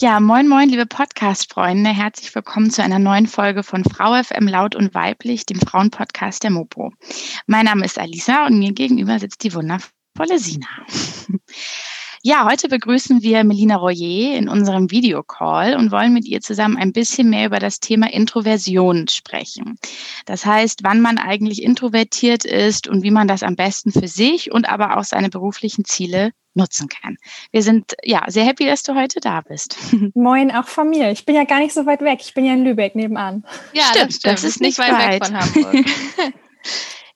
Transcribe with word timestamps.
Ja, 0.00 0.20
moin, 0.20 0.46
moin, 0.46 0.68
liebe 0.68 0.86
Podcast-Freunde. 0.86 1.90
Herzlich 1.90 2.32
willkommen 2.32 2.70
zu 2.70 2.84
einer 2.84 3.00
neuen 3.00 3.26
Folge 3.26 3.64
von 3.64 3.82
Frau 3.82 4.14
FM 4.22 4.46
Laut 4.46 4.76
und 4.76 4.94
Weiblich, 4.94 5.44
dem 5.44 5.58
Frauenpodcast 5.58 6.44
der 6.44 6.50
Mopo. 6.50 6.92
Mein 7.48 7.64
Name 7.64 7.84
ist 7.84 7.98
Alisa 7.98 8.46
und 8.46 8.60
mir 8.60 8.72
gegenüber 8.72 9.18
sitzt 9.18 9.42
die 9.42 9.52
wundervolle 9.52 10.38
Sina. 10.38 10.68
Ja, 12.28 12.44
heute 12.44 12.68
begrüßen 12.68 13.22
wir 13.22 13.42
Melina 13.42 13.76
Royer 13.76 14.36
in 14.36 14.50
unserem 14.50 14.90
Videocall 14.90 15.74
und 15.74 15.90
wollen 15.90 16.12
mit 16.12 16.26
ihr 16.26 16.42
zusammen 16.42 16.76
ein 16.76 16.92
bisschen 16.92 17.30
mehr 17.30 17.46
über 17.46 17.58
das 17.58 17.80
Thema 17.80 18.12
Introversion 18.12 19.08
sprechen. 19.08 19.78
Das 20.26 20.44
heißt, 20.44 20.80
wann 20.82 21.00
man 21.00 21.16
eigentlich 21.16 21.62
introvertiert 21.62 22.44
ist 22.44 22.86
und 22.86 23.02
wie 23.02 23.10
man 23.10 23.28
das 23.28 23.42
am 23.42 23.56
besten 23.56 23.92
für 23.92 24.08
sich 24.08 24.52
und 24.52 24.68
aber 24.68 24.98
auch 24.98 25.04
seine 25.04 25.30
beruflichen 25.30 25.86
Ziele 25.86 26.32
nutzen 26.52 26.90
kann. 26.90 27.16
Wir 27.50 27.62
sind 27.62 27.94
ja 28.04 28.22
sehr 28.26 28.44
happy, 28.44 28.66
dass 28.66 28.82
du 28.82 28.94
heute 28.94 29.20
da 29.20 29.40
bist. 29.40 29.78
Moin 30.14 30.50
auch 30.50 30.66
von 30.66 30.90
mir. 30.90 31.10
Ich 31.10 31.24
bin 31.24 31.34
ja 31.34 31.44
gar 31.44 31.60
nicht 31.60 31.72
so 31.72 31.86
weit 31.86 32.02
weg. 32.02 32.18
Ich 32.20 32.34
bin 32.34 32.44
ja 32.44 32.52
in 32.52 32.62
Lübeck 32.62 32.94
nebenan. 32.94 33.46
Ja, 33.72 33.84
stimmt. 33.84 34.08
Das, 34.08 34.16
stimmt. 34.16 34.34
das 34.34 34.44
ist 34.44 34.60
nicht 34.60 34.78
weit, 34.78 34.92
weit 34.92 35.12
weg 35.12 35.24
von 35.24 35.40
Hamburg. 35.40 35.86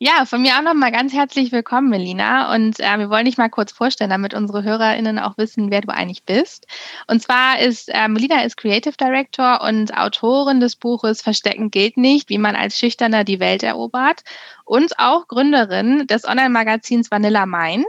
Ja, 0.05 0.25
von 0.27 0.43
mir 0.43 0.59
auch 0.59 0.63
nochmal 0.63 0.91
ganz 0.91 1.13
herzlich 1.13 1.53
willkommen, 1.53 1.89
Melina. 1.89 2.53
Und 2.53 2.81
äh, 2.81 2.99
wir 2.99 3.09
wollen 3.09 3.25
dich 3.25 3.39
mal 3.39 3.49
kurz 3.49 3.71
vorstellen, 3.71 4.11
damit 4.11 4.35
unsere 4.35 4.65
HörerInnen 4.65 5.21
auch 5.21 5.39
wissen, 5.39 5.71
wer 5.71 5.81
du 5.81 5.91
eigentlich 5.91 6.25
bist. 6.25 6.67
Und 7.07 7.23
zwar 7.23 7.61
ist 7.61 7.89
äh, 7.89 8.09
Melina 8.09 8.43
ist 8.43 8.57
Creative 8.57 8.97
Director 8.97 9.61
und 9.61 9.97
Autorin 9.97 10.59
des 10.59 10.75
Buches 10.75 11.23
Verstecken 11.23 11.71
gilt 11.71 11.99
nicht, 11.99 12.31
wie 12.31 12.39
man 12.39 12.57
als 12.57 12.77
Schüchterner 12.77 13.23
die 13.23 13.39
Welt 13.39 13.63
erobert. 13.63 14.23
Und 14.65 14.99
auch 14.99 15.29
Gründerin 15.29 16.09
des 16.09 16.25
Online-Magazins 16.25 17.13
Vanilla 17.13 17.47
Mind. 17.47 17.87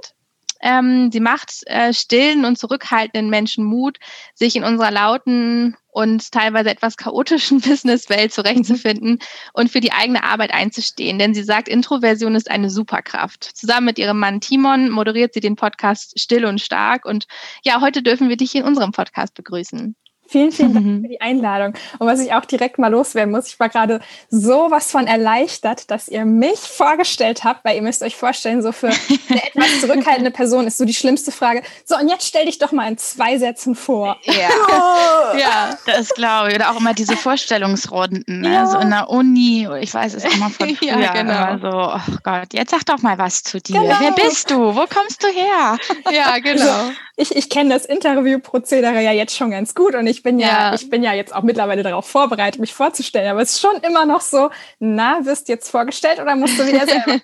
Ähm, 0.64 1.12
sie 1.12 1.20
macht 1.20 1.52
äh, 1.66 1.94
stillen 1.94 2.46
und 2.46 2.58
zurückhaltenden 2.58 3.30
Menschen 3.30 3.66
Mut, 3.66 4.00
sich 4.34 4.56
in 4.56 4.64
unserer 4.64 4.92
lauten 4.92 5.76
und 5.92 6.32
teilweise 6.32 6.70
etwas 6.70 6.96
chaotischen 6.96 7.60
Businesswelt 7.62 8.32
zurechtzufinden 8.32 9.20
und 9.52 9.70
für 9.70 9.82
die 9.82 9.92
eigene 9.92 10.24
Arbeit 10.24 10.54
einzustehen. 10.54 11.20
Denn 11.20 11.34
sie 11.34 11.44
sagt, 11.44 11.68
Introversion 11.68 12.36
ist 12.36 12.50
eine 12.50 12.70
Superkraft. 12.70 13.44
Zusammen 13.44 13.88
mit 13.88 14.00
ihrem 14.00 14.18
Mann 14.18 14.40
Timon 14.40 14.90
moderiert 14.90 15.34
sie 15.34 15.42
den 15.42 15.58
Podcast 15.58 16.18
Still 16.18 16.46
und 16.46 16.62
Stark. 16.62 17.06
Und 17.06 17.28
ja, 17.64 17.82
heute 17.82 18.02
dürfen 18.02 18.30
wir 18.30 18.38
dich 18.38 18.56
in 18.56 18.64
unserem 18.64 18.94
Podcast 18.94 19.34
begrüßen. 19.34 19.96
Vielen, 20.34 20.52
vielen 20.52 20.74
Dank 20.74 21.02
für 21.04 21.08
die 21.10 21.22
Einladung. 21.22 21.76
Und 22.00 22.08
was 22.08 22.20
ich 22.20 22.34
auch 22.34 22.46
direkt 22.46 22.80
mal 22.80 22.88
loswerden 22.88 23.32
muss, 23.32 23.46
ich 23.50 23.60
war 23.60 23.70
gerade 23.70 24.00
sowas 24.32 24.90
von 24.90 25.06
erleichtert, 25.06 25.92
dass 25.92 26.08
ihr 26.08 26.26
mich 26.26 26.58
vorgestellt 26.58 27.44
habt, 27.44 27.64
weil 27.64 27.76
ihr 27.76 27.84
müsst 27.84 28.02
euch 28.02 28.16
vorstellen, 28.16 28.64
so 28.64 28.72
für 28.72 28.88
eine 28.88 28.96
etwas 29.44 29.82
zurückhaltende 29.82 30.32
Person 30.32 30.66
ist 30.66 30.80
so 30.80 30.86
die 30.86 30.96
schlimmste 30.96 31.32
Frage. 31.32 31.62
So, 31.86 31.96
und 31.98 32.10
jetzt 32.10 32.26
stell 32.26 32.48
dich 32.48 32.58
doch 32.58 32.72
mal 32.72 32.88
in 32.88 32.98
zwei 32.98 33.38
Sätzen 33.38 33.76
vor. 33.76 34.18
Ja, 34.24 34.50
oh. 34.70 35.38
ja 35.38 35.78
das 35.86 36.10
glaube 36.16 36.50
ich. 36.50 36.56
Oder 36.56 36.72
auch 36.72 36.80
immer 36.80 36.96
diese 36.96 37.16
Vorstellungsrunden. 37.16 38.42
Ne? 38.42 38.54
Ja. 38.54 38.66
So 38.66 38.80
in 38.80 38.90
der 38.90 39.12
Uni, 39.12 39.68
ich 39.82 39.94
weiß 39.94 40.16
es 40.16 40.26
auch 40.26 40.36
mal 40.38 40.50
von 40.50 40.76
früher. 40.76 40.98
ja, 40.98 41.14
genau. 41.14 41.54
Immer 41.54 41.60
so, 41.60 41.94
oh 41.94 42.18
Gott, 42.24 42.54
jetzt 42.54 42.72
sag 42.72 42.88
doch 42.88 43.04
mal 43.04 43.20
was 43.20 43.44
zu 43.44 43.62
dir. 43.62 43.80
Genau. 43.80 43.98
Wer 44.00 44.14
bist 44.14 44.50
du? 44.50 44.76
Wo 44.76 44.88
kommst 44.88 45.22
du 45.22 45.28
her? 45.28 45.78
Ja, 46.12 46.40
genau. 46.40 46.64
Also, 46.64 46.92
ich, 47.16 47.36
ich 47.36 47.50
kenne 47.50 47.72
das 47.72 47.86
Interviewprozedere 47.86 49.00
ja 49.00 49.12
jetzt 49.12 49.38
schon 49.38 49.52
ganz 49.52 49.76
gut 49.76 49.94
und 49.94 50.08
ich 50.08 50.23
bin 50.24 50.40
ja, 50.40 50.48
ja, 50.48 50.74
ich 50.74 50.90
bin 50.90 51.04
ja 51.04 51.14
jetzt 51.14 51.36
auch 51.36 51.44
mittlerweile 51.44 51.84
darauf 51.84 52.08
vorbereitet, 52.08 52.60
mich 52.60 52.74
vorzustellen. 52.74 53.30
Aber 53.30 53.42
es 53.42 53.52
ist 53.52 53.62
schon 53.62 53.76
immer 53.82 54.06
noch 54.06 54.22
so, 54.22 54.50
na, 54.80 55.24
wirst 55.26 55.48
du 55.48 55.54
jetzt 55.54 55.70
vorgestellt 55.70 56.20
oder 56.20 56.36
musst 56.36 56.58
du 56.58 56.66
wieder 56.66 56.88
selber 56.88 57.12
ran? 57.12 57.22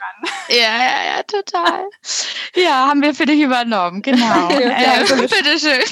ja, 0.50 0.56
ja, 0.58 1.16
ja, 1.16 1.24
total. 1.24 1.86
Ja, 2.56 2.88
haben 2.88 3.02
wir 3.02 3.14
für 3.14 3.26
dich 3.26 3.40
übernommen, 3.40 4.02
genau. 4.02 4.50
ja, 4.50 5.02
äh, 5.02 5.06
bitteschön. 5.22 5.84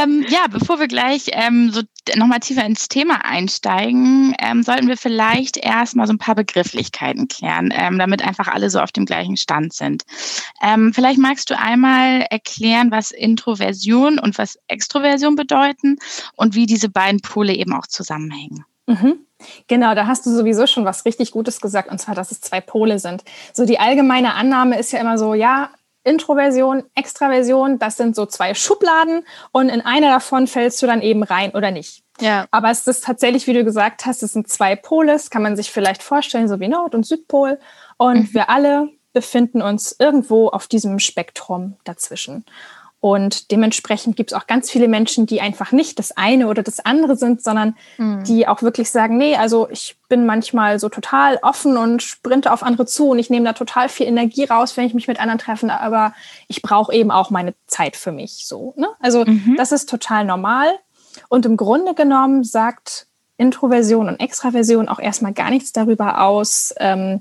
ähm, 0.00 0.24
ja, 0.28 0.46
bevor 0.48 0.78
wir 0.78 0.86
gleich 0.86 1.24
ähm, 1.32 1.72
so 1.72 1.82
nochmal 2.14 2.40
tiefer 2.40 2.64
ins 2.64 2.88
Thema 2.88 3.24
einsteigen, 3.24 4.34
ähm, 4.38 4.62
sollten 4.62 4.88
wir 4.88 4.96
vielleicht 4.96 5.56
erstmal 5.56 6.06
so 6.06 6.12
ein 6.12 6.18
paar 6.18 6.34
Begrifflichkeiten 6.34 7.28
klären, 7.28 7.72
ähm, 7.74 7.98
damit 7.98 8.22
einfach 8.22 8.48
alle 8.48 8.70
so 8.70 8.80
auf 8.80 8.92
dem 8.92 9.06
gleichen 9.06 9.36
Stand 9.36 9.72
sind. 9.72 10.04
Ähm, 10.62 10.92
vielleicht 10.94 11.18
magst 11.18 11.50
du 11.50 11.58
einmal 11.58 12.26
erklären, 12.30 12.90
was 12.90 13.10
Introversion 13.10 14.18
und 14.18 14.38
was 14.38 14.58
Extroversion 14.68 15.34
bedeuten 15.36 15.96
und 16.36 16.54
wie 16.54 16.66
diese 16.66 16.88
beiden 16.88 17.20
Pole 17.20 17.54
eben 17.54 17.72
auch 17.72 17.86
zusammenhängen. 17.86 18.64
Mhm. 18.86 19.18
Genau, 19.66 19.94
da 19.94 20.06
hast 20.06 20.24
du 20.24 20.30
sowieso 20.30 20.66
schon 20.66 20.84
was 20.84 21.04
richtig 21.04 21.32
Gutes 21.32 21.60
gesagt, 21.60 21.90
und 21.90 21.98
zwar, 21.98 22.14
dass 22.14 22.30
es 22.30 22.40
zwei 22.40 22.60
Pole 22.60 22.98
sind. 22.98 23.22
So 23.52 23.66
die 23.66 23.78
allgemeine 23.78 24.34
Annahme 24.34 24.78
ist 24.78 24.92
ja 24.92 25.00
immer 25.00 25.18
so, 25.18 25.34
ja, 25.34 25.70
Introversion, 26.06 26.84
Extraversion, 26.94 27.78
das 27.78 27.96
sind 27.96 28.14
so 28.14 28.26
zwei 28.26 28.54
Schubladen 28.54 29.24
und 29.50 29.68
in 29.68 29.80
einer 29.80 30.10
davon 30.10 30.46
fällst 30.46 30.80
du 30.80 30.86
dann 30.86 31.02
eben 31.02 31.22
rein 31.22 31.50
oder 31.50 31.70
nicht. 31.70 32.02
Ja. 32.20 32.46
Aber 32.50 32.70
es 32.70 32.86
ist 32.86 33.04
tatsächlich, 33.04 33.46
wie 33.46 33.52
du 33.52 33.64
gesagt 33.64 34.06
hast, 34.06 34.22
es 34.22 34.32
sind 34.32 34.48
zwei 34.48 34.76
Pole, 34.76 35.12
das 35.12 35.30
kann 35.30 35.42
man 35.42 35.56
sich 35.56 35.70
vielleicht 35.70 36.02
vorstellen, 36.02 36.48
so 36.48 36.60
wie 36.60 36.68
Nord- 36.68 36.94
und 36.94 37.04
Südpol. 37.04 37.58
Und 37.96 38.18
mhm. 38.18 38.34
wir 38.34 38.48
alle 38.48 38.88
befinden 39.12 39.62
uns 39.62 39.96
irgendwo 39.98 40.48
auf 40.48 40.68
diesem 40.68 40.98
Spektrum 40.98 41.76
dazwischen. 41.84 42.44
Und 43.06 43.52
dementsprechend 43.52 44.16
gibt 44.16 44.32
es 44.32 44.36
auch 44.36 44.48
ganz 44.48 44.68
viele 44.68 44.88
Menschen, 44.88 45.26
die 45.26 45.40
einfach 45.40 45.70
nicht 45.70 46.00
das 46.00 46.16
eine 46.16 46.48
oder 46.48 46.64
das 46.64 46.84
andere 46.84 47.14
sind, 47.14 47.40
sondern 47.40 47.76
mhm. 47.98 48.24
die 48.24 48.48
auch 48.48 48.62
wirklich 48.62 48.90
sagen, 48.90 49.16
nee, 49.16 49.36
also 49.36 49.68
ich 49.70 49.96
bin 50.08 50.26
manchmal 50.26 50.80
so 50.80 50.88
total 50.88 51.38
offen 51.42 51.76
und 51.76 52.02
sprinte 52.02 52.52
auf 52.52 52.64
andere 52.64 52.84
zu 52.84 53.10
und 53.10 53.20
ich 53.20 53.30
nehme 53.30 53.44
da 53.44 53.52
total 53.52 53.88
viel 53.88 54.08
Energie 54.08 54.42
raus, 54.42 54.76
wenn 54.76 54.86
ich 54.86 54.92
mich 54.92 55.06
mit 55.06 55.20
anderen 55.20 55.38
treffe, 55.38 55.72
aber 55.72 56.14
ich 56.48 56.62
brauche 56.62 56.92
eben 56.92 57.12
auch 57.12 57.30
meine 57.30 57.54
Zeit 57.68 57.94
für 57.94 58.10
mich 58.10 58.44
so. 58.44 58.74
Ne? 58.76 58.88
Also 58.98 59.24
mhm. 59.24 59.54
das 59.56 59.70
ist 59.70 59.88
total 59.88 60.24
normal. 60.24 60.66
Und 61.28 61.46
im 61.46 61.56
Grunde 61.56 61.94
genommen 61.94 62.42
sagt 62.42 63.06
Introversion 63.36 64.08
und 64.08 64.18
Extraversion 64.18 64.88
auch 64.88 64.98
erstmal 64.98 65.32
gar 65.32 65.50
nichts 65.50 65.70
darüber 65.70 66.22
aus, 66.22 66.74
ähm, 66.78 67.20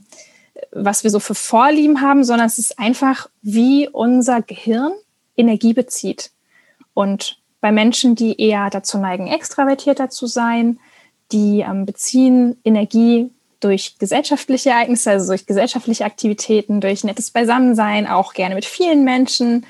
was 0.72 1.04
wir 1.04 1.12
so 1.12 1.20
für 1.20 1.36
Vorlieben 1.36 2.02
haben, 2.02 2.24
sondern 2.24 2.48
es 2.48 2.58
ist 2.58 2.80
einfach, 2.80 3.30
wie 3.44 3.88
unser 3.88 4.42
Gehirn 4.42 4.92
Energie 5.36 5.74
bezieht. 5.74 6.32
Und 6.94 7.40
bei 7.62 7.72
Menschen, 7.72 8.16
die 8.16 8.40
eher 8.40 8.70
dazu 8.70 8.98
neigen, 8.98 9.28
extravertierter 9.28 10.10
zu 10.10 10.28
sein, 10.28 10.80
die 11.32 11.62
ähm, 11.62 11.86
beziehen 11.86 12.58
Energie 12.64 13.32
durch 13.60 13.98
gesellschaftliche 13.98 14.70
Ereignisse, 14.70 15.12
also 15.12 15.28
durch 15.28 15.46
gesellschaftliche 15.46 16.06
Aktivitäten, 16.06 16.82
durch 16.82 17.04
nettes 17.04 17.32
Beisammensein, 17.32 18.08
auch 18.08 18.34
gerne 18.34 18.56
mit 18.56 18.66
vielen 18.66 19.04
Menschen. 19.04 19.66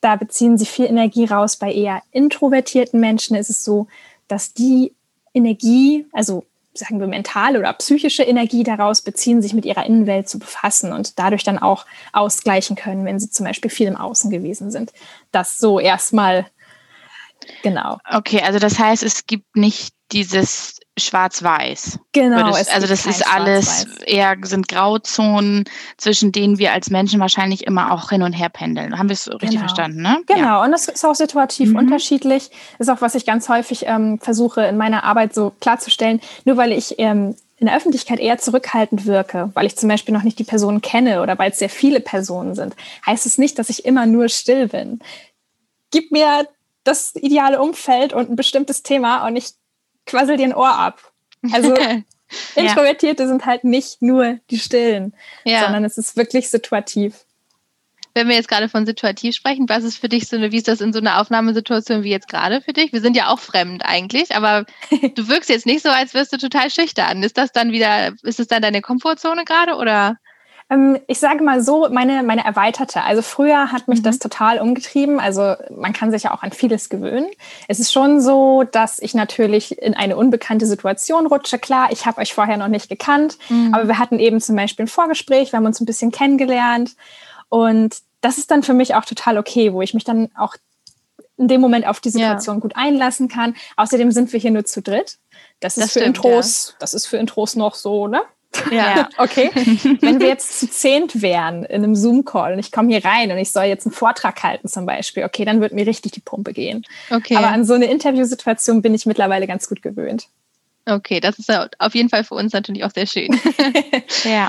Da 0.00 0.16
beziehen 0.16 0.58
sie 0.58 0.66
viel 0.66 0.84
Energie 0.84 1.24
raus. 1.24 1.56
Bei 1.56 1.72
eher 1.72 2.02
introvertierten 2.10 3.00
Menschen 3.00 3.36
ist 3.36 3.48
es 3.48 3.64
so, 3.64 3.86
dass 4.28 4.52
die 4.52 4.92
Energie, 5.32 6.06
also 6.12 6.44
sagen 6.74 7.00
wir, 7.00 7.06
mentale 7.06 7.58
oder 7.58 7.72
psychische 7.74 8.22
Energie 8.22 8.64
daraus 8.64 9.02
beziehen, 9.02 9.42
sich 9.42 9.52
mit 9.52 9.64
ihrer 9.64 9.84
Innenwelt 9.84 10.28
zu 10.28 10.38
befassen 10.38 10.92
und 10.92 11.18
dadurch 11.18 11.44
dann 11.44 11.58
auch 11.58 11.86
ausgleichen 12.12 12.76
können, 12.76 13.04
wenn 13.04 13.20
sie 13.20 13.30
zum 13.30 13.46
Beispiel 13.46 13.70
viel 13.70 13.88
im 13.88 13.96
Außen 13.96 14.30
gewesen 14.30 14.70
sind. 14.70 14.92
Das 15.32 15.58
so 15.58 15.78
erstmal 15.78 16.46
genau. 17.62 17.98
Okay, 18.10 18.40
also 18.42 18.58
das 18.58 18.78
heißt, 18.78 19.02
es 19.02 19.26
gibt 19.26 19.56
nicht 19.56 19.94
dieses 20.12 20.80
schwarz-weiß. 20.98 21.98
Genau. 22.12 22.50
Das, 22.50 22.68
also 22.68 22.86
das 22.86 23.06
ist 23.06 23.26
alles 23.26 23.86
eher 24.04 24.36
sind 24.42 24.68
Grauzonen, 24.68 25.64
zwischen 25.96 26.32
denen 26.32 26.58
wir 26.58 26.72
als 26.72 26.90
Menschen 26.90 27.18
wahrscheinlich 27.18 27.66
immer 27.66 27.92
auch 27.92 28.10
hin 28.10 28.22
und 28.22 28.34
her 28.34 28.50
pendeln. 28.50 28.98
Haben 28.98 29.08
wir 29.08 29.14
es 29.14 29.28
richtig 29.28 29.50
genau. 29.50 29.60
verstanden, 29.60 30.02
ne? 30.02 30.20
Genau, 30.26 30.40
ja. 30.40 30.64
und 30.64 30.70
das 30.70 30.88
ist 30.88 31.04
auch 31.04 31.14
situativ 31.14 31.70
mhm. 31.70 31.76
unterschiedlich. 31.76 32.50
Ist 32.78 32.90
auch, 32.90 33.00
was 33.00 33.14
ich 33.14 33.24
ganz 33.24 33.48
häufig 33.48 33.86
ähm, 33.86 34.18
versuche 34.20 34.62
in 34.64 34.76
meiner 34.76 35.04
Arbeit 35.04 35.34
so 35.34 35.52
klarzustellen. 35.60 36.20
Nur 36.44 36.58
weil 36.58 36.72
ich 36.72 36.98
ähm, 36.98 37.36
in 37.56 37.66
der 37.66 37.76
Öffentlichkeit 37.76 38.18
eher 38.18 38.38
zurückhaltend 38.38 39.06
wirke, 39.06 39.50
weil 39.54 39.66
ich 39.66 39.76
zum 39.76 39.88
Beispiel 39.88 40.12
noch 40.12 40.24
nicht 40.24 40.38
die 40.38 40.44
Personen 40.44 40.82
kenne 40.82 41.22
oder 41.22 41.38
weil 41.38 41.52
es 41.52 41.58
sehr 41.58 41.70
viele 41.70 42.00
Personen 42.00 42.54
sind, 42.54 42.74
heißt 43.06 43.24
es 43.24 43.38
nicht, 43.38 43.58
dass 43.58 43.70
ich 43.70 43.84
immer 43.84 44.04
nur 44.04 44.28
still 44.28 44.68
bin. 44.68 44.98
Gib 45.90 46.10
mir 46.10 46.48
das 46.84 47.14
ideale 47.14 47.62
Umfeld 47.62 48.12
und 48.12 48.28
ein 48.28 48.36
bestimmtes 48.36 48.82
Thema 48.82 49.26
und 49.26 49.36
ich 49.36 49.52
quassel 50.06 50.36
dir 50.36 50.46
ein 50.46 50.54
Ohr 50.54 50.72
ab. 50.72 51.12
Also 51.52 51.74
Introvertierte 52.54 53.24
ja. 53.24 53.28
sind 53.28 53.46
halt 53.46 53.64
nicht 53.64 54.02
nur 54.02 54.38
die 54.50 54.58
Stillen, 54.58 55.14
ja. 55.44 55.64
sondern 55.64 55.84
es 55.84 55.98
ist 55.98 56.16
wirklich 56.16 56.48
situativ. 56.48 57.24
wenn 58.14 58.28
wir 58.28 58.36
jetzt 58.36 58.48
gerade 58.48 58.68
von 58.68 58.86
situativ 58.86 59.34
sprechen, 59.34 59.68
was 59.68 59.84
ist 59.84 59.98
für 59.98 60.08
dich 60.08 60.28
so 60.28 60.36
eine, 60.36 60.52
wie 60.52 60.58
ist 60.58 60.68
das 60.68 60.80
in 60.80 60.92
so 60.92 60.98
einer 60.98 61.20
Aufnahmesituation 61.20 62.02
wie 62.02 62.10
jetzt 62.10 62.28
gerade 62.28 62.60
für 62.60 62.72
dich? 62.72 62.92
Wir 62.92 63.00
sind 63.00 63.16
ja 63.16 63.28
auch 63.28 63.38
fremd 63.38 63.84
eigentlich, 63.84 64.34
aber 64.34 64.64
du 65.14 65.28
wirkst 65.28 65.50
jetzt 65.50 65.66
nicht 65.66 65.82
so, 65.82 65.90
als 65.90 66.14
wirst 66.14 66.32
du 66.32 66.38
total 66.38 66.70
schüchtern. 66.70 67.22
Ist 67.22 67.38
das 67.38 67.52
dann 67.52 67.72
wieder, 67.72 68.12
ist 68.22 68.40
es 68.40 68.48
dann 68.48 68.62
deine 68.62 68.82
Komfortzone 68.82 69.44
gerade 69.44 69.76
oder? 69.76 70.16
Ähm, 70.72 70.98
ich 71.06 71.18
sage 71.18 71.44
mal 71.44 71.62
so, 71.62 71.88
meine, 71.90 72.22
meine 72.22 72.44
erweiterte. 72.44 73.02
Also 73.02 73.20
früher 73.22 73.72
hat 73.72 73.88
mich 73.88 74.00
mhm. 74.00 74.04
das 74.04 74.18
total 74.18 74.58
umgetrieben. 74.58 75.20
Also 75.20 75.54
man 75.70 75.92
kann 75.92 76.10
sich 76.10 76.24
ja 76.24 76.34
auch 76.34 76.42
an 76.42 76.52
vieles 76.52 76.88
gewöhnen. 76.88 77.28
Es 77.68 77.78
ist 77.78 77.92
schon 77.92 78.20
so, 78.20 78.64
dass 78.64 78.98
ich 78.98 79.14
natürlich 79.14 79.78
in 79.78 79.94
eine 79.94 80.16
unbekannte 80.16 80.66
Situation 80.66 81.26
rutsche. 81.26 81.58
Klar, 81.58 81.92
ich 81.92 82.06
habe 82.06 82.20
euch 82.20 82.32
vorher 82.32 82.56
noch 82.56 82.68
nicht 82.68 82.88
gekannt, 82.88 83.36
mhm. 83.48 83.74
aber 83.74 83.86
wir 83.86 83.98
hatten 83.98 84.18
eben 84.18 84.40
zum 84.40 84.56
Beispiel 84.56 84.86
ein 84.86 84.88
Vorgespräch, 84.88 85.52
wir 85.52 85.58
haben 85.58 85.66
uns 85.66 85.80
ein 85.80 85.86
bisschen 85.86 86.10
kennengelernt. 86.10 86.96
Und 87.48 87.96
das 88.22 88.38
ist 88.38 88.50
dann 88.50 88.62
für 88.62 88.74
mich 88.74 88.94
auch 88.94 89.04
total 89.04 89.36
okay, 89.36 89.72
wo 89.72 89.82
ich 89.82 89.92
mich 89.92 90.04
dann 90.04 90.30
auch 90.36 90.56
in 91.36 91.48
dem 91.48 91.60
Moment 91.60 91.86
auf 91.86 92.00
die 92.00 92.10
Situation 92.10 92.56
ja. 92.56 92.60
gut 92.60 92.76
einlassen 92.76 93.28
kann. 93.28 93.54
Außerdem 93.76 94.10
sind 94.12 94.32
wir 94.32 94.40
hier 94.40 94.52
nur 94.52 94.64
zu 94.64 94.80
dritt. 94.80 95.18
Das, 95.60 95.74
das 95.74 95.84
ist 95.84 95.90
stimmt, 95.90 96.02
für 96.02 96.06
Intros, 96.06 96.68
ja. 96.68 96.76
das 96.78 96.94
ist 96.94 97.06
für 97.06 97.16
Intros 97.18 97.56
noch 97.56 97.74
so, 97.74 98.06
ne? 98.06 98.22
Ja. 98.70 99.08
okay. 99.18 99.50
Wenn 100.00 100.20
wir 100.20 100.28
jetzt 100.28 100.60
zu 100.60 100.68
zehnt 100.68 101.22
wären 101.22 101.64
in 101.64 101.84
einem 101.84 101.94
Zoom-Call 101.94 102.54
und 102.54 102.58
ich 102.58 102.72
komme 102.72 102.88
hier 102.88 103.04
rein 103.04 103.30
und 103.30 103.38
ich 103.38 103.50
soll 103.50 103.64
jetzt 103.64 103.86
einen 103.86 103.94
Vortrag 103.94 104.42
halten 104.42 104.68
zum 104.68 104.86
Beispiel, 104.86 105.24
okay, 105.24 105.44
dann 105.44 105.60
wird 105.60 105.72
mir 105.72 105.86
richtig 105.86 106.12
die 106.12 106.20
Pumpe 106.20 106.52
gehen. 106.52 106.84
Okay. 107.10 107.36
Aber 107.36 107.48
an 107.48 107.64
so 107.64 107.74
eine 107.74 107.86
Interviewsituation 107.86 108.82
bin 108.82 108.94
ich 108.94 109.06
mittlerweile 109.06 109.46
ganz 109.46 109.68
gut 109.68 109.82
gewöhnt. 109.82 110.28
Okay, 110.86 111.20
das 111.20 111.38
ist 111.38 111.50
auf 111.78 111.94
jeden 111.94 112.08
Fall 112.08 112.24
für 112.24 112.34
uns 112.34 112.52
natürlich 112.52 112.84
auch 112.84 112.90
sehr 112.90 113.06
schön. 113.06 113.38
ja. 114.24 114.48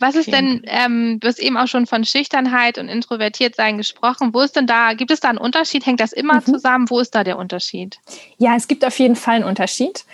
Was 0.00 0.14
ist 0.14 0.30
denn, 0.32 0.62
ähm, 0.66 1.18
du 1.18 1.26
hast 1.26 1.40
eben 1.40 1.56
auch 1.56 1.66
schon 1.66 1.86
von 1.86 2.04
Schüchternheit 2.04 2.78
und 2.78 2.88
Introvertiertsein 2.88 3.78
gesprochen. 3.78 4.32
Wo 4.32 4.42
ist 4.42 4.54
denn 4.54 4.68
da, 4.68 4.92
gibt 4.94 5.10
es 5.10 5.18
da 5.18 5.28
einen 5.28 5.38
Unterschied? 5.38 5.86
Hängt 5.86 5.98
das 5.98 6.12
immer 6.12 6.36
mhm. 6.36 6.44
zusammen? 6.44 6.90
Wo 6.90 7.00
ist 7.00 7.16
da 7.16 7.24
der 7.24 7.36
Unterschied? 7.36 7.98
Ja, 8.36 8.54
es 8.54 8.68
gibt 8.68 8.84
auf 8.84 8.96
jeden 9.00 9.16
Fall 9.16 9.36
einen 9.36 9.44
Unterschied. 9.44 10.04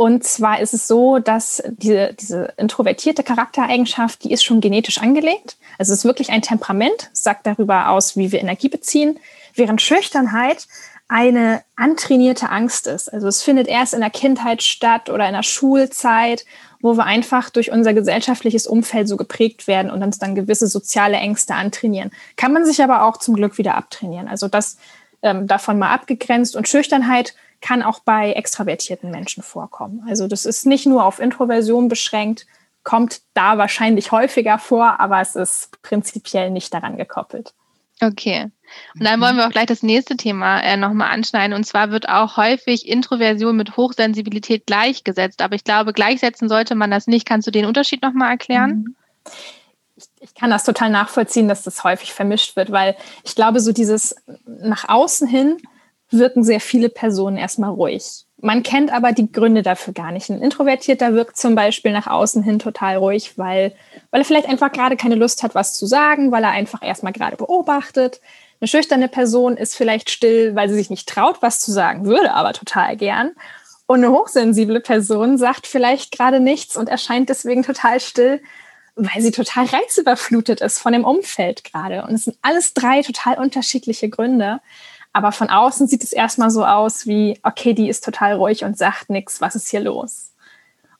Und 0.00 0.24
zwar 0.24 0.60
ist 0.60 0.72
es 0.72 0.88
so, 0.88 1.18
dass 1.18 1.62
diese, 1.68 2.14
diese 2.14 2.54
introvertierte 2.56 3.22
Charaktereigenschaft, 3.22 4.24
die 4.24 4.32
ist 4.32 4.42
schon 4.42 4.62
genetisch 4.62 4.96
angelegt. 4.96 5.58
Also 5.76 5.92
es 5.92 5.98
ist 5.98 6.04
wirklich 6.06 6.30
ein 6.30 6.40
Temperament, 6.40 7.10
sagt 7.12 7.46
darüber 7.46 7.90
aus, 7.90 8.16
wie 8.16 8.32
wir 8.32 8.40
Energie 8.40 8.70
beziehen, 8.70 9.20
während 9.54 9.82
Schüchternheit 9.82 10.68
eine 11.08 11.62
antrainierte 11.76 12.48
Angst 12.48 12.86
ist. 12.86 13.12
Also 13.12 13.28
es 13.28 13.42
findet 13.42 13.68
erst 13.68 13.92
in 13.92 14.00
der 14.00 14.08
Kindheit 14.08 14.62
statt 14.62 15.10
oder 15.10 15.26
in 15.26 15.34
der 15.34 15.42
Schulzeit 15.42 16.46
wo 16.82 16.96
wir 16.96 17.04
einfach 17.04 17.50
durch 17.50 17.70
unser 17.70 17.92
gesellschaftliches 17.92 18.66
Umfeld 18.66 19.06
so 19.06 19.18
geprägt 19.18 19.66
werden 19.66 19.90
und 19.90 20.02
uns 20.02 20.18
dann 20.18 20.34
gewisse 20.34 20.66
soziale 20.66 21.18
Ängste 21.18 21.52
antrainieren. 21.52 22.10
Kann 22.36 22.54
man 22.54 22.64
sich 22.64 22.82
aber 22.82 23.02
auch 23.02 23.18
zum 23.18 23.36
Glück 23.36 23.58
wieder 23.58 23.74
abtrainieren. 23.74 24.28
Also 24.28 24.48
das 24.48 24.78
ähm, 25.20 25.46
davon 25.46 25.78
mal 25.78 25.92
abgegrenzt 25.92 26.56
und 26.56 26.68
Schüchternheit 26.68 27.34
kann 27.60 27.82
auch 27.82 28.00
bei 28.00 28.32
extravertierten 28.32 29.10
Menschen 29.10 29.42
vorkommen. 29.42 30.04
Also 30.08 30.26
das 30.26 30.44
ist 30.46 30.66
nicht 30.66 30.86
nur 30.86 31.04
auf 31.04 31.18
Introversion 31.18 31.88
beschränkt, 31.88 32.46
kommt 32.82 33.20
da 33.34 33.58
wahrscheinlich 33.58 34.12
häufiger 34.12 34.58
vor, 34.58 35.00
aber 35.00 35.20
es 35.20 35.36
ist 35.36 35.82
prinzipiell 35.82 36.50
nicht 36.50 36.72
daran 36.72 36.96
gekoppelt. 36.96 37.52
Okay. 38.02 38.50
Und 38.94 39.04
dann 39.04 39.20
wollen 39.20 39.36
wir 39.36 39.46
auch 39.46 39.50
gleich 39.50 39.66
das 39.66 39.82
nächste 39.82 40.16
Thema 40.16 40.60
äh, 40.60 40.76
nochmal 40.76 41.10
anschneiden. 41.10 41.54
Und 41.54 41.64
zwar 41.64 41.90
wird 41.90 42.08
auch 42.08 42.36
häufig 42.36 42.88
Introversion 42.88 43.56
mit 43.56 43.76
Hochsensibilität 43.76 44.66
gleichgesetzt. 44.66 45.42
Aber 45.42 45.54
ich 45.54 45.64
glaube, 45.64 45.92
gleichsetzen 45.92 46.48
sollte 46.48 46.74
man 46.74 46.90
das 46.90 47.06
nicht. 47.06 47.26
Kannst 47.26 47.46
du 47.46 47.50
den 47.50 47.66
Unterschied 47.66 48.02
nochmal 48.02 48.30
erklären? 48.30 48.70
Mhm. 48.70 48.96
Ich, 49.96 50.06
ich 50.20 50.34
kann 50.34 50.50
das 50.50 50.64
total 50.64 50.88
nachvollziehen, 50.88 51.48
dass 51.48 51.62
das 51.62 51.84
häufig 51.84 52.14
vermischt 52.14 52.56
wird, 52.56 52.72
weil 52.72 52.96
ich 53.22 53.34
glaube, 53.34 53.60
so 53.60 53.72
dieses 53.72 54.16
nach 54.46 54.88
außen 54.88 55.28
hin 55.28 55.58
wirken 56.10 56.44
sehr 56.44 56.60
viele 56.60 56.88
Personen 56.88 57.36
erstmal 57.36 57.70
ruhig. 57.70 58.24
Man 58.42 58.62
kennt 58.62 58.92
aber 58.92 59.12
die 59.12 59.30
Gründe 59.30 59.62
dafür 59.62 59.92
gar 59.92 60.12
nicht. 60.12 60.30
Ein 60.30 60.40
Introvertierter 60.40 61.14
wirkt 61.14 61.36
zum 61.36 61.54
Beispiel 61.54 61.92
nach 61.92 62.06
außen 62.06 62.42
hin 62.42 62.58
total 62.58 62.96
ruhig, 62.96 63.36
weil, 63.36 63.74
weil 64.10 64.22
er 64.22 64.24
vielleicht 64.24 64.48
einfach 64.48 64.72
gerade 64.72 64.96
keine 64.96 65.14
Lust 65.14 65.42
hat, 65.42 65.54
was 65.54 65.74
zu 65.74 65.86
sagen, 65.86 66.32
weil 66.32 66.42
er 66.42 66.50
einfach 66.50 66.82
erstmal 66.82 67.12
gerade 67.12 67.36
beobachtet. 67.36 68.20
Eine 68.60 68.68
schüchterne 68.68 69.08
Person 69.08 69.56
ist 69.56 69.76
vielleicht 69.76 70.10
still, 70.10 70.54
weil 70.54 70.68
sie 70.68 70.74
sich 70.74 70.90
nicht 70.90 71.08
traut, 71.08 71.42
was 71.42 71.60
zu 71.60 71.70
sagen, 71.70 72.06
würde 72.06 72.32
aber 72.32 72.52
total 72.54 72.96
gern. 72.96 73.32
Und 73.86 74.04
eine 74.04 74.12
hochsensible 74.12 74.80
Person 74.80 75.36
sagt 75.36 75.66
vielleicht 75.66 76.12
gerade 76.12 76.40
nichts 76.40 76.76
und 76.76 76.88
erscheint 76.88 77.28
deswegen 77.28 77.62
total 77.62 78.00
still, 78.00 78.40
weil 78.94 79.20
sie 79.20 79.32
total 79.32 79.66
reizüberflutet 79.66 80.60
ist 80.60 80.78
von 80.78 80.92
dem 80.92 81.04
Umfeld 81.04 81.64
gerade. 81.64 82.04
Und 82.04 82.14
es 82.14 82.24
sind 82.24 82.36
alles 82.40 82.72
drei 82.72 83.02
total 83.02 83.38
unterschiedliche 83.38 84.08
Gründe. 84.08 84.60
Aber 85.12 85.32
von 85.32 85.50
außen 85.50 85.88
sieht 85.88 86.04
es 86.04 86.12
erstmal 86.12 86.50
so 86.50 86.64
aus 86.64 87.06
wie, 87.06 87.38
okay, 87.42 87.74
die 87.74 87.88
ist 87.88 88.04
total 88.04 88.34
ruhig 88.34 88.64
und 88.64 88.78
sagt 88.78 89.10
nichts, 89.10 89.40
was 89.40 89.56
ist 89.56 89.68
hier 89.68 89.80
los? 89.80 90.32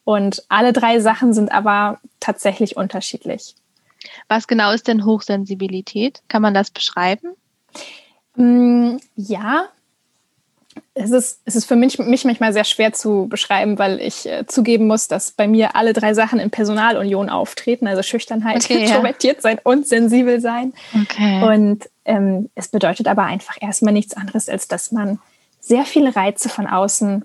Und 0.04 0.44
alle 0.48 0.72
drei 0.72 0.98
Sachen 1.00 1.32
sind 1.32 1.52
aber 1.52 2.00
tatsächlich 2.18 2.76
unterschiedlich. 2.76 3.54
Was 4.28 4.46
genau 4.46 4.72
ist 4.72 4.88
denn 4.88 5.04
Hochsensibilität? 5.04 6.22
Kann 6.28 6.42
man 6.42 6.54
das 6.54 6.70
beschreiben? 6.70 7.34
Mm, 8.34 8.96
ja, 9.14 9.68
es 10.94 11.10
ist, 11.10 11.40
es 11.44 11.56
ist 11.56 11.66
für 11.66 11.76
mich, 11.76 11.98
mich 11.98 12.24
manchmal 12.24 12.52
sehr 12.52 12.64
schwer 12.64 12.92
zu 12.92 13.26
beschreiben, 13.28 13.78
weil 13.78 14.00
ich 14.00 14.26
äh, 14.26 14.46
zugeben 14.46 14.86
muss, 14.86 15.08
dass 15.08 15.32
bei 15.32 15.48
mir 15.48 15.76
alle 15.76 15.92
drei 15.92 16.14
Sachen 16.14 16.38
in 16.38 16.50
Personalunion 16.50 17.28
auftreten, 17.28 17.86
also 17.86 18.02
Schüchternheit, 18.02 18.64
okay, 18.64 18.84
introvertiert 18.86 19.36
ja. 19.36 19.42
sein 19.42 19.60
und 19.62 19.86
sensibel 19.86 20.40
sein. 20.40 20.72
Okay. 20.94 21.42
Und 21.42 21.88
ähm, 22.10 22.50
es 22.56 22.68
bedeutet 22.68 23.06
aber 23.06 23.22
einfach 23.22 23.56
erstmal 23.60 23.92
nichts 23.92 24.16
anderes, 24.16 24.48
als 24.48 24.66
dass 24.66 24.90
man 24.90 25.20
sehr 25.60 25.84
viele 25.84 26.16
Reize 26.16 26.48
von 26.48 26.66
außen 26.66 27.24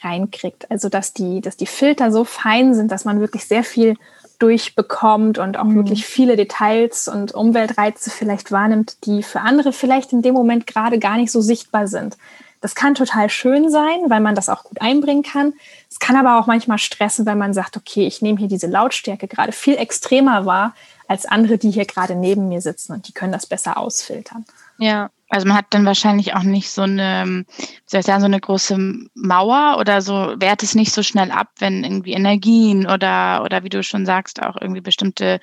reinkriegt. 0.00 0.70
Also 0.70 0.88
dass 0.88 1.12
die, 1.12 1.42
dass 1.42 1.56
die 1.58 1.66
Filter 1.66 2.10
so 2.10 2.24
fein 2.24 2.74
sind, 2.74 2.90
dass 2.90 3.04
man 3.04 3.20
wirklich 3.20 3.44
sehr 3.46 3.64
viel 3.64 3.96
durchbekommt 4.38 5.38
und 5.38 5.58
auch 5.58 5.64
mhm. 5.64 5.76
wirklich 5.76 6.06
viele 6.06 6.36
Details 6.36 7.06
und 7.06 7.32
Umweltreize 7.32 8.10
vielleicht 8.10 8.50
wahrnimmt, 8.50 9.04
die 9.04 9.22
für 9.22 9.40
andere 9.40 9.72
vielleicht 9.72 10.12
in 10.12 10.22
dem 10.22 10.34
Moment 10.34 10.66
gerade 10.66 10.98
gar 10.98 11.16
nicht 11.16 11.30
so 11.30 11.40
sichtbar 11.40 11.86
sind. 11.86 12.16
Das 12.62 12.74
kann 12.74 12.94
total 12.94 13.28
schön 13.28 13.70
sein, 13.70 14.08
weil 14.08 14.20
man 14.20 14.34
das 14.34 14.48
auch 14.48 14.64
gut 14.64 14.80
einbringen 14.80 15.22
kann. 15.22 15.52
Es 15.90 15.98
kann 15.98 16.16
aber 16.16 16.40
auch 16.40 16.46
manchmal 16.46 16.78
stressen, 16.78 17.26
wenn 17.26 17.36
man 17.36 17.52
sagt, 17.52 17.76
okay, 17.76 18.06
ich 18.06 18.22
nehme 18.22 18.38
hier 18.38 18.48
diese 18.48 18.68
Lautstärke 18.68 19.28
gerade 19.28 19.52
viel 19.52 19.76
extremer 19.76 20.46
wahr 20.46 20.74
als 21.08 21.26
andere, 21.26 21.58
die 21.58 21.70
hier 21.70 21.84
gerade 21.84 22.14
neben 22.14 22.48
mir 22.48 22.60
sitzen 22.60 22.92
und 22.92 23.08
die 23.08 23.12
können 23.12 23.32
das 23.32 23.46
besser 23.46 23.76
ausfiltern. 23.76 24.44
Ja, 24.78 25.10
also 25.28 25.46
man 25.46 25.56
hat 25.56 25.66
dann 25.70 25.84
wahrscheinlich 25.84 26.34
auch 26.34 26.42
nicht 26.42 26.70
so 26.70 26.82
eine, 26.82 27.44
soll 27.86 28.00
ich 28.00 28.06
sagen, 28.06 28.20
so 28.20 28.26
eine 28.26 28.40
große 28.40 28.76
Mauer 29.14 29.78
oder 29.80 30.00
so, 30.00 30.34
wehrt 30.38 30.62
es 30.62 30.74
nicht 30.74 30.92
so 30.92 31.02
schnell 31.02 31.30
ab, 31.30 31.48
wenn 31.58 31.82
irgendwie 31.84 32.12
Energien 32.12 32.86
oder, 32.86 33.42
oder 33.44 33.64
wie 33.64 33.68
du 33.68 33.82
schon 33.82 34.06
sagst, 34.06 34.42
auch 34.42 34.56
irgendwie 34.60 34.80
bestimmte 34.80 35.40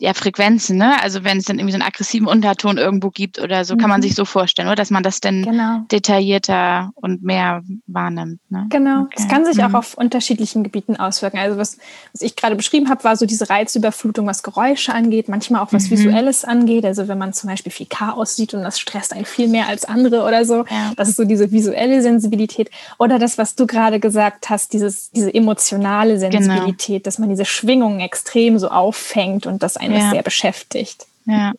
ja, 0.00 0.14
Frequenzen, 0.14 0.78
ne? 0.78 1.00
Also 1.02 1.24
wenn 1.24 1.36
es 1.36 1.44
dann 1.44 1.58
irgendwie 1.58 1.72
so 1.72 1.76
einen 1.76 1.86
aggressiven 1.86 2.26
Unterton 2.26 2.78
irgendwo 2.78 3.10
gibt 3.10 3.38
oder 3.38 3.66
so, 3.66 3.74
mhm. 3.74 3.78
kann 3.80 3.90
man 3.90 4.00
mhm. 4.00 4.04
sich 4.04 4.14
so 4.14 4.24
vorstellen, 4.24 4.68
oder? 4.68 4.76
Dass 4.76 4.88
man 4.88 5.02
das 5.02 5.20
dann 5.20 5.42
genau. 5.42 5.82
detaillierter 5.92 6.90
und 6.94 7.22
mehr 7.22 7.62
wahrnimmt. 7.86 8.40
Ne? 8.48 8.64
Genau. 8.70 9.08
Es 9.14 9.28
kann 9.28 9.44
sich 9.44 9.58
mhm. 9.58 9.64
auch 9.64 9.74
auf 9.74 9.98
unterschiedlichen 9.98 10.64
Gebieten 10.64 10.96
auswirken. 10.96 11.38
Also 11.38 11.58
was, 11.58 11.76
was 12.14 12.22
ich 12.22 12.34
gerade 12.34 12.56
beschrieben 12.56 12.88
habe, 12.88 13.04
war 13.04 13.14
so 13.14 13.26
diese 13.26 13.50
Reizüberflutung, 13.50 14.26
was 14.26 14.42
Geräusche 14.42 14.94
angeht, 14.94 15.28
manchmal 15.28 15.60
auch 15.60 15.74
was 15.74 15.84
mhm. 15.84 15.90
Visuelles 15.90 16.46
angeht. 16.46 16.86
Also 16.86 17.06
wenn 17.06 17.18
man 17.18 17.34
zum 17.34 17.50
Beispiel 17.50 17.70
viel 17.70 17.86
Chaos 17.86 18.36
sieht 18.36 18.54
und 18.54 18.62
das 18.62 18.80
stresst 18.80 19.12
einen 19.12 19.26
viel 19.26 19.48
mehr 19.48 19.68
als 19.68 19.84
andere 19.84 20.24
oder 20.24 20.46
so. 20.46 20.64
Ja. 20.70 20.92
Das 20.96 21.10
ist 21.10 21.16
so 21.18 21.26
diese 21.26 21.52
visuelle 21.52 22.00
Sensibilität. 22.00 22.70
Oder 22.98 23.18
das, 23.18 23.36
was 23.36 23.54
du 23.54 23.66
gerade 23.66 24.00
gesagt 24.00 24.48
hast, 24.48 24.72
dieses, 24.72 25.10
diese 25.10 25.32
emotionale 25.34 26.14
genau. 26.14 26.30
Sensibilität, 26.30 26.88
genau. 26.88 27.04
dass 27.04 27.18
man 27.18 27.28
diese 27.28 27.44
Schwingungen 27.44 28.00
extrem 28.00 28.58
so 28.58 28.68
auffängt 28.68 29.44
und 29.44 29.62
das 29.62 29.76
ein 29.76 29.89
einen 29.90 30.04
ja. 30.04 30.10
sehr 30.10 30.22
beschäftigt. 30.22 31.06
Ja. 31.26 31.52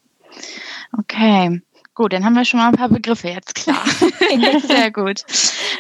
Okay. 0.98 1.62
Gut, 1.94 2.14
dann 2.14 2.24
haben 2.24 2.36
wir 2.36 2.46
schon 2.46 2.60
mal 2.60 2.70
ein 2.70 2.78
paar 2.78 2.88
Begriffe 2.88 3.28
jetzt 3.28 3.54
klar. 3.54 3.84
Sehr 4.66 4.92
gut. 4.92 5.26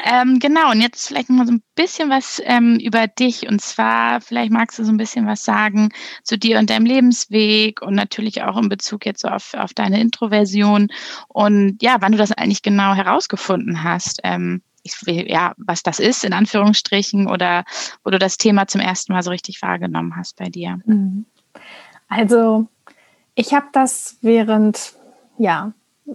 Ähm, 0.03 0.39
genau, 0.39 0.71
und 0.71 0.81
jetzt 0.81 1.07
vielleicht 1.07 1.29
noch 1.29 1.37
mal 1.37 1.47
so 1.47 1.53
ein 1.53 1.63
bisschen 1.75 2.09
was 2.09 2.41
ähm, 2.45 2.77
über 2.79 3.07
dich. 3.07 3.47
Und 3.47 3.61
zwar, 3.61 4.19
vielleicht 4.19 4.51
magst 4.51 4.77
du 4.77 4.83
so 4.83 4.91
ein 4.91 4.97
bisschen 4.97 5.25
was 5.25 5.45
sagen 5.45 5.89
zu 6.23 6.37
dir 6.37 6.59
und 6.59 6.69
deinem 6.69 6.85
Lebensweg 6.85 7.81
und 7.81 7.95
natürlich 7.95 8.43
auch 8.43 8.57
in 8.57 8.67
Bezug 8.67 9.05
jetzt 9.05 9.21
so 9.21 9.29
auf, 9.29 9.53
auf 9.53 9.73
deine 9.73 10.01
Introversion 10.01 10.89
und 11.29 11.81
ja, 11.81 11.95
wann 12.01 12.11
du 12.11 12.17
das 12.17 12.33
eigentlich 12.33 12.61
genau 12.61 12.93
herausgefunden 12.93 13.83
hast. 13.83 14.19
Ähm, 14.25 14.61
ich, 14.83 14.95
ja, 15.05 15.53
was 15.57 15.81
das 15.81 15.99
ist, 15.99 16.25
in 16.25 16.33
Anführungsstrichen, 16.33 17.27
oder 17.27 17.63
wo 18.03 18.09
du 18.09 18.19
das 18.19 18.37
Thema 18.37 18.67
zum 18.67 18.81
ersten 18.81 19.13
Mal 19.13 19.23
so 19.23 19.29
richtig 19.29 19.61
wahrgenommen 19.61 20.15
hast 20.17 20.35
bei 20.35 20.49
dir. 20.49 20.79
Mhm. 20.85 21.25
Also 22.11 22.67
ich 23.35 23.53
habe 23.53 23.67
das 23.71 24.17
während, 24.21 24.95
ja, 25.37 25.71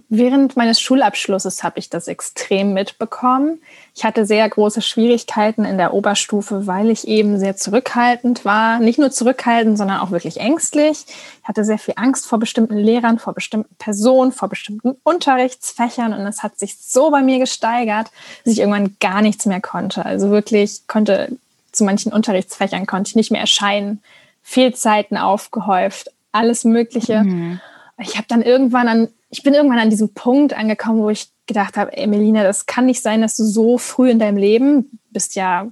während 0.09 0.55
meines 0.55 0.79
Schulabschlusses 0.79 1.63
habe 1.63 1.79
ich 1.79 1.89
das 1.89 2.07
extrem 2.07 2.75
mitbekommen. 2.75 3.59
Ich 3.95 4.03
hatte 4.03 4.27
sehr 4.27 4.47
große 4.47 4.83
Schwierigkeiten 4.83 5.65
in 5.65 5.79
der 5.79 5.95
Oberstufe, 5.95 6.67
weil 6.67 6.91
ich 6.91 7.07
eben 7.07 7.39
sehr 7.39 7.57
zurückhaltend 7.57 8.45
war. 8.45 8.77
Nicht 8.77 8.99
nur 8.99 9.09
zurückhaltend, 9.09 9.75
sondern 9.75 9.99
auch 9.99 10.11
wirklich 10.11 10.39
ängstlich. 10.39 11.05
Ich 11.41 11.47
hatte 11.47 11.65
sehr 11.65 11.79
viel 11.79 11.95
Angst 11.97 12.27
vor 12.27 12.37
bestimmten 12.37 12.77
Lehrern, 12.77 13.17
vor 13.17 13.33
bestimmten 13.33 13.73
Personen, 13.79 14.31
vor 14.31 14.49
bestimmten 14.49 14.97
Unterrichtsfächern. 15.01 16.13
Und 16.13 16.27
es 16.27 16.43
hat 16.43 16.59
sich 16.59 16.77
so 16.77 17.09
bei 17.09 17.23
mir 17.23 17.39
gesteigert, 17.39 18.11
dass 18.45 18.53
ich 18.53 18.59
irgendwann 18.59 18.97
gar 18.99 19.23
nichts 19.23 19.47
mehr 19.47 19.61
konnte. 19.61 20.05
Also 20.05 20.29
wirklich 20.29 20.85
konnte 20.85 21.29
zu 21.71 21.83
manchen 21.85 22.13
Unterrichtsfächern 22.13 22.85
konnte 22.85 23.09
ich 23.09 23.15
nicht 23.15 23.31
mehr 23.31 23.41
erscheinen. 23.41 24.03
Fehlzeiten 24.49 25.17
aufgehäuft, 25.17 26.09
alles 26.31 26.63
Mögliche. 26.63 27.21
Mhm. 27.23 27.59
Ich 27.99 28.15
habe 28.15 28.27
dann 28.29 28.41
irgendwann 28.41 28.87
an 28.87 29.07
ich 29.29 29.43
bin 29.43 29.53
irgendwann 29.53 29.79
an 29.79 29.89
diesem 29.89 30.13
Punkt 30.13 30.53
angekommen, 30.53 30.99
wo 30.99 31.09
ich 31.09 31.27
gedacht 31.47 31.75
habe, 31.75 31.95
ey 31.97 32.07
Melina, 32.07 32.43
das 32.43 32.65
kann 32.65 32.85
nicht 32.85 33.01
sein, 33.01 33.21
dass 33.21 33.35
du 33.35 33.43
so 33.43 33.77
früh 33.77 34.09
in 34.09 34.19
deinem 34.19 34.37
Leben, 34.37 34.99
bist 35.11 35.35
ja 35.35 35.67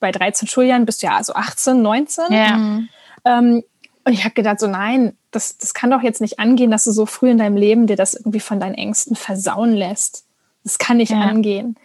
bei 0.00 0.10
13 0.10 0.48
Schuljahren, 0.48 0.86
bist 0.86 1.02
ja 1.02 1.16
also 1.16 1.34
18, 1.34 1.82
19. 1.82 2.24
Ja. 2.30 2.56
Mhm. 2.56 2.88
Ähm, 3.26 3.62
und 4.04 4.12
ich 4.14 4.24
habe 4.24 4.34
gedacht, 4.34 4.58
so 4.58 4.66
nein, 4.66 5.16
das, 5.32 5.58
das 5.58 5.74
kann 5.74 5.90
doch 5.90 6.02
jetzt 6.02 6.22
nicht 6.22 6.38
angehen, 6.38 6.70
dass 6.70 6.84
du 6.84 6.92
so 6.92 7.04
früh 7.04 7.28
in 7.28 7.36
deinem 7.36 7.58
Leben 7.58 7.86
dir 7.86 7.96
das 7.96 8.14
irgendwie 8.14 8.40
von 8.40 8.58
deinen 8.58 8.74
Ängsten 8.74 9.16
versauen 9.16 9.74
lässt. 9.74 10.24
Das 10.64 10.78
kann 10.78 10.96
nicht 10.96 11.12
ja. 11.12 11.20
angehen. 11.20 11.76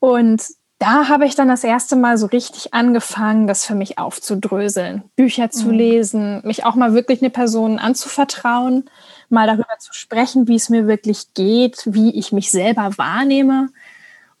Und 0.00 0.42
da 0.78 1.08
habe 1.08 1.26
ich 1.26 1.34
dann 1.34 1.48
das 1.48 1.64
erste 1.64 1.96
Mal 1.96 2.18
so 2.18 2.26
richtig 2.26 2.74
angefangen, 2.74 3.46
das 3.46 3.64
für 3.64 3.74
mich 3.74 3.98
aufzudröseln, 3.98 5.04
Bücher 5.16 5.50
zu 5.50 5.68
mhm. 5.68 5.74
lesen, 5.74 6.40
mich 6.44 6.64
auch 6.64 6.74
mal 6.74 6.92
wirklich 6.94 7.22
eine 7.22 7.30
Person 7.30 7.78
anzuvertrauen 7.78 8.90
mal 9.28 9.46
darüber 9.46 9.78
zu 9.78 9.92
sprechen, 9.92 10.48
wie 10.48 10.56
es 10.56 10.68
mir 10.68 10.86
wirklich 10.86 11.34
geht, 11.34 11.82
wie 11.86 12.16
ich 12.18 12.32
mich 12.32 12.50
selber 12.50 12.96
wahrnehme 12.96 13.68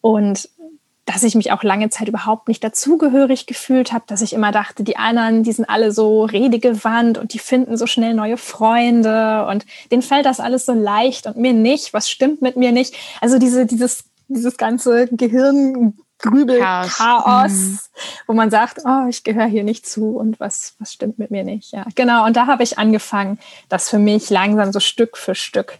und 0.00 0.48
dass 1.04 1.22
ich 1.22 1.36
mich 1.36 1.52
auch 1.52 1.62
lange 1.62 1.88
Zeit 1.88 2.08
überhaupt 2.08 2.48
nicht 2.48 2.64
dazugehörig 2.64 3.46
gefühlt 3.46 3.92
habe, 3.92 4.04
dass 4.08 4.22
ich 4.22 4.32
immer 4.32 4.50
dachte, 4.50 4.82
die 4.82 4.96
anderen, 4.96 5.44
die 5.44 5.52
sind 5.52 5.70
alle 5.70 5.92
so 5.92 6.24
redegewandt 6.24 7.16
und 7.16 7.32
die 7.32 7.38
finden 7.38 7.76
so 7.76 7.86
schnell 7.86 8.12
neue 8.12 8.36
Freunde 8.36 9.46
und 9.46 9.64
denen 9.92 10.02
fällt 10.02 10.26
das 10.26 10.40
alles 10.40 10.66
so 10.66 10.72
leicht 10.72 11.26
und 11.26 11.36
mir 11.36 11.52
nicht, 11.52 11.92
was 11.92 12.10
stimmt 12.10 12.42
mit 12.42 12.56
mir 12.56 12.72
nicht. 12.72 12.94
Also 13.20 13.38
diese, 13.38 13.66
dieses, 13.66 14.04
dieses 14.26 14.56
ganze 14.56 15.06
Gehirn 15.06 15.96
Grübel, 16.18 16.60
Chaos, 16.60 16.96
Chaos 16.96 17.52
mhm. 17.52 17.78
wo 18.26 18.32
man 18.32 18.50
sagt, 18.50 18.80
oh, 18.84 19.06
ich 19.08 19.22
gehöre 19.22 19.46
hier 19.46 19.64
nicht 19.64 19.86
zu 19.86 20.16
und 20.16 20.40
was, 20.40 20.74
was 20.78 20.92
stimmt 20.92 21.18
mit 21.18 21.30
mir 21.30 21.44
nicht. 21.44 21.72
Ja, 21.72 21.84
genau. 21.94 22.24
Und 22.24 22.36
da 22.36 22.46
habe 22.46 22.62
ich 22.62 22.78
angefangen, 22.78 23.38
das 23.68 23.90
für 23.90 23.98
mich 23.98 24.30
langsam 24.30 24.72
so 24.72 24.80
Stück 24.80 25.16
für 25.16 25.34
Stück 25.34 25.78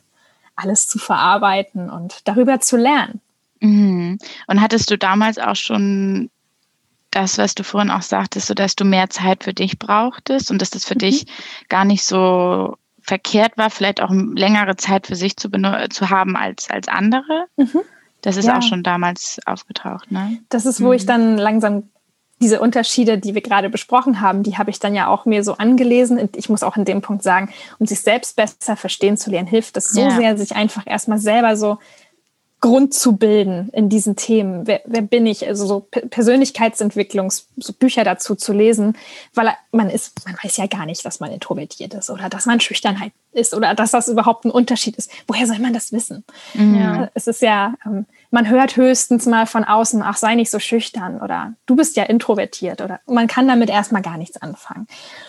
alles 0.55 0.89
zu 0.89 0.99
verarbeiten 0.99 1.91
und 1.91 2.21
darüber 2.25 2.61
zu 2.61 2.77
lernen. 2.77 3.21
Mhm. 3.61 4.19
Und 4.47 4.61
hattest 4.61 4.91
du 4.91 4.99
damals 4.99 5.39
auch 5.39 5.57
schon 5.57 6.31
das, 7.11 7.39
was 7.39 7.55
du 7.55 7.63
vorhin 7.63 7.91
auch 7.91 8.03
sagtest, 8.03 8.47
so 8.47 8.55
dass 8.55 8.77
du 8.77 8.85
mehr 8.85 9.09
Zeit 9.09 9.45
für 9.45 9.55
dich 9.55 9.79
brauchtest 9.79 10.51
und 10.51 10.61
dass 10.61 10.71
das 10.71 10.85
für 10.85 10.95
mhm. 10.95 10.99
dich 11.01 11.27
gar 11.69 11.85
nicht 11.85 12.05
so 12.05 12.77
verkehrt 13.01 13.57
war, 13.57 13.71
vielleicht 13.71 14.03
auch 14.03 14.11
längere 14.11 14.77
Zeit 14.77 15.07
für 15.07 15.17
sich 15.17 15.37
zu, 15.37 15.49
zu 15.91 16.11
haben 16.11 16.37
als, 16.37 16.69
als 16.71 16.89
andere? 16.89 17.47
Mhm. 17.57 17.81
Das 18.27 18.37
ist 18.37 18.47
ja. 18.47 18.59
auch 18.59 18.63
schon 18.63 18.83
damals 18.83 19.39
aufgetaucht, 19.47 20.11
ne? 20.11 20.41
Das 20.49 20.67
ist, 20.67 20.81
wo 20.81 20.89
mhm. 20.89 20.95
ich 20.95 21.07
dann 21.07 21.39
langsam 21.39 21.85
diese 22.41 22.61
Unterschiede, 22.61 23.19
die 23.19 23.37
wir 23.37 23.41
gerade 23.41 23.71
besprochen 23.71 24.21
haben, 24.21 24.43
die 24.43 24.59
habe 24.59 24.69
ich 24.69 24.81
dann 24.81 24.97
ja 24.97 25.07
auch 25.07 25.27
mir 25.27 25.45
so 25.45 25.59
angelesen. 25.59 26.19
Und 26.19 26.37
ich 26.37 26.49
muss 26.49 26.65
auch 26.65 26.77
in 26.77 26.85
dem 26.85 27.03
Punkt 27.03 27.23
sagen, 27.23 27.51
um 27.79 27.87
sich 27.87 28.01
selbst 28.01 28.35
besser 28.35 28.75
verstehen 28.75 29.17
zu 29.17 29.31
lernen, 29.31 29.47
hilft 29.47 29.77
es 29.77 29.91
so 29.91 30.01
ja. 30.01 30.11
sehr, 30.11 30.37
sich 30.37 30.57
einfach 30.57 30.89
erstmal 30.89 31.19
selber 31.19 31.57
so 31.57 31.79
Grund 32.61 32.95
zu 32.95 33.17
bilden 33.17 33.69
in 33.73 33.89
diesen 33.89 34.17
Themen. 34.17 34.67
Wer, 34.67 34.81
wer 34.87 35.03
bin 35.03 35.25
ich? 35.25 35.47
Also 35.47 35.67
so 35.67 35.81
Persönlichkeitsentwicklungsbücher 35.81 38.01
so 38.01 38.05
dazu 38.05 38.35
zu 38.35 38.53
lesen, 38.53 38.97
weil 39.35 39.51
man 39.71 39.89
ist, 39.89 40.27
man 40.27 40.37
weiß 40.43 40.57
ja 40.57 40.67
gar 40.67 40.85
nicht, 40.85 41.05
dass 41.05 41.21
man 41.21 41.31
introvertiert 41.31 41.95
ist 41.95 42.11
oder 42.11 42.29
dass 42.29 42.45
man 42.45 42.59
Schüchternheit 42.59 43.13
ist 43.37 43.55
oder 43.55 43.75
dass 43.75 43.93
das 43.93 44.09
überhaupt 44.09 44.45
ein 44.45 44.51
Unterschied 44.51 44.97
ist. 44.97 45.11
Woher 45.27 45.47
soll 45.47 45.59
man 45.59 45.73
das 45.73 45.93
wissen? 45.93 46.25
Mhm. 46.55 46.75
Ja, 46.75 47.11
es 47.15 47.27
ist 47.27 47.43
ja, 47.43 47.75
ähm, 47.85 48.07
man 48.31 48.49
hört 48.49 48.77
höchstens 48.77 49.27
mal 49.27 49.47
von 49.47 49.65
außen, 49.65 50.03
ach, 50.03 50.17
sei 50.17 50.35
nicht 50.35 50.51
so 50.51 50.59
schüchtern 50.59 51.21
oder 51.21 51.55
du 51.67 51.77
bist 51.77 51.97
ja 51.97 52.05
introvertiert 52.05 52.81
oder 52.81 53.01
man 53.07 53.29
kann 53.29 53.47
damit 53.47 53.71
erstmal 53.71 54.03
gar 54.03 54.19
nichts 54.19 54.37
anfangen. 54.41 54.87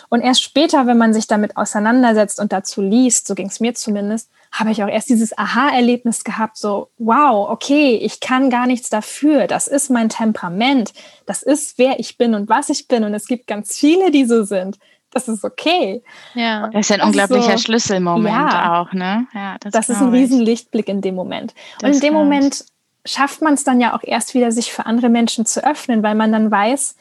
Und 0.09 0.21
erst 0.21 0.41
später, 0.41 0.87
wenn 0.87 0.97
man 0.97 1.13
sich 1.13 1.27
damit 1.27 1.57
auseinandersetzt 1.57 2.39
und 2.39 2.51
dazu 2.53 2.81
liest, 2.81 3.27
so 3.27 3.35
ging 3.35 3.47
es 3.47 3.59
mir 3.59 3.75
zumindest, 3.75 4.29
habe 4.51 4.71
ich 4.71 4.83
auch 4.83 4.87
erst 4.87 5.09
dieses 5.09 5.37
Aha-Erlebnis 5.37 6.23
gehabt, 6.23 6.57
so, 6.57 6.89
wow, 6.97 7.49
okay, 7.49 7.95
ich 7.97 8.19
kann 8.19 8.49
gar 8.49 8.65
nichts 8.65 8.89
dafür. 8.89 9.47
Das 9.47 9.67
ist 9.67 9.89
mein 9.89 10.09
Temperament. 10.09 10.93
Das 11.25 11.43
ist, 11.43 11.77
wer 11.77 11.99
ich 11.99 12.17
bin 12.17 12.33
und 12.33 12.49
was 12.49 12.69
ich 12.69 12.87
bin. 12.87 13.03
Und 13.03 13.13
es 13.13 13.27
gibt 13.27 13.47
ganz 13.47 13.75
viele, 13.75 14.09
die 14.11 14.25
so 14.25 14.43
sind. 14.43 14.79
Das 15.17 15.27
ist 15.27 15.43
okay. 15.43 16.03
Ja, 16.35 16.67
das 16.67 16.81
ist 16.81 16.91
ein 16.91 16.99
das 16.99 17.07
unglaublicher 17.07 17.53
so, 17.53 17.63
Schlüsselmoment 17.63 18.35
ja, 18.35 18.81
auch, 18.81 18.93
ne? 18.93 19.25
Ja, 19.33 19.57
das, 19.59 19.71
das 19.71 19.89
ist 19.89 19.99
ein 19.99 20.09
Riesenlichtblick 20.09 20.87
in 20.87 21.01
dem 21.01 21.15
Moment. 21.15 21.55
Das 21.79 21.89
und 21.89 21.95
in 21.95 22.01
dem 22.01 22.13
Moment 22.13 22.65
schafft 23.03 23.41
man 23.41 23.55
es 23.55 23.63
dann 23.63 23.81
ja 23.81 23.95
auch 23.95 24.03
erst 24.03 24.35
wieder, 24.35 24.51
sich 24.51 24.71
für 24.71 24.85
andere 24.85 25.09
Menschen 25.09 25.47
zu 25.47 25.65
öffnen, 25.65 26.03
weil 26.03 26.13
man 26.13 26.31
dann 26.31 26.51
weiß, 26.51 26.95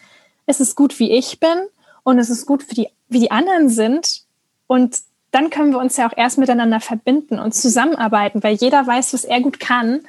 es 0.46 0.60
ist 0.60 0.76
gut, 0.76 0.98
wie 0.98 1.10
ich 1.10 1.40
bin 1.40 1.58
und 2.04 2.18
es 2.18 2.30
ist 2.30 2.46
gut, 2.46 2.62
für 2.62 2.74
die, 2.74 2.88
wie 3.08 3.20
die 3.20 3.30
anderen 3.30 3.68
sind. 3.68 4.22
Und 4.66 4.96
dann 5.30 5.50
können 5.50 5.72
wir 5.72 5.78
uns 5.78 5.98
ja 5.98 6.08
auch 6.08 6.16
erst 6.16 6.38
miteinander 6.38 6.80
verbinden 6.80 7.38
und 7.38 7.54
zusammenarbeiten, 7.54 8.42
weil 8.42 8.54
jeder 8.54 8.86
weiß, 8.86 9.12
was 9.12 9.24
er 9.24 9.42
gut 9.42 9.60
kann. 9.60 10.00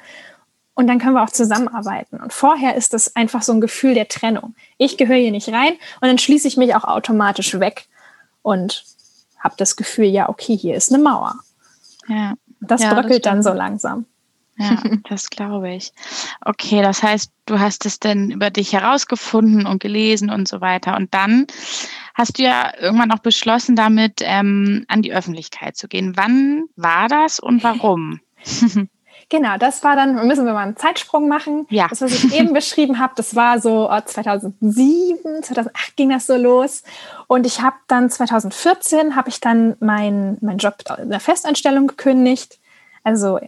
Und 0.72 0.86
dann 0.86 0.98
können 0.98 1.14
wir 1.14 1.24
auch 1.24 1.30
zusammenarbeiten. 1.30 2.20
Und 2.20 2.32
vorher 2.32 2.76
ist 2.76 2.94
das 2.94 3.16
einfach 3.16 3.42
so 3.42 3.52
ein 3.52 3.60
Gefühl 3.60 3.94
der 3.94 4.08
Trennung. 4.08 4.54
Ich 4.78 4.96
gehöre 4.96 5.16
hier 5.16 5.32
nicht 5.32 5.48
rein 5.48 5.72
und 6.00 6.08
dann 6.08 6.18
schließe 6.18 6.48
ich 6.48 6.56
mich 6.56 6.74
auch 6.74 6.84
automatisch 6.84 7.58
weg 7.58 7.88
und 8.48 8.84
habe 9.38 9.54
das 9.56 9.76
Gefühl, 9.76 10.06
ja, 10.06 10.28
okay, 10.28 10.56
hier 10.56 10.74
ist 10.74 10.92
eine 10.92 11.02
Mauer. 11.02 11.36
Ja. 12.08 12.34
Das 12.60 12.82
ja, 12.82 12.92
bröckelt 12.92 13.24
das 13.24 13.32
dann 13.32 13.42
so 13.42 13.52
langsam. 13.52 14.06
Ja, 14.56 14.82
das 15.08 15.30
glaube 15.30 15.72
ich. 15.72 15.92
Okay, 16.44 16.82
das 16.82 17.02
heißt, 17.02 17.30
du 17.46 17.60
hast 17.60 17.86
es 17.86 18.00
denn 18.00 18.30
über 18.32 18.50
dich 18.50 18.72
herausgefunden 18.72 19.66
und 19.66 19.80
gelesen 19.80 20.30
und 20.30 20.48
so 20.48 20.60
weiter. 20.60 20.96
Und 20.96 21.14
dann 21.14 21.46
hast 22.14 22.38
du 22.38 22.42
ja 22.42 22.72
irgendwann 22.80 23.12
auch 23.12 23.20
beschlossen, 23.20 23.76
damit 23.76 24.20
ähm, 24.20 24.84
an 24.88 25.02
die 25.02 25.12
Öffentlichkeit 25.12 25.76
zu 25.76 25.86
gehen. 25.86 26.16
Wann 26.16 26.64
war 26.74 27.06
das 27.06 27.38
und 27.38 27.62
warum? 27.62 28.20
Genau, 29.30 29.58
das 29.58 29.84
war 29.84 29.94
dann, 29.94 30.26
müssen 30.26 30.46
wir 30.46 30.54
mal 30.54 30.62
einen 30.62 30.76
Zeitsprung 30.76 31.28
machen. 31.28 31.66
Ja. 31.68 31.88
Das, 31.88 32.00
was 32.00 32.12
ich 32.12 32.34
eben 32.34 32.54
beschrieben 32.54 32.98
habe, 32.98 33.12
das 33.16 33.34
war 33.36 33.60
so 33.60 33.88
2007, 33.88 35.42
2008 35.42 35.96
ging 35.96 36.10
das 36.10 36.26
so 36.26 36.36
los. 36.36 36.82
Und 37.26 37.46
ich 37.46 37.60
habe 37.60 37.76
dann 37.88 38.08
2014, 38.08 39.16
habe 39.16 39.28
ich 39.28 39.40
dann 39.40 39.76
meinen 39.80 40.38
mein 40.40 40.56
Job 40.56 40.76
in 40.98 41.10
der 41.10 41.20
Festanstellung 41.20 41.88
gekündigt. 41.88 42.58
Also 43.04 43.38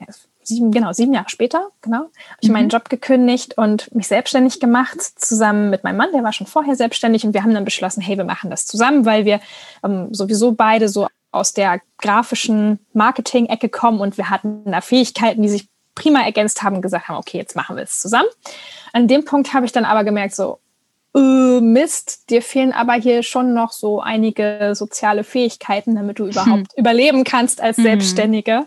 sieben, 0.42 0.70
genau, 0.70 0.92
sieben 0.92 1.14
Jahre 1.14 1.28
später, 1.28 1.68
genau, 1.80 1.98
habe 1.98 2.12
ich 2.40 2.48
mhm. 2.48 2.54
meinen 2.54 2.68
Job 2.68 2.88
gekündigt 2.88 3.56
und 3.56 3.94
mich 3.94 4.08
selbstständig 4.08 4.60
gemacht, 4.60 5.00
zusammen 5.00 5.70
mit 5.70 5.84
meinem 5.84 5.96
Mann, 5.96 6.12
der 6.12 6.22
war 6.22 6.32
schon 6.32 6.46
vorher 6.46 6.76
selbstständig 6.76 7.24
und 7.24 7.34
wir 7.34 7.42
haben 7.42 7.54
dann 7.54 7.64
beschlossen, 7.64 8.00
hey, 8.00 8.16
wir 8.16 8.24
machen 8.24 8.50
das 8.50 8.66
zusammen, 8.66 9.06
weil 9.06 9.24
wir 9.24 9.40
ähm, 9.84 10.12
sowieso 10.12 10.52
beide 10.52 10.88
so 10.88 11.08
aus 11.32 11.52
der 11.52 11.80
grafischen 11.98 12.80
Marketing-Ecke 12.92 13.68
kommen 13.68 14.00
und 14.00 14.16
wir 14.16 14.30
hatten 14.30 14.64
da 14.64 14.80
Fähigkeiten, 14.80 15.42
die 15.42 15.48
sich 15.48 15.69
prima 16.00 16.22
ergänzt 16.22 16.62
haben, 16.62 16.82
gesagt 16.82 17.08
haben, 17.08 17.16
okay, 17.16 17.38
jetzt 17.38 17.56
machen 17.56 17.76
wir 17.76 17.84
es 17.84 17.98
zusammen. 17.98 18.28
An 18.92 19.08
dem 19.08 19.24
Punkt 19.24 19.52
habe 19.52 19.66
ich 19.66 19.72
dann 19.72 19.84
aber 19.84 20.04
gemerkt, 20.04 20.34
so, 20.34 20.58
äh, 21.14 21.60
Mist, 21.60 22.30
dir 22.30 22.42
fehlen 22.42 22.72
aber 22.72 22.94
hier 22.94 23.22
schon 23.22 23.54
noch 23.54 23.72
so 23.72 24.00
einige 24.00 24.72
soziale 24.74 25.24
Fähigkeiten, 25.24 25.94
damit 25.94 26.18
du 26.18 26.26
überhaupt 26.26 26.48
hm. 26.48 26.66
überleben 26.76 27.24
kannst 27.24 27.60
als 27.60 27.78
mhm. 27.78 27.82
Selbstständige 27.82 28.66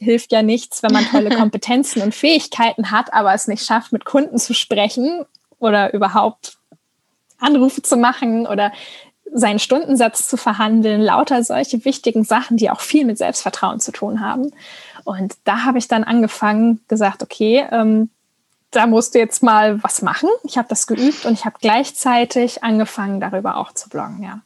hilft 0.00 0.32
ja 0.32 0.42
nichts, 0.42 0.82
wenn 0.82 0.92
man 0.92 1.04
tolle 1.04 1.30
Kompetenzen 1.36 2.02
und 2.02 2.14
Fähigkeiten 2.14 2.90
hat, 2.90 3.12
aber 3.12 3.34
es 3.34 3.46
nicht 3.46 3.64
schafft, 3.64 3.92
mit 3.92 4.04
Kunden 4.04 4.38
zu 4.38 4.54
sprechen 4.54 5.26
oder 5.58 5.92
überhaupt 5.92 6.56
Anrufe 7.38 7.82
zu 7.82 7.96
machen 7.96 8.46
oder 8.46 8.72
seinen 9.32 9.58
Stundensatz 9.58 10.26
zu 10.26 10.36
verhandeln, 10.36 11.00
lauter 11.00 11.44
solche 11.44 11.84
wichtigen 11.84 12.24
Sachen, 12.24 12.56
die 12.56 12.70
auch 12.70 12.80
viel 12.80 13.04
mit 13.04 13.18
Selbstvertrauen 13.18 13.78
zu 13.78 13.92
tun 13.92 14.20
haben. 14.20 14.52
Und 15.04 15.36
da 15.44 15.64
habe 15.64 15.78
ich 15.78 15.88
dann 15.88 16.04
angefangen, 16.04 16.80
gesagt, 16.88 17.22
okay, 17.22 17.66
ähm, 17.70 18.10
da 18.70 18.86
musst 18.86 19.14
du 19.14 19.18
jetzt 19.18 19.42
mal 19.42 19.82
was 19.82 20.02
machen. 20.02 20.28
Ich 20.44 20.56
habe 20.56 20.68
das 20.68 20.86
geübt 20.86 21.24
und 21.26 21.32
ich 21.32 21.44
habe 21.44 21.56
gleichzeitig 21.60 22.62
angefangen, 22.62 23.20
darüber 23.20 23.56
auch 23.56 23.72
zu 23.72 23.88
bloggen. 23.88 24.22
Ja, 24.22 24.40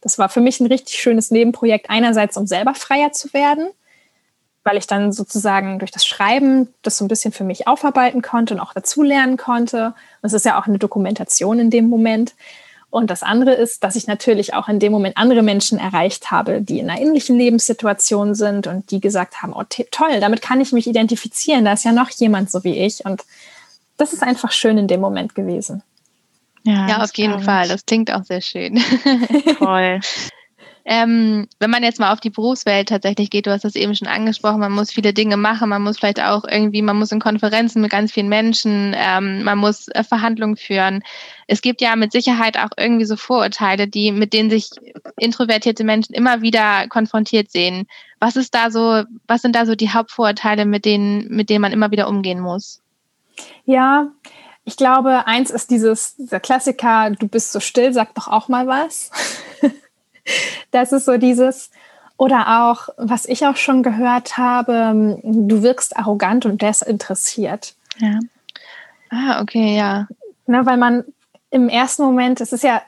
das 0.00 0.18
war 0.18 0.28
für 0.28 0.40
mich 0.40 0.60
ein 0.60 0.66
richtig 0.66 1.00
schönes 1.00 1.30
Nebenprojekt. 1.30 1.88
Einerseits, 1.88 2.36
um 2.36 2.46
selber 2.46 2.74
freier 2.74 3.12
zu 3.12 3.32
werden 3.32 3.70
weil 4.64 4.76
ich 4.76 4.86
dann 4.86 5.12
sozusagen 5.12 5.78
durch 5.78 5.90
das 5.90 6.06
Schreiben 6.06 6.68
das 6.82 6.98
so 6.98 7.04
ein 7.04 7.08
bisschen 7.08 7.32
für 7.32 7.44
mich 7.44 7.66
aufarbeiten 7.66 8.22
konnte 8.22 8.54
und 8.54 8.60
auch 8.60 8.74
dazulernen 8.74 9.36
konnte. 9.36 9.86
Und 10.22 10.26
es 10.26 10.32
ist 10.32 10.44
ja 10.44 10.60
auch 10.60 10.66
eine 10.66 10.78
Dokumentation 10.78 11.58
in 11.58 11.70
dem 11.70 11.88
Moment. 11.88 12.34
Und 12.90 13.08
das 13.08 13.22
andere 13.22 13.52
ist, 13.52 13.84
dass 13.84 13.94
ich 13.94 14.08
natürlich 14.08 14.52
auch 14.52 14.68
in 14.68 14.80
dem 14.80 14.90
Moment 14.90 15.16
andere 15.16 15.42
Menschen 15.42 15.78
erreicht 15.78 16.32
habe, 16.32 16.60
die 16.60 16.80
in 16.80 16.90
einer 16.90 17.00
ähnlichen 17.00 17.38
Lebenssituation 17.38 18.34
sind 18.34 18.66
und 18.66 18.90
die 18.90 19.00
gesagt 19.00 19.42
haben, 19.42 19.52
oh 19.54 19.62
toll, 19.68 20.20
damit 20.20 20.42
kann 20.42 20.60
ich 20.60 20.72
mich 20.72 20.88
identifizieren, 20.88 21.64
da 21.64 21.72
ist 21.72 21.84
ja 21.84 21.92
noch 21.92 22.10
jemand 22.10 22.50
so 22.50 22.64
wie 22.64 22.84
ich. 22.84 23.04
Und 23.04 23.22
das 23.96 24.12
ist 24.12 24.22
einfach 24.22 24.50
schön 24.50 24.76
in 24.76 24.88
dem 24.88 25.00
Moment 25.00 25.36
gewesen. 25.36 25.82
Ja, 26.64 26.88
ja 26.88 27.02
auf 27.02 27.14
jeden 27.14 27.40
Fall. 27.40 27.68
Das 27.68 27.86
klingt 27.86 28.12
auch 28.12 28.24
sehr 28.24 28.40
schön. 28.40 28.82
Toll. 29.58 30.00
Ähm, 30.84 31.46
wenn 31.58 31.70
man 31.70 31.82
jetzt 31.82 32.00
mal 32.00 32.12
auf 32.12 32.20
die 32.20 32.30
Berufswelt 32.30 32.88
tatsächlich 32.88 33.30
geht, 33.30 33.46
du 33.46 33.50
hast 33.50 33.64
das 33.64 33.74
eben 33.74 33.94
schon 33.94 34.08
angesprochen, 34.08 34.60
man 34.60 34.72
muss 34.72 34.90
viele 34.90 35.12
Dinge 35.12 35.36
machen, 35.36 35.68
man 35.68 35.82
muss 35.82 35.98
vielleicht 35.98 36.22
auch 36.22 36.44
irgendwie, 36.44 36.82
man 36.82 36.96
muss 36.96 37.12
in 37.12 37.20
Konferenzen 37.20 37.82
mit 37.82 37.90
ganz 37.90 38.12
vielen 38.12 38.28
Menschen, 38.28 38.94
ähm, 38.96 39.42
man 39.42 39.58
muss 39.58 39.88
äh, 39.88 40.02
Verhandlungen 40.02 40.56
führen. 40.56 41.02
Es 41.46 41.60
gibt 41.60 41.80
ja 41.80 41.96
mit 41.96 42.12
Sicherheit 42.12 42.58
auch 42.58 42.70
irgendwie 42.76 43.04
so 43.04 43.16
Vorurteile, 43.16 43.88
die, 43.88 44.10
mit 44.12 44.32
denen 44.32 44.50
sich 44.50 44.70
introvertierte 45.18 45.84
Menschen 45.84 46.14
immer 46.14 46.40
wieder 46.42 46.88
konfrontiert 46.88 47.50
sehen. 47.50 47.86
Was 48.18 48.36
ist 48.36 48.54
da 48.54 48.70
so, 48.70 49.04
was 49.26 49.42
sind 49.42 49.54
da 49.54 49.66
so 49.66 49.74
die 49.74 49.90
Hauptvorurteile, 49.90 50.64
mit 50.64 50.84
denen, 50.84 51.28
mit 51.28 51.50
denen 51.50 51.62
man 51.62 51.72
immer 51.72 51.90
wieder 51.90 52.08
umgehen 52.08 52.40
muss? 52.40 52.80
Ja, 53.64 54.08
ich 54.64 54.76
glaube, 54.76 55.26
eins 55.26 55.50
ist 55.50 55.70
dieses, 55.70 56.14
der 56.16 56.40
Klassiker, 56.40 57.10
du 57.10 57.28
bist 57.28 57.52
so 57.52 57.60
still, 57.60 57.92
sag 57.92 58.14
doch 58.14 58.28
auch 58.28 58.48
mal 58.48 58.66
was. 58.66 59.10
Das 60.70 60.92
ist 60.92 61.04
so 61.04 61.16
dieses, 61.16 61.70
oder 62.16 62.68
auch, 62.68 62.88
was 62.96 63.26
ich 63.26 63.46
auch 63.46 63.56
schon 63.56 63.82
gehört 63.82 64.36
habe, 64.36 65.18
du 65.22 65.62
wirkst 65.62 65.96
arrogant 65.96 66.46
und 66.46 66.60
desinteressiert. 66.60 67.74
Ja. 67.98 68.18
Ah, 69.10 69.40
okay, 69.40 69.76
ja. 69.76 70.06
Ne, 70.46 70.66
weil 70.66 70.76
man 70.76 71.04
im 71.50 71.68
ersten 71.68 72.02
Moment, 72.02 72.40
es 72.40 72.52
ist 72.52 72.62
ja, 72.62 72.82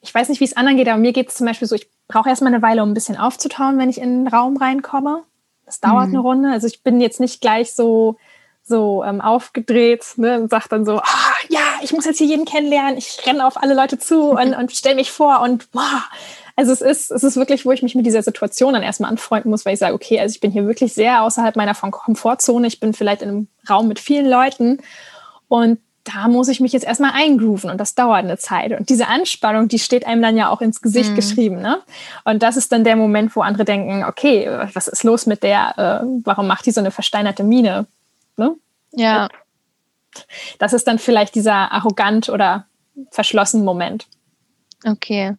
ich 0.00 0.14
weiß 0.14 0.28
nicht, 0.28 0.40
wie 0.40 0.44
es 0.44 0.56
anderen 0.56 0.76
geht, 0.76 0.88
aber 0.88 0.98
mir 0.98 1.12
geht 1.12 1.28
es 1.28 1.34
zum 1.34 1.46
Beispiel 1.46 1.68
so, 1.68 1.74
ich 1.74 1.88
brauche 2.08 2.28
erstmal 2.28 2.52
eine 2.52 2.62
Weile, 2.62 2.82
um 2.82 2.90
ein 2.90 2.94
bisschen 2.94 3.16
aufzutauen, 3.16 3.78
wenn 3.78 3.90
ich 3.90 4.00
in 4.00 4.24
den 4.24 4.28
Raum 4.28 4.56
reinkomme. 4.56 5.22
Das 5.64 5.80
dauert 5.80 6.08
mhm. 6.08 6.14
eine 6.14 6.20
Runde. 6.20 6.50
Also 6.50 6.66
ich 6.66 6.82
bin 6.82 7.00
jetzt 7.00 7.20
nicht 7.20 7.40
gleich 7.40 7.74
so, 7.74 8.16
so 8.62 9.04
ähm, 9.04 9.20
aufgedreht 9.20 10.04
ne, 10.16 10.40
und 10.40 10.50
sage 10.50 10.66
dann 10.70 10.84
so, 10.84 10.98
ah, 10.98 11.34
ja, 11.48 11.60
ich 11.82 11.92
muss 11.92 12.04
jetzt 12.04 12.18
hier 12.18 12.26
jeden 12.26 12.44
kennenlernen, 12.44 12.96
ich 12.96 13.20
renne 13.26 13.46
auf 13.46 13.62
alle 13.62 13.74
Leute 13.74 13.98
zu 13.98 14.30
und, 14.30 14.54
und 14.54 14.72
stelle 14.72 14.96
mich 14.96 15.12
vor 15.12 15.40
und 15.40 15.70
boah, 15.72 16.04
also 16.56 16.72
es 16.72 16.80
ist, 16.80 17.10
es 17.10 17.22
ist 17.22 17.36
wirklich, 17.36 17.66
wo 17.66 17.72
ich 17.72 17.82
mich 17.82 17.94
mit 17.94 18.06
dieser 18.06 18.22
Situation 18.22 18.72
dann 18.72 18.82
erstmal 18.82 19.10
anfreunden 19.10 19.50
muss, 19.50 19.66
weil 19.66 19.74
ich 19.74 19.78
sage, 19.78 19.94
okay, 19.94 20.18
also 20.18 20.32
ich 20.32 20.40
bin 20.40 20.50
hier 20.50 20.66
wirklich 20.66 20.94
sehr 20.94 21.22
außerhalb 21.22 21.54
meiner 21.54 21.74
Komfortzone. 21.74 22.66
Ich 22.66 22.80
bin 22.80 22.94
vielleicht 22.94 23.20
in 23.20 23.28
einem 23.28 23.48
Raum 23.68 23.88
mit 23.88 24.00
vielen 24.00 24.28
Leuten 24.28 24.78
und 25.48 25.78
da 26.04 26.28
muss 26.28 26.48
ich 26.48 26.60
mich 26.60 26.72
jetzt 26.72 26.86
erstmal 26.86 27.12
eingrooven 27.14 27.68
und 27.68 27.78
das 27.78 27.94
dauert 27.94 28.24
eine 28.24 28.38
Zeit. 28.38 28.72
Und 28.78 28.88
diese 28.88 29.08
Anspannung, 29.08 29.68
die 29.68 29.78
steht 29.78 30.06
einem 30.06 30.22
dann 30.22 30.36
ja 30.36 30.48
auch 30.48 30.60
ins 30.60 30.80
Gesicht 30.80 31.10
mhm. 31.10 31.16
geschrieben. 31.16 31.60
Ne? 31.60 31.82
Und 32.24 32.42
das 32.42 32.56
ist 32.56 32.70
dann 32.72 32.84
der 32.84 32.96
Moment, 32.96 33.34
wo 33.34 33.42
andere 33.42 33.64
denken, 33.64 34.04
okay, 34.04 34.48
was 34.72 34.86
ist 34.86 35.02
los 35.02 35.26
mit 35.26 35.42
der, 35.42 35.74
äh, 35.76 36.06
warum 36.24 36.46
macht 36.46 36.64
die 36.64 36.70
so 36.70 36.80
eine 36.80 36.92
versteinerte 36.92 37.42
Miene? 37.42 37.86
Ne? 38.36 38.54
Ja. 38.92 39.28
Das 40.58 40.72
ist 40.72 40.86
dann 40.86 40.98
vielleicht 40.98 41.34
dieser 41.34 41.72
arrogant 41.72 42.28
oder 42.28 42.66
verschlossen 43.10 43.64
Moment. 43.64 44.06
Okay. 44.84 45.36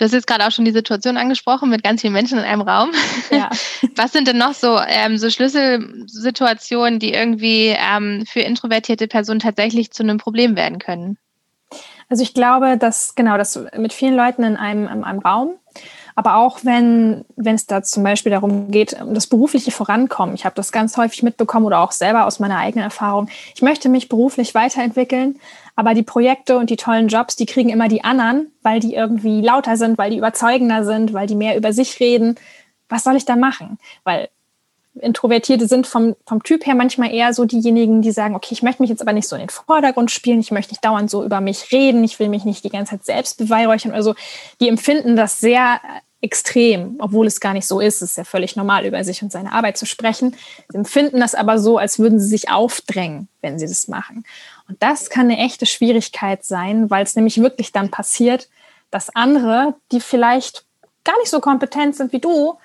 Du 0.00 0.06
hast 0.06 0.12
jetzt 0.12 0.26
gerade 0.26 0.46
auch 0.46 0.50
schon 0.50 0.64
die 0.64 0.70
Situation 0.70 1.18
angesprochen 1.18 1.68
mit 1.68 1.84
ganz 1.84 2.00
vielen 2.00 2.14
Menschen 2.14 2.38
in 2.38 2.44
einem 2.44 2.62
Raum. 2.62 2.90
Ja. 3.30 3.50
Was 3.96 4.12
sind 4.12 4.26
denn 4.26 4.38
noch 4.38 4.54
so, 4.54 4.78
ähm, 4.88 5.18
so 5.18 5.28
Schlüsselsituationen, 5.28 6.98
die 6.98 7.12
irgendwie 7.12 7.76
ähm, 7.78 8.24
für 8.24 8.40
introvertierte 8.40 9.08
Personen 9.08 9.40
tatsächlich 9.40 9.90
zu 9.90 10.02
einem 10.02 10.16
Problem 10.16 10.56
werden 10.56 10.78
können? 10.78 11.18
Also 12.08 12.22
ich 12.22 12.32
glaube, 12.32 12.78
dass 12.78 13.14
genau, 13.14 13.36
dass 13.36 13.62
mit 13.76 13.92
vielen 13.92 14.16
Leuten 14.16 14.42
in 14.42 14.56
einem, 14.56 14.88
in 14.88 15.04
einem 15.04 15.18
Raum, 15.18 15.56
aber 16.14 16.36
auch 16.36 16.60
wenn, 16.62 17.26
wenn 17.36 17.54
es 17.54 17.66
da 17.66 17.82
zum 17.82 18.02
Beispiel 18.02 18.32
darum 18.32 18.70
geht, 18.70 18.98
um 19.02 19.12
das 19.12 19.26
berufliche 19.26 19.70
Vorankommen. 19.70 20.34
Ich 20.34 20.46
habe 20.46 20.54
das 20.54 20.72
ganz 20.72 20.96
häufig 20.96 21.22
mitbekommen 21.22 21.66
oder 21.66 21.80
auch 21.80 21.92
selber 21.92 22.24
aus 22.24 22.40
meiner 22.40 22.56
eigenen 22.56 22.84
Erfahrung. 22.84 23.28
Ich 23.54 23.60
möchte 23.60 23.90
mich 23.90 24.08
beruflich 24.08 24.54
weiterentwickeln, 24.54 25.38
aber 25.80 25.94
die 25.94 26.02
Projekte 26.02 26.58
und 26.58 26.68
die 26.68 26.76
tollen 26.76 27.08
Jobs, 27.08 27.36
die 27.36 27.46
kriegen 27.46 27.70
immer 27.70 27.88
die 27.88 28.04
anderen, 28.04 28.52
weil 28.60 28.80
die 28.80 28.94
irgendwie 28.94 29.40
lauter 29.40 29.78
sind, 29.78 29.96
weil 29.96 30.10
die 30.10 30.18
überzeugender 30.18 30.84
sind, 30.84 31.14
weil 31.14 31.26
die 31.26 31.34
mehr 31.34 31.56
über 31.56 31.72
sich 31.72 32.00
reden. 32.00 32.34
Was 32.90 33.04
soll 33.04 33.16
ich 33.16 33.24
da 33.24 33.34
machen? 33.34 33.78
Weil 34.04 34.28
Introvertierte 35.00 35.66
sind 35.66 35.86
vom, 35.86 36.16
vom 36.26 36.42
Typ 36.42 36.66
her 36.66 36.74
manchmal 36.74 37.14
eher 37.14 37.32
so 37.32 37.46
diejenigen, 37.46 38.02
die 38.02 38.12
sagen, 38.12 38.34
okay, 38.34 38.52
ich 38.52 38.62
möchte 38.62 38.82
mich 38.82 38.90
jetzt 38.90 39.00
aber 39.00 39.14
nicht 39.14 39.26
so 39.26 39.36
in 39.36 39.40
den 39.40 39.48
Vordergrund 39.48 40.10
spielen, 40.10 40.40
ich 40.40 40.50
möchte 40.50 40.72
nicht 40.72 40.84
dauernd 40.84 41.08
so 41.08 41.24
über 41.24 41.40
mich 41.40 41.72
reden, 41.72 42.04
ich 42.04 42.18
will 42.18 42.28
mich 42.28 42.44
nicht 42.44 42.62
die 42.62 42.68
ganze 42.68 42.96
Zeit 42.96 43.06
selbst 43.06 43.38
beweihräuchern. 43.38 43.92
Also 43.92 44.14
die 44.60 44.68
empfinden 44.68 45.16
das 45.16 45.40
sehr 45.40 45.80
extrem, 46.20 46.96
obwohl 46.98 47.26
es 47.26 47.40
gar 47.40 47.54
nicht 47.54 47.66
so 47.66 47.80
ist. 47.80 48.02
Es 48.02 48.10
ist 48.10 48.18
ja 48.18 48.24
völlig 48.24 48.54
normal, 48.54 48.84
über 48.84 49.02
sich 49.04 49.22
und 49.22 49.32
seine 49.32 49.52
Arbeit 49.52 49.78
zu 49.78 49.86
sprechen. 49.86 50.36
Sie 50.68 50.76
empfinden 50.76 51.20
das 51.20 51.34
aber 51.34 51.58
so, 51.58 51.78
als 51.78 51.98
würden 51.98 52.20
sie 52.20 52.28
sich 52.28 52.50
aufdrängen, 52.50 53.28
wenn 53.40 53.58
sie 53.58 53.66
das 53.66 53.88
machen. 53.88 54.24
Und 54.70 54.80
das 54.80 55.10
kann 55.10 55.22
eine 55.22 55.38
echte 55.38 55.66
Schwierigkeit 55.66 56.44
sein, 56.44 56.90
weil 56.90 57.02
es 57.02 57.16
nämlich 57.16 57.42
wirklich 57.42 57.72
dann 57.72 57.90
passiert, 57.90 58.48
dass 58.92 59.14
andere, 59.16 59.74
die 59.90 60.00
vielleicht 60.00 60.64
gar 61.02 61.18
nicht 61.18 61.30
so 61.30 61.40
kompetent 61.40 61.96
sind 61.96 62.12
wie 62.12 62.20
du, 62.20 62.56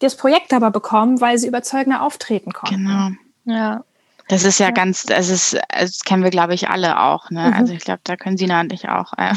das 0.00 0.18
Projekt 0.18 0.52
aber 0.52 0.70
bekommen, 0.70 1.22
weil 1.22 1.38
sie 1.38 1.48
überzeugender 1.48 2.02
auftreten 2.02 2.52
konnten. 2.52 2.84
Genau. 2.86 3.10
Ja. 3.46 3.84
Das 4.28 4.44
ist 4.44 4.58
ja, 4.58 4.66
ja. 4.66 4.72
ganz, 4.72 5.04
das 5.04 5.30
ist, 5.30 5.56
das 5.70 6.00
kennen 6.00 6.24
wir, 6.24 6.30
glaube 6.30 6.52
ich, 6.52 6.68
alle 6.68 7.00
auch. 7.00 7.30
Ne? 7.30 7.48
Mhm. 7.48 7.54
Also 7.54 7.72
ich 7.72 7.80
glaube, 7.80 8.00
da 8.04 8.16
können 8.16 8.36
Sie 8.36 8.46
und 8.60 8.74
ich 8.74 8.90
auch 8.90 9.14
äh, 9.16 9.32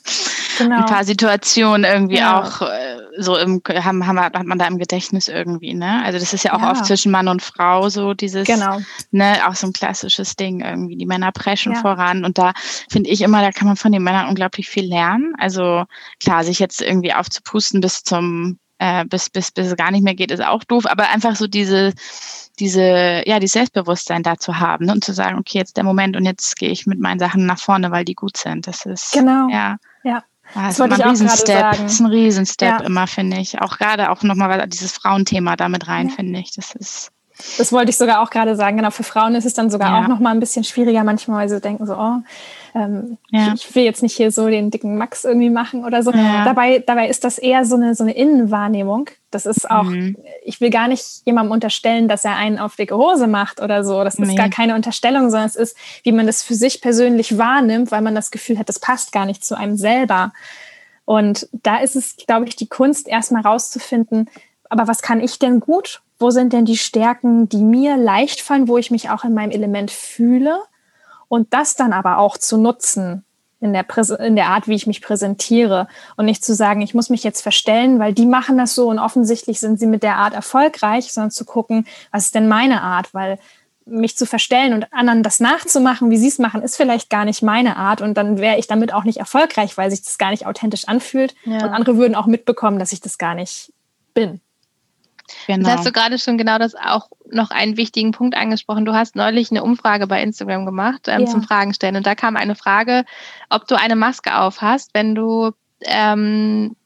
genau. 0.58 0.80
ein 0.80 0.86
paar 0.86 1.04
Situationen 1.04 1.84
irgendwie 1.84 2.18
ja. 2.18 2.42
auch 2.42 2.60
äh, 2.60 2.98
so 3.16 3.36
im 3.36 3.62
haben, 3.68 4.06
haben 4.06 4.20
hat 4.20 4.44
man 4.44 4.58
da 4.58 4.66
im 4.66 4.78
Gedächtnis 4.78 5.28
irgendwie, 5.28 5.74
ne? 5.74 6.02
Also 6.04 6.18
das 6.18 6.32
ist 6.32 6.44
ja 6.44 6.54
auch 6.54 6.62
ja. 6.62 6.70
oft 6.70 6.84
zwischen 6.86 7.12
Mann 7.12 7.28
und 7.28 7.42
Frau 7.42 7.88
so 7.88 8.14
dieses, 8.14 8.46
genau. 8.46 8.78
ne, 9.10 9.36
auch 9.46 9.54
so 9.54 9.66
ein 9.66 9.72
klassisches 9.72 10.36
Ding 10.36 10.60
irgendwie. 10.60 10.96
Die 10.96 11.06
Männer 11.06 11.32
preschen 11.32 11.76
voran 11.76 12.24
und 12.24 12.38
da 12.38 12.52
finde 12.90 13.10
ich 13.10 13.20
immer, 13.22 13.40
da 13.40 13.52
kann 13.52 13.68
man 13.68 13.76
von 13.76 13.92
den 13.92 14.02
Männern 14.02 14.28
unglaublich 14.28 14.68
viel 14.68 14.84
lernen. 14.84 15.34
Also 15.38 15.84
klar, 16.20 16.44
sich 16.44 16.58
jetzt 16.58 16.82
irgendwie 16.82 17.14
aufzupusten 17.14 17.80
bis 17.80 18.02
zum 18.02 18.58
äh, 18.78 19.04
bis, 19.04 19.30
bis, 19.30 19.50
bis 19.50 19.68
es 19.68 19.76
gar 19.76 19.90
nicht 19.90 20.02
mehr 20.02 20.14
geht, 20.14 20.30
ist 20.30 20.44
auch 20.44 20.64
doof, 20.64 20.84
aber 20.86 21.08
einfach 21.08 21.36
so 21.36 21.46
diese, 21.46 21.92
diese, 22.58 23.22
ja, 23.26 23.38
die 23.38 23.46
Selbstbewusstsein 23.46 24.22
dazu 24.22 24.58
haben 24.58 24.86
ne? 24.86 24.92
und 24.92 25.04
zu 25.04 25.12
sagen, 25.12 25.38
okay, 25.38 25.58
jetzt 25.58 25.76
der 25.76 25.84
Moment 25.84 26.16
und 26.16 26.24
jetzt 26.24 26.56
gehe 26.56 26.70
ich 26.70 26.86
mit 26.86 26.98
meinen 26.98 27.18
Sachen 27.18 27.46
nach 27.46 27.58
vorne, 27.58 27.90
weil 27.90 28.04
die 28.04 28.14
gut 28.14 28.36
sind. 28.36 28.66
Das 28.66 28.84
ist 28.84 29.12
genau. 29.12 29.48
Ja. 29.48 29.76
Ja. 30.54 30.60
Ah, 30.60 30.68
das, 30.68 30.76
das 30.76 30.86
ist 30.86 31.00
ein 31.00 31.08
Riesenstep. 31.08 31.70
Das 31.72 31.92
ist 31.92 32.00
ein 32.00 32.06
Riesenstep 32.06 32.80
ja. 32.80 32.86
immer, 32.86 33.06
finde 33.06 33.38
ich. 33.38 33.60
Auch 33.60 33.78
gerade 33.78 34.10
auch 34.10 34.22
nochmal 34.22 34.66
dieses 34.68 34.92
Frauenthema 34.92 35.56
damit 35.56 35.88
rein, 35.88 36.08
ja. 36.08 36.14
finde 36.14 36.40
ich. 36.40 36.52
Das 36.52 36.74
ist. 36.74 37.10
Das 37.58 37.72
wollte 37.72 37.90
ich 37.90 37.96
sogar 37.96 38.22
auch 38.22 38.30
gerade 38.30 38.54
sagen. 38.54 38.76
Genau, 38.76 38.90
für 38.90 39.02
Frauen 39.02 39.34
ist 39.34 39.44
es 39.44 39.54
dann 39.54 39.68
sogar 39.68 39.90
ja. 39.90 40.02
auch 40.02 40.08
nochmal 40.08 40.34
ein 40.34 40.40
bisschen 40.40 40.62
schwieriger 40.62 41.02
manchmal, 41.02 41.42
weil 41.42 41.48
sie 41.48 41.60
denken 41.60 41.84
so, 41.84 41.94
oh, 41.94 42.16
ähm, 42.76 43.18
ja. 43.30 43.52
ich, 43.54 43.68
ich, 43.68 43.74
will 43.74 43.82
jetzt 43.82 44.02
nicht 44.02 44.16
hier 44.16 44.30
so 44.30 44.48
den 44.48 44.70
dicken 44.70 44.96
Max 44.96 45.24
irgendwie 45.24 45.50
machen 45.50 45.84
oder 45.84 46.02
so. 46.02 46.12
Ja. 46.12 46.44
Dabei, 46.44 46.78
dabei 46.78 47.08
ist 47.08 47.24
das 47.24 47.38
eher 47.38 47.64
so 47.64 47.74
eine, 47.74 47.96
so 47.96 48.04
eine 48.04 48.14
Innenwahrnehmung. 48.14 49.10
Das 49.32 49.46
ist 49.46 49.68
auch, 49.68 49.84
mhm. 49.84 50.16
ich 50.44 50.60
will 50.60 50.70
gar 50.70 50.86
nicht 50.86 51.22
jemandem 51.24 51.52
unterstellen, 51.52 52.06
dass 52.06 52.24
er 52.24 52.36
einen 52.36 52.60
auf 52.60 52.76
dicke 52.76 52.96
Hose 52.96 53.26
macht 53.26 53.60
oder 53.60 53.84
so. 53.84 54.04
Das 54.04 54.14
ist 54.14 54.28
nee. 54.28 54.36
gar 54.36 54.48
keine 54.48 54.76
Unterstellung, 54.76 55.30
sondern 55.30 55.48
es 55.48 55.56
ist, 55.56 55.76
wie 56.04 56.12
man 56.12 56.26
das 56.26 56.44
für 56.44 56.54
sich 56.54 56.80
persönlich 56.80 57.36
wahrnimmt, 57.36 57.90
weil 57.90 58.02
man 58.02 58.14
das 58.14 58.30
Gefühl 58.30 58.58
hat, 58.58 58.68
das 58.68 58.78
passt 58.78 59.10
gar 59.10 59.26
nicht 59.26 59.44
zu 59.44 59.56
einem 59.56 59.76
selber. 59.76 60.32
Und 61.04 61.48
da 61.52 61.78
ist 61.78 61.96
es, 61.96 62.16
glaube 62.16 62.46
ich, 62.46 62.56
die 62.56 62.68
Kunst, 62.68 63.08
erstmal 63.08 63.42
rauszufinden, 63.42 64.30
aber 64.70 64.88
was 64.88 65.02
kann 65.02 65.20
ich 65.20 65.38
denn 65.38 65.60
gut? 65.60 66.00
Wo 66.24 66.30
sind 66.30 66.52
denn 66.52 66.64
die 66.64 66.76
Stärken, 66.76 67.48
die 67.48 67.62
mir 67.62 67.96
leicht 67.96 68.40
fallen, 68.40 68.66
wo 68.66 68.78
ich 68.78 68.90
mich 68.90 69.10
auch 69.10 69.24
in 69.24 69.34
meinem 69.34 69.50
Element 69.50 69.90
fühle? 69.90 70.58
und 71.28 71.52
das 71.52 71.74
dann 71.74 71.92
aber 71.92 72.18
auch 72.18 72.38
zu 72.38 72.56
nutzen 72.56 73.24
in 73.60 73.72
der, 73.72 73.86
in 74.20 74.36
der 74.36 74.48
Art, 74.48 74.68
wie 74.68 74.74
ich 74.74 74.86
mich 74.86 75.00
präsentiere 75.00 75.88
und 76.16 76.26
nicht 76.26 76.44
zu 76.44 76.54
sagen, 76.54 76.82
ich 76.82 76.94
muss 76.94 77.08
mich 77.08 77.24
jetzt 77.24 77.40
verstellen, 77.40 77.98
weil 77.98 78.12
die 78.12 78.26
machen 78.26 78.58
das 78.58 78.74
so 78.74 78.88
und 78.88 78.98
offensichtlich 78.98 79.58
sind 79.58 79.80
sie 79.80 79.86
mit 79.86 80.02
der 80.02 80.16
Art 80.16 80.34
erfolgreich, 80.34 81.12
sondern 81.12 81.30
zu 81.30 81.44
gucken, 81.44 81.86
was 82.12 82.26
ist 82.26 82.34
denn 82.34 82.46
meine 82.46 82.82
Art, 82.82 83.14
weil 83.14 83.38
mich 83.86 84.16
zu 84.16 84.26
verstellen 84.26 84.74
und 84.74 84.92
anderen 84.92 85.22
das 85.22 85.40
nachzumachen, 85.40 86.10
wie 86.10 86.18
sie 86.18 86.28
es 86.28 86.38
machen, 86.38 86.62
ist 86.62 86.76
vielleicht 86.76 87.10
gar 87.10 87.24
nicht 87.24 87.42
meine 87.42 87.76
Art 87.76 88.00
und 88.00 88.14
dann 88.14 88.38
wäre 88.38 88.58
ich 88.58 88.66
damit 88.66 88.92
auch 88.94 89.04
nicht 89.04 89.18
erfolgreich, 89.18 89.76
weil 89.76 89.90
sich 89.90 90.02
das 90.02 90.18
gar 90.18 90.30
nicht 90.30 90.46
authentisch 90.46 90.86
anfühlt 90.86 91.34
ja. 91.44 91.64
und 91.64 91.70
andere 91.70 91.96
würden 91.96 92.14
auch 92.14 92.26
mitbekommen, 92.26 92.78
dass 92.78 92.92
ich 92.92 93.00
das 93.00 93.18
gar 93.18 93.34
nicht 93.34 93.72
bin. 94.14 94.40
Genau. 95.46 95.64
Das 95.64 95.78
hast 95.78 95.86
du 95.86 95.92
gerade 95.92 96.18
schon 96.18 96.38
genau 96.38 96.58
das 96.58 96.74
auch 96.74 97.08
noch 97.30 97.50
einen 97.50 97.76
wichtigen 97.76 98.12
Punkt 98.12 98.36
angesprochen. 98.36 98.84
Du 98.84 98.94
hast 98.94 99.16
neulich 99.16 99.50
eine 99.50 99.62
Umfrage 99.62 100.06
bei 100.06 100.22
Instagram 100.22 100.66
gemacht 100.66 101.08
ähm, 101.08 101.22
ja. 101.22 101.26
zum 101.26 101.42
Fragen 101.42 101.74
stellen 101.74 101.96
und 101.96 102.06
da 102.06 102.14
kam 102.14 102.36
eine 102.36 102.54
Frage, 102.54 103.04
ob 103.50 103.66
du 103.66 103.78
eine 103.78 103.96
Maske 103.96 104.38
auf 104.38 104.60
hast, 104.60 104.92
wenn 104.94 105.14
du 105.14 105.52
ähm, 105.82 106.76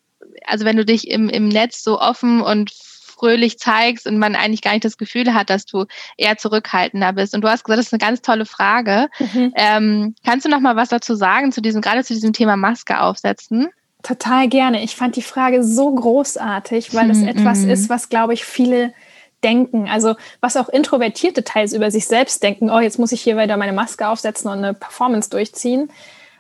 also 0.46 0.64
wenn 0.64 0.76
du 0.76 0.84
dich 0.84 1.10
im, 1.10 1.28
im 1.28 1.48
Netz 1.48 1.82
so 1.82 2.00
offen 2.00 2.40
und 2.40 2.70
fröhlich 2.70 3.58
zeigst 3.58 4.06
und 4.06 4.18
man 4.18 4.36
eigentlich 4.36 4.62
gar 4.62 4.72
nicht 4.72 4.84
das 4.84 4.96
Gefühl 4.96 5.34
hat, 5.34 5.50
dass 5.50 5.66
du 5.66 5.86
eher 6.16 6.36
zurückhaltender 6.36 7.12
bist. 7.12 7.34
Und 7.34 7.42
du 7.42 7.48
hast 7.48 7.64
gesagt, 7.64 7.78
das 7.78 7.86
ist 7.86 7.92
eine 7.92 7.98
ganz 7.98 8.22
tolle 8.22 8.46
Frage. 8.46 9.08
Mhm. 9.18 9.52
Ähm, 9.56 10.14
kannst 10.24 10.46
du 10.46 10.50
noch 10.50 10.60
mal 10.60 10.76
was 10.76 10.88
dazu 10.88 11.14
sagen 11.14 11.50
zu 11.50 11.60
diesem, 11.60 11.82
gerade 11.82 12.04
zu 12.04 12.14
diesem 12.14 12.32
Thema 12.32 12.56
Maske 12.56 13.00
aufsetzen? 13.00 13.68
Total 14.02 14.48
gerne. 14.48 14.82
Ich 14.82 14.96
fand 14.96 15.16
die 15.16 15.22
Frage 15.22 15.64
so 15.64 15.92
großartig, 15.92 16.94
weil 16.94 17.10
es 17.10 17.18
mhm. 17.18 17.28
etwas 17.28 17.64
ist, 17.64 17.88
was, 17.88 18.08
glaube 18.08 18.32
ich, 18.32 18.44
viele 18.44 18.92
denken. 19.42 19.88
Also 19.88 20.14
was 20.40 20.56
auch 20.56 20.68
Introvertierte 20.68 21.44
teils 21.44 21.72
über 21.72 21.90
sich 21.90 22.06
selbst 22.06 22.42
denken, 22.42 22.70
oh, 22.70 22.78
jetzt 22.78 22.98
muss 22.98 23.12
ich 23.12 23.20
hier 23.22 23.36
wieder 23.36 23.56
meine 23.56 23.72
Maske 23.72 24.08
aufsetzen 24.08 24.50
und 24.50 24.58
eine 24.58 24.74
Performance 24.74 25.30
durchziehen. 25.30 25.90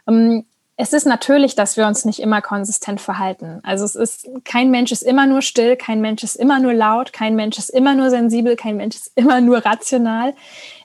Ähm, 0.06 0.44
es 0.80 0.92
ist 0.92 1.06
natürlich, 1.06 1.56
dass 1.56 1.76
wir 1.76 1.88
uns 1.88 2.04
nicht 2.04 2.20
immer 2.20 2.40
konsistent 2.40 3.00
verhalten. 3.00 3.58
Also 3.64 3.84
es 3.84 3.96
ist, 3.96 4.28
kein 4.44 4.70
Mensch 4.70 4.92
ist 4.92 5.02
immer 5.02 5.26
nur 5.26 5.42
still, 5.42 5.74
kein 5.74 6.00
Mensch 6.00 6.22
ist 6.22 6.36
immer 6.36 6.60
nur 6.60 6.72
laut, 6.72 7.12
kein 7.12 7.34
Mensch 7.34 7.58
ist 7.58 7.70
immer 7.70 7.96
nur 7.96 8.10
sensibel, 8.10 8.54
kein 8.54 8.76
Mensch 8.76 8.94
ist 8.94 9.10
immer 9.16 9.40
nur 9.40 9.64
rational. 9.64 10.34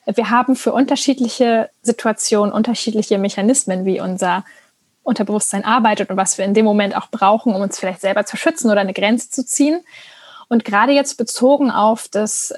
Wir 0.07 0.31
haben 0.31 0.55
für 0.55 0.73
unterschiedliche 0.73 1.69
Situationen 1.83 2.51
unterschiedliche 2.51 3.19
Mechanismen, 3.19 3.85
wie 3.85 4.01
unser 4.01 4.43
Unterbewusstsein 5.03 5.65
arbeitet 5.65 6.09
und 6.09 6.17
was 6.17 6.37
wir 6.37 6.45
in 6.45 6.53
dem 6.53 6.65
Moment 6.65 6.95
auch 6.95 7.09
brauchen, 7.09 7.53
um 7.53 7.61
uns 7.61 7.79
vielleicht 7.79 8.01
selber 8.01 8.25
zu 8.25 8.37
schützen 8.37 8.71
oder 8.71 8.81
eine 8.81 8.93
Grenze 8.93 9.29
zu 9.29 9.45
ziehen. 9.45 9.81
Und 10.47 10.65
gerade 10.65 10.93
jetzt 10.93 11.17
bezogen 11.17 11.71
auf 11.71 12.07
das 12.07 12.53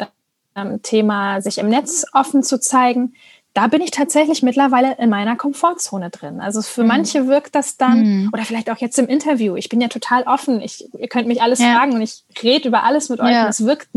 ähm, 0.56 0.82
Thema, 0.82 1.42
sich 1.42 1.58
im 1.58 1.70
Netz 1.70 2.06
offen 2.14 2.44
zu 2.44 2.60
zeigen, 2.60 3.14
da 3.56 3.68
bin 3.68 3.82
ich 3.82 3.92
tatsächlich 3.92 4.44
mittlerweile 4.44 4.98
in 4.98 5.10
meiner 5.10 5.38
Komfortzone 5.38 6.10
drin. 6.10 6.42
Also 6.42 6.62
für 6.62 6.82
mhm. 6.82 6.88
manche 6.90 7.28
wirkt 7.28 7.56
das 7.56 7.78
dann, 7.78 8.24
mhm. 8.24 8.30
oder 8.34 8.44
vielleicht 8.44 8.70
auch 8.70 8.78
jetzt 8.78 9.00
im 9.00 9.08
Interview, 9.08 9.56
ich 9.56 9.70
bin 9.70 9.80
ja 9.80 9.88
total 9.88 10.24
offen, 10.24 10.62
ich, 10.62 10.94
ihr 10.94 11.08
könnt 11.08 11.28
mich 11.28 11.42
alles 11.42 11.60
ja. 11.60 11.74
fragen 11.74 11.94
und 11.94 12.02
ich 12.02 12.24
rede 12.44 12.68
über 12.68 12.84
alles 12.84 13.08
mit 13.08 13.22
euch 13.22 13.32
ja. 13.32 13.44
und 13.44 13.50
es 13.50 13.66
wirkt, 13.66 13.88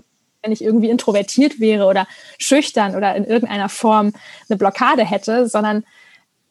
wenn 0.43 0.53
ich 0.53 0.63
irgendwie 0.63 0.91
introvertiert 0.91 1.59
wäre 1.59 1.87
oder 1.87 2.07
schüchtern 2.39 2.95
oder 2.95 3.17
in 3.17 3.25
irgendeiner 3.25 3.69
Form 3.69 4.13
eine 4.49 4.57
Blockade 4.57 5.05
hätte, 5.05 5.49
sondern 5.49 5.85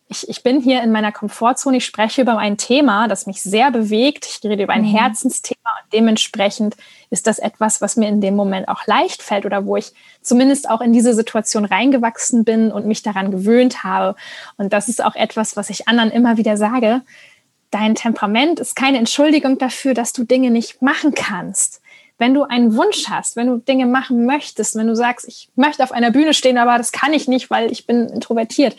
ich, 0.09 0.29
ich 0.29 0.41
bin 0.41 0.61
hier 0.61 0.81
in 0.83 0.91
meiner 0.91 1.11
Komfortzone, 1.11 1.77
ich 1.77 1.85
spreche 1.85 2.21
über 2.21 2.37
ein 2.37 2.57
Thema, 2.57 3.07
das 3.07 3.27
mich 3.27 3.41
sehr 3.41 3.71
bewegt, 3.71 4.25
ich 4.25 4.39
rede 4.49 4.63
über 4.63 4.73
ein 4.73 4.83
mhm. 4.83 4.95
Herzensthema 4.95 5.69
und 5.83 5.93
dementsprechend 5.93 6.77
ist 7.09 7.27
das 7.27 7.39
etwas, 7.39 7.81
was 7.81 7.97
mir 7.97 8.07
in 8.07 8.21
dem 8.21 8.35
Moment 8.35 8.69
auch 8.69 8.85
leicht 8.87 9.21
fällt 9.21 9.45
oder 9.45 9.65
wo 9.65 9.75
ich 9.75 9.91
zumindest 10.21 10.69
auch 10.69 10.79
in 10.79 10.93
diese 10.93 11.13
Situation 11.13 11.65
reingewachsen 11.65 12.45
bin 12.45 12.71
und 12.71 12.85
mich 12.85 13.01
daran 13.01 13.31
gewöhnt 13.31 13.83
habe. 13.83 14.15
Und 14.57 14.71
das 14.71 14.87
ist 14.87 15.03
auch 15.03 15.15
etwas, 15.15 15.57
was 15.57 15.69
ich 15.69 15.87
anderen 15.87 16.11
immer 16.11 16.37
wieder 16.37 16.55
sage. 16.55 17.01
Dein 17.71 17.95
Temperament 17.95 18.61
ist 18.61 18.77
keine 18.77 18.97
Entschuldigung 18.99 19.57
dafür, 19.57 19.93
dass 19.93 20.13
du 20.13 20.23
Dinge 20.23 20.51
nicht 20.51 20.81
machen 20.81 21.13
kannst. 21.15 21.81
Wenn 22.17 22.33
du 22.33 22.43
einen 22.43 22.75
Wunsch 22.75 23.09
hast, 23.09 23.35
wenn 23.35 23.47
du 23.47 23.57
Dinge 23.57 23.85
machen 23.85 24.25
möchtest, 24.25 24.75
wenn 24.75 24.87
du 24.87 24.95
sagst, 24.95 25.27
ich 25.27 25.49
möchte 25.55 25.83
auf 25.83 25.91
einer 25.91 26.11
Bühne 26.11 26.33
stehen, 26.33 26.57
aber 26.57 26.77
das 26.77 26.91
kann 26.91 27.13
ich 27.13 27.27
nicht, 27.27 27.49
weil 27.49 27.71
ich 27.71 27.85
bin 27.85 28.07
introvertiert, 28.07 28.75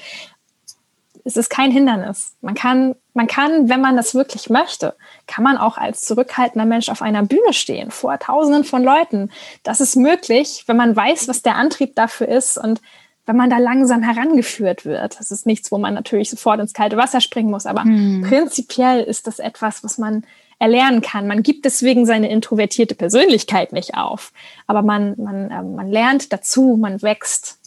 es 1.28 1.36
ist 1.36 1.50
kein 1.50 1.70
Hindernis. 1.70 2.34
Man 2.40 2.54
kann, 2.54 2.94
man 3.12 3.26
kann, 3.26 3.68
wenn 3.68 3.82
man 3.82 3.98
das 3.98 4.14
wirklich 4.14 4.48
möchte, 4.48 4.94
kann 5.26 5.44
man 5.44 5.58
auch 5.58 5.76
als 5.76 6.00
zurückhaltender 6.00 6.64
Mensch 6.64 6.88
auf 6.88 7.02
einer 7.02 7.22
Bühne 7.22 7.52
stehen, 7.52 7.90
vor 7.90 8.18
Tausenden 8.18 8.64
von 8.64 8.82
Leuten. 8.82 9.30
Das 9.62 9.82
ist 9.82 9.94
möglich, 9.94 10.64
wenn 10.66 10.78
man 10.78 10.96
weiß, 10.96 11.28
was 11.28 11.42
der 11.42 11.56
Antrieb 11.56 11.94
dafür 11.96 12.28
ist 12.28 12.56
und 12.56 12.80
wenn 13.26 13.36
man 13.36 13.50
da 13.50 13.58
langsam 13.58 14.02
herangeführt 14.02 14.86
wird. 14.86 15.20
Das 15.20 15.30
ist 15.30 15.44
nichts, 15.44 15.70
wo 15.70 15.76
man 15.76 15.92
natürlich 15.92 16.30
sofort 16.30 16.60
ins 16.60 16.72
kalte 16.72 16.96
Wasser 16.96 17.20
springen 17.20 17.50
muss, 17.50 17.66
aber 17.66 17.82
hm. 17.82 18.24
prinzipiell 18.26 19.02
ist 19.02 19.26
das 19.26 19.38
etwas, 19.38 19.84
was 19.84 19.98
man 19.98 20.24
erlernen 20.58 21.02
kann. 21.02 21.26
Man 21.26 21.42
gibt 21.42 21.66
deswegen 21.66 22.06
seine 22.06 22.30
introvertierte 22.30 22.94
Persönlichkeit 22.94 23.72
nicht 23.74 23.98
auf, 23.98 24.32
aber 24.66 24.80
man, 24.80 25.14
man, 25.18 25.50
äh, 25.50 25.62
man 25.62 25.90
lernt 25.90 26.32
dazu, 26.32 26.78
man 26.80 27.02
wächst 27.02 27.57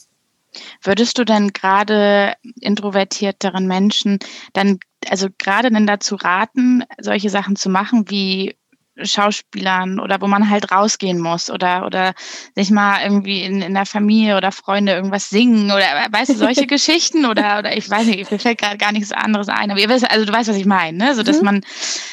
Würdest 0.83 1.17
du 1.17 1.23
denn 1.23 1.53
gerade 1.53 2.35
introvertierteren 2.59 3.67
Menschen 3.67 4.19
dann, 4.53 4.79
also 5.09 5.27
gerade 5.37 5.69
denn 5.71 5.87
dazu 5.87 6.15
raten, 6.15 6.83
solche 6.99 7.29
Sachen 7.29 7.55
zu 7.55 7.69
machen 7.69 8.09
wie 8.09 8.55
Schauspielern 9.01 9.99
oder 9.99 10.21
wo 10.21 10.27
man 10.27 10.49
halt 10.49 10.71
rausgehen 10.71 11.19
muss 11.19 11.49
oder 11.49 11.85
oder 11.85 12.13
sich 12.55 12.71
mal 12.71 13.01
irgendwie 13.03 13.41
in, 13.41 13.61
in 13.61 13.73
der 13.73 13.85
Familie 13.85 14.37
oder 14.37 14.51
Freunde 14.51 14.91
irgendwas 14.91 15.29
singen 15.29 15.71
oder 15.71 15.85
weißt 16.11 16.31
du 16.31 16.35
solche 16.35 16.67
Geschichten 16.67 17.25
oder 17.25 17.59
oder 17.59 17.75
ich 17.75 17.89
weiß 17.89 18.05
nicht, 18.05 18.29
mir 18.29 18.39
fällt 18.39 18.59
gerade 18.59 18.77
gar 18.77 18.91
nichts 18.91 19.11
anderes 19.11 19.47
ein, 19.47 19.71
aber 19.71 19.79
ihr 19.79 19.89
wisst, 19.89 20.09
also 20.09 20.25
du 20.25 20.33
weißt, 20.33 20.49
was 20.49 20.57
ich 20.57 20.65
meine, 20.65 20.97
ne? 20.97 21.15
So 21.15 21.23
dass 21.23 21.39
mhm. 21.39 21.45
man 21.45 21.61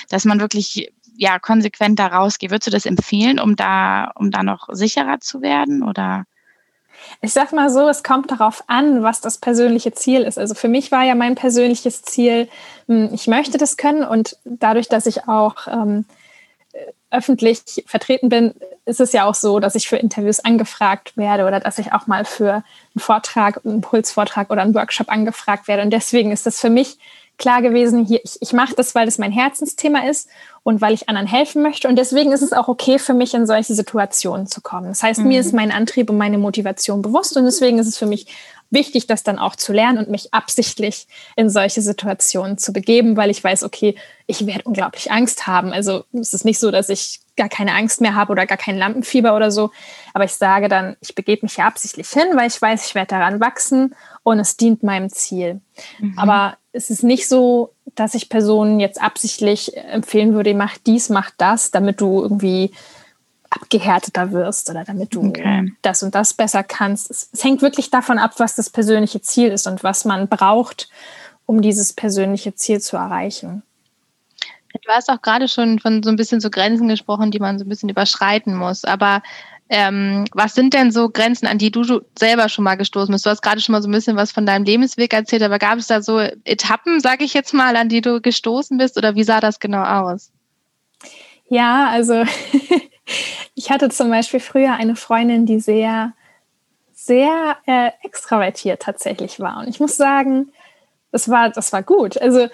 dass 0.08 0.24
man 0.24 0.40
wirklich 0.40 0.88
ja 1.16 1.38
konsequent 1.40 1.98
da 1.98 2.06
rausgeht. 2.06 2.50
Würdest 2.50 2.68
du 2.68 2.70
das 2.70 2.86
empfehlen, 2.86 3.40
um 3.40 3.56
da 3.56 4.12
um 4.14 4.30
da 4.30 4.42
noch 4.42 4.68
sicherer 4.70 5.18
zu 5.20 5.42
werden 5.42 5.82
oder 5.82 6.24
ich 7.20 7.32
sag 7.32 7.52
mal 7.52 7.70
so, 7.70 7.88
es 7.88 8.02
kommt 8.02 8.30
darauf 8.30 8.64
an, 8.66 9.02
was 9.02 9.20
das 9.20 9.38
persönliche 9.38 9.92
Ziel 9.92 10.22
ist. 10.22 10.38
Also 10.38 10.54
für 10.54 10.68
mich 10.68 10.92
war 10.92 11.04
ja 11.04 11.14
mein 11.14 11.34
persönliches 11.34 12.02
Ziel, 12.02 12.48
hm, 12.86 13.10
ich 13.12 13.26
möchte 13.26 13.58
das 13.58 13.76
können 13.76 14.04
und 14.04 14.36
dadurch, 14.44 14.88
dass 14.88 15.06
ich 15.06 15.28
auch 15.28 15.66
ähm, 15.68 16.04
öffentlich 17.10 17.84
vertreten 17.86 18.28
bin, 18.28 18.54
ist 18.84 19.00
es 19.00 19.12
ja 19.12 19.24
auch 19.24 19.34
so, 19.34 19.60
dass 19.60 19.74
ich 19.74 19.88
für 19.88 19.96
Interviews 19.96 20.40
angefragt 20.40 21.16
werde 21.16 21.46
oder 21.46 21.60
dass 21.60 21.78
ich 21.78 21.92
auch 21.92 22.06
mal 22.06 22.24
für 22.24 22.52
einen 22.52 22.64
Vortrag, 22.98 23.64
einen 23.64 23.76
Impulsvortrag 23.76 24.50
oder 24.50 24.62
einen 24.62 24.74
Workshop 24.74 25.10
angefragt 25.10 25.68
werde. 25.68 25.82
Und 25.82 25.90
deswegen 25.90 26.32
ist 26.32 26.46
das 26.46 26.60
für 26.60 26.70
mich 26.70 26.98
klar 27.38 27.62
gewesen, 27.62 28.04
hier, 28.04 28.20
ich, 28.22 28.36
ich 28.40 28.52
mache 28.52 28.74
das, 28.74 28.94
weil 28.94 29.06
das 29.06 29.18
mein 29.18 29.32
Herzensthema 29.32 30.08
ist 30.08 30.28
und 30.64 30.80
weil 30.80 30.92
ich 30.92 31.08
anderen 31.08 31.26
helfen 31.26 31.62
möchte. 31.62 31.88
Und 31.88 31.96
deswegen 31.96 32.32
ist 32.32 32.42
es 32.42 32.52
auch 32.52 32.68
okay 32.68 32.98
für 32.98 33.14
mich, 33.14 33.32
in 33.32 33.46
solche 33.46 33.74
Situationen 33.74 34.46
zu 34.46 34.60
kommen. 34.60 34.88
Das 34.88 35.02
heißt, 35.02 35.20
mhm. 35.20 35.28
mir 35.28 35.40
ist 35.40 35.54
mein 35.54 35.72
Antrieb 35.72 36.10
und 36.10 36.18
meine 36.18 36.38
Motivation 36.38 37.00
bewusst 37.00 37.36
und 37.36 37.44
deswegen 37.44 37.78
ist 37.78 37.86
es 37.86 37.96
für 37.96 38.06
mich 38.06 38.26
wichtig, 38.70 39.06
das 39.06 39.22
dann 39.22 39.38
auch 39.38 39.56
zu 39.56 39.72
lernen 39.72 39.98
und 39.98 40.10
mich 40.10 40.34
absichtlich 40.34 41.06
in 41.36 41.48
solche 41.48 41.80
Situationen 41.80 42.58
zu 42.58 42.72
begeben, 42.72 43.16
weil 43.16 43.30
ich 43.30 43.42
weiß, 43.42 43.62
okay, 43.62 43.94
ich 44.26 44.44
werde 44.46 44.64
unglaublich 44.64 45.10
Angst 45.10 45.46
haben. 45.46 45.72
Also 45.72 46.04
es 46.12 46.34
ist 46.34 46.44
nicht 46.44 46.58
so, 46.58 46.70
dass 46.70 46.88
ich 46.90 47.20
gar 47.38 47.48
keine 47.48 47.72
Angst 47.72 48.02
mehr 48.02 48.14
habe 48.14 48.32
oder 48.32 48.44
gar 48.44 48.58
kein 48.58 48.76
Lampenfieber 48.76 49.34
oder 49.34 49.50
so. 49.50 49.70
Aber 50.12 50.24
ich 50.24 50.34
sage 50.34 50.68
dann, 50.68 50.96
ich 51.00 51.14
begebe 51.14 51.46
mich 51.46 51.56
ja 51.56 51.66
absichtlich 51.66 52.10
hin, 52.10 52.26
weil 52.34 52.48
ich 52.48 52.60
weiß, 52.60 52.86
ich 52.86 52.94
werde 52.94 53.08
daran 53.08 53.40
wachsen 53.40 53.94
und 54.22 54.38
es 54.38 54.58
dient 54.58 54.82
meinem 54.82 55.08
Ziel. 55.08 55.60
Mhm. 55.98 56.18
Aber 56.18 56.58
es 56.72 56.90
ist 56.90 57.02
nicht 57.02 57.26
so, 57.28 57.72
dass 57.94 58.14
ich 58.14 58.28
Personen 58.28 58.80
jetzt 58.80 59.00
absichtlich 59.00 59.76
empfehlen 59.76 60.34
würde, 60.34 60.54
mach 60.54 60.76
dies, 60.78 61.08
mach 61.08 61.30
das, 61.38 61.70
damit 61.70 62.00
du 62.00 62.22
irgendwie 62.22 62.72
abgehärteter 63.50 64.32
wirst 64.32 64.68
oder 64.68 64.84
damit 64.84 65.14
du 65.14 65.28
okay. 65.28 65.72
das 65.82 66.02
und 66.02 66.14
das 66.14 66.34
besser 66.34 66.62
kannst. 66.62 67.10
Es, 67.10 67.30
es, 67.32 67.44
hängt 67.44 67.62
wirklich 67.62 67.90
davon 67.90 68.18
ab, 68.18 68.34
was 68.38 68.54
das 68.54 68.68
persönliche 68.68 69.22
Ziel 69.22 69.50
ist 69.50 69.66
und 69.66 69.82
was 69.82 70.04
man 70.04 70.28
braucht, 70.28 70.90
um 71.46 71.62
dieses 71.62 71.94
persönliche 71.94 72.54
Ziel 72.54 72.80
zu 72.80 72.96
erreichen. 72.96 73.62
Du 74.74 74.90
hast 74.90 75.08
auch 75.08 75.22
gerade 75.22 75.48
schon 75.48 75.78
von 75.78 76.02
so 76.02 76.10
ein 76.10 76.16
bisschen 76.16 76.40
so 76.40 76.50
Grenzen 76.50 76.88
gesprochen, 76.88 77.30
die 77.30 77.38
man 77.38 77.58
so 77.58 77.64
ein 77.64 77.68
bisschen 77.68 77.88
überschreiten 77.88 78.54
muss. 78.54 78.84
Aber 78.84 79.22
ähm, 79.70 80.24
was 80.32 80.54
sind 80.54 80.72
denn 80.72 80.92
so 80.92 81.10
Grenzen, 81.10 81.46
an 81.46 81.58
die 81.58 81.70
du 81.70 82.00
selber 82.18 82.48
schon 82.48 82.64
mal 82.64 82.76
gestoßen 82.76 83.12
bist? 83.12 83.26
Du 83.26 83.30
hast 83.30 83.42
gerade 83.42 83.60
schon 83.60 83.72
mal 83.74 83.82
so 83.82 83.88
ein 83.88 83.92
bisschen 83.92 84.16
was 84.16 84.32
von 84.32 84.46
deinem 84.46 84.64
Lebensweg 84.64 85.12
erzählt, 85.12 85.42
aber 85.42 85.58
gab 85.58 85.78
es 85.78 85.86
da 85.86 86.00
so 86.00 86.18
Etappen, 86.18 87.00
sage 87.00 87.24
ich 87.24 87.34
jetzt 87.34 87.52
mal, 87.52 87.76
an 87.76 87.88
die 87.88 88.00
du 88.00 88.20
gestoßen 88.20 88.78
bist 88.78 88.96
oder 88.96 89.14
wie 89.14 89.24
sah 89.24 89.40
das 89.40 89.60
genau 89.60 89.82
aus? 89.82 90.32
Ja, 91.48 91.88
also 91.88 92.24
ich 93.54 93.70
hatte 93.70 93.90
zum 93.90 94.10
Beispiel 94.10 94.40
früher 94.40 94.74
eine 94.74 94.96
Freundin, 94.96 95.44
die 95.44 95.60
sehr, 95.60 96.12
sehr 96.92 97.56
äh, 97.66 97.90
extravertiert 98.02 98.82
tatsächlich 98.82 99.38
war. 99.38 99.58
Und 99.58 99.68
ich 99.68 99.80
muss 99.80 99.96
sagen, 99.96 100.52
das 101.12 101.28
war, 101.28 101.50
das 101.50 101.72
war 101.72 101.82
gut. 101.82 102.20
Also 102.20 102.48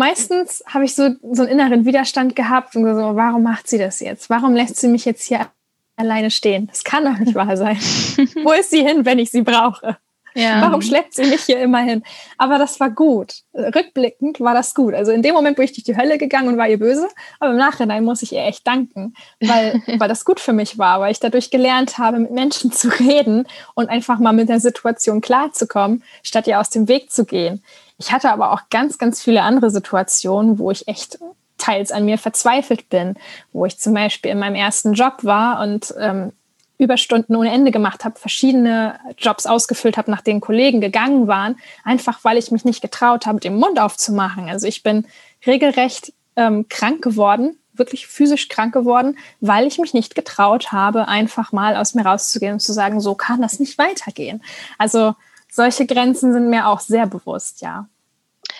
meistens 0.00 0.64
habe 0.66 0.84
ich 0.84 0.94
so, 0.96 1.10
so 1.30 1.42
einen 1.42 1.52
inneren 1.52 1.84
Widerstand 1.84 2.34
gehabt 2.34 2.74
und 2.74 2.82
so, 2.82 3.14
warum 3.14 3.44
macht 3.44 3.68
sie 3.68 3.78
das 3.78 4.00
jetzt? 4.00 4.28
Warum 4.30 4.54
lässt 4.54 4.76
sie 4.76 4.88
mich 4.88 5.04
jetzt 5.04 5.28
hier 5.28 5.46
alleine 6.00 6.30
stehen. 6.30 6.66
Das 6.66 6.82
kann 6.82 7.04
doch 7.04 7.18
nicht 7.18 7.34
wahr 7.34 7.56
sein. 7.56 7.76
Wo 8.42 8.52
ist 8.52 8.70
sie 8.70 8.82
hin, 8.82 9.04
wenn 9.04 9.18
ich 9.18 9.30
sie 9.30 9.42
brauche? 9.42 9.98
Ja. 10.34 10.60
Warum 10.62 10.82
schleppt 10.82 11.14
sie 11.14 11.24
mich 11.24 11.42
hier 11.42 11.60
immer 11.60 11.80
hin? 11.80 12.02
Aber 12.38 12.58
das 12.58 12.80
war 12.80 12.90
gut. 12.90 13.34
Rückblickend 13.54 14.40
war 14.40 14.54
das 14.54 14.74
gut. 14.74 14.94
Also 14.94 15.12
in 15.12 15.22
dem 15.22 15.34
Moment 15.34 15.56
bin 15.56 15.64
ich 15.64 15.72
durch 15.72 15.84
die 15.84 15.96
Hölle 15.96 16.18
gegangen 16.18 16.48
und 16.48 16.56
war 16.56 16.68
ihr 16.68 16.78
böse, 16.78 17.08
aber 17.38 17.52
im 17.52 17.56
Nachhinein 17.56 18.04
muss 18.04 18.22
ich 18.22 18.32
ihr 18.32 18.44
echt 18.44 18.66
danken, 18.66 19.14
weil, 19.40 19.82
weil 19.98 20.08
das 20.08 20.24
gut 20.24 20.40
für 20.40 20.52
mich 20.52 20.78
war, 20.78 21.00
weil 21.00 21.12
ich 21.12 21.20
dadurch 21.20 21.50
gelernt 21.50 21.98
habe, 21.98 22.18
mit 22.18 22.30
Menschen 22.30 22.72
zu 22.72 22.88
reden 22.88 23.46
und 23.74 23.88
einfach 23.88 24.18
mal 24.18 24.32
mit 24.32 24.48
der 24.48 24.60
Situation 24.60 25.20
klarzukommen, 25.20 26.04
statt 26.22 26.46
ihr 26.46 26.60
aus 26.60 26.70
dem 26.70 26.88
Weg 26.88 27.10
zu 27.10 27.24
gehen. 27.24 27.62
Ich 27.98 28.12
hatte 28.12 28.30
aber 28.30 28.52
auch 28.52 28.62
ganz, 28.70 28.96
ganz 28.98 29.22
viele 29.22 29.42
andere 29.42 29.70
Situationen, 29.70 30.58
wo 30.58 30.70
ich 30.70 30.88
echt 30.88 31.18
teils 31.58 31.92
an 31.92 32.06
mir 32.06 32.18
verzweifelt 32.18 32.88
bin, 32.88 33.14
wo 33.52 33.66
ich 33.66 33.78
zum 33.78 33.94
Beispiel 33.94 34.30
in 34.30 34.38
meinem 34.38 34.54
ersten 34.54 34.94
Job 34.94 35.18
war 35.22 35.60
und 35.60 35.94
ähm, 35.98 36.32
Überstunden 36.80 37.36
ohne 37.36 37.52
Ende 37.52 37.70
gemacht 37.70 38.04
habe, 38.04 38.18
verschiedene 38.18 38.98
Jobs 39.18 39.44
ausgefüllt 39.44 39.98
habe, 39.98 40.10
nach 40.10 40.22
denen 40.22 40.40
Kollegen 40.40 40.80
gegangen 40.80 41.26
waren, 41.26 41.56
einfach 41.84 42.24
weil 42.24 42.38
ich 42.38 42.50
mich 42.50 42.64
nicht 42.64 42.80
getraut 42.80 43.26
habe, 43.26 43.38
den 43.38 43.56
Mund 43.56 43.78
aufzumachen. 43.78 44.48
Also 44.48 44.66
ich 44.66 44.82
bin 44.82 45.06
regelrecht 45.46 46.14
ähm, 46.36 46.68
krank 46.68 47.02
geworden, 47.02 47.58
wirklich 47.74 48.06
physisch 48.06 48.48
krank 48.48 48.72
geworden, 48.72 49.18
weil 49.40 49.66
ich 49.66 49.78
mich 49.78 49.92
nicht 49.92 50.14
getraut 50.14 50.72
habe, 50.72 51.06
einfach 51.06 51.52
mal 51.52 51.76
aus 51.76 51.94
mir 51.94 52.06
rauszugehen 52.06 52.54
und 52.54 52.60
zu 52.60 52.72
sagen, 52.72 53.00
so 53.00 53.14
kann 53.14 53.42
das 53.42 53.60
nicht 53.60 53.76
weitergehen. 53.76 54.42
Also 54.78 55.14
solche 55.50 55.84
Grenzen 55.84 56.32
sind 56.32 56.48
mir 56.48 56.66
auch 56.66 56.80
sehr 56.80 57.06
bewusst, 57.06 57.60
ja. 57.60 57.88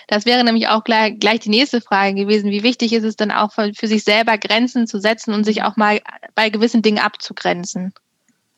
Das 0.07 0.25
wäre 0.25 0.43
nämlich 0.43 0.67
auch 0.67 0.83
gleich, 0.83 1.19
gleich 1.19 1.39
die 1.39 1.49
nächste 1.49 1.81
Frage 1.81 2.13
gewesen. 2.13 2.51
Wie 2.51 2.63
wichtig 2.63 2.93
ist 2.93 3.03
es 3.03 3.15
dann 3.15 3.31
auch 3.31 3.51
für, 3.53 3.71
für 3.73 3.87
sich 3.87 4.03
selber 4.03 4.37
Grenzen 4.37 4.85
zu 4.85 4.99
setzen 4.99 5.33
und 5.33 5.43
sich 5.43 5.63
auch 5.63 5.75
mal 5.75 6.01
bei 6.35 6.49
gewissen 6.49 6.81
Dingen 6.81 6.99
abzugrenzen? 6.99 7.93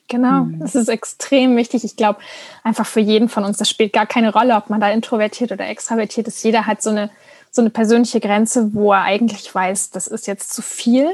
Genau, 0.10 0.44
mhm. 0.44 0.60
das 0.60 0.76
ist 0.76 0.89
extrem 0.89 1.56
wichtig. 1.56 1.84
Ich 1.84 1.96
glaube, 1.96 2.20
einfach 2.63 2.86
für 2.86 3.00
jeden 3.00 3.30
von 3.30 3.46
uns, 3.46 3.58
das 3.58 3.70
spielt 3.70 3.94
gar 3.94 4.06
keine 4.06 4.34
Rolle, 4.34 4.56
ob 4.56 4.70
man 4.70 4.82
da 4.82 4.89
introvertiert 4.89 5.52
oder 5.52 5.68
extravertiert 5.68 6.28
ist. 6.28 6.44
Jeder 6.44 6.66
hat 6.66 6.82
so 6.82 6.89
eine, 6.89 7.10
so 7.52 7.62
eine 7.62 7.70
persönliche 7.70 8.20
Grenze, 8.20 8.74
wo 8.74 8.92
er 8.94 9.04
eigentlich 9.04 9.54
weiß, 9.54 9.92
das 9.92 10.08
ist 10.08 10.28
jetzt 10.28 10.54
zu 10.54 10.62
viel. 10.62 11.10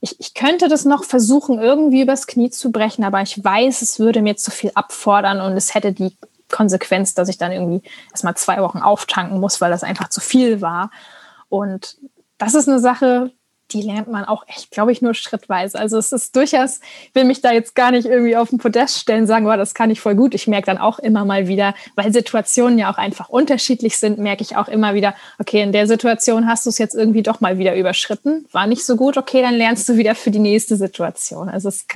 Ich, 0.00 0.20
ich 0.20 0.34
könnte 0.34 0.68
das 0.68 0.84
noch 0.84 1.04
versuchen, 1.04 1.58
irgendwie 1.58 2.02
übers 2.02 2.26
Knie 2.26 2.50
zu 2.50 2.70
brechen, 2.70 3.04
aber 3.04 3.22
ich 3.22 3.42
weiß, 3.42 3.82
es 3.82 3.98
würde 3.98 4.22
mir 4.22 4.36
zu 4.36 4.50
viel 4.50 4.70
abfordern 4.74 5.40
und 5.40 5.52
es 5.56 5.74
hätte 5.74 5.92
die 5.92 6.16
Konsequenz, 6.50 7.14
dass 7.14 7.28
ich 7.28 7.38
dann 7.38 7.52
irgendwie 7.52 7.88
erstmal 8.10 8.36
zwei 8.36 8.60
Wochen 8.60 8.78
auftanken 8.78 9.40
muss, 9.40 9.60
weil 9.60 9.70
das 9.70 9.82
einfach 9.82 10.08
zu 10.08 10.20
viel 10.20 10.60
war. 10.60 10.90
Und 11.48 11.96
das 12.38 12.54
ist 12.54 12.68
eine 12.68 12.78
Sache, 12.78 13.32
die 13.72 13.82
lernt 13.82 14.08
man 14.08 14.24
auch 14.24 14.44
echt, 14.48 14.70
glaube 14.70 14.92
ich, 14.92 15.02
nur 15.02 15.14
schrittweise. 15.14 15.78
Also 15.78 15.98
es 15.98 16.12
ist 16.12 16.36
durchaus, 16.36 16.80
ich 17.08 17.14
will 17.14 17.24
mich 17.24 17.40
da 17.40 17.52
jetzt 17.52 17.74
gar 17.74 17.90
nicht 17.90 18.06
irgendwie 18.06 18.36
auf 18.36 18.50
den 18.50 18.58
Podest 18.58 18.98
stellen, 18.98 19.26
sagen, 19.26 19.46
oh, 19.46 19.56
das 19.56 19.74
kann 19.74 19.90
ich 19.90 20.00
voll 20.00 20.14
gut. 20.14 20.34
Ich 20.34 20.46
merke 20.46 20.66
dann 20.66 20.78
auch 20.78 20.98
immer 20.98 21.24
mal 21.24 21.48
wieder, 21.48 21.74
weil 21.94 22.12
Situationen 22.12 22.78
ja 22.78 22.92
auch 22.92 22.98
einfach 22.98 23.28
unterschiedlich 23.28 23.98
sind, 23.98 24.18
merke 24.18 24.42
ich 24.42 24.56
auch 24.56 24.68
immer 24.68 24.94
wieder, 24.94 25.14
okay, 25.38 25.62
in 25.62 25.72
der 25.72 25.86
Situation 25.86 26.46
hast 26.46 26.66
du 26.66 26.70
es 26.70 26.78
jetzt 26.78 26.94
irgendwie 26.94 27.22
doch 27.22 27.40
mal 27.40 27.58
wieder 27.58 27.76
überschritten, 27.76 28.46
war 28.52 28.66
nicht 28.66 28.84
so 28.84 28.96
gut, 28.96 29.16
okay, 29.16 29.42
dann 29.42 29.54
lernst 29.54 29.88
du 29.88 29.96
wieder 29.96 30.14
für 30.14 30.30
die 30.30 30.38
nächste 30.38 30.76
Situation. 30.76 31.48
Also 31.48 31.68
es 31.68 31.86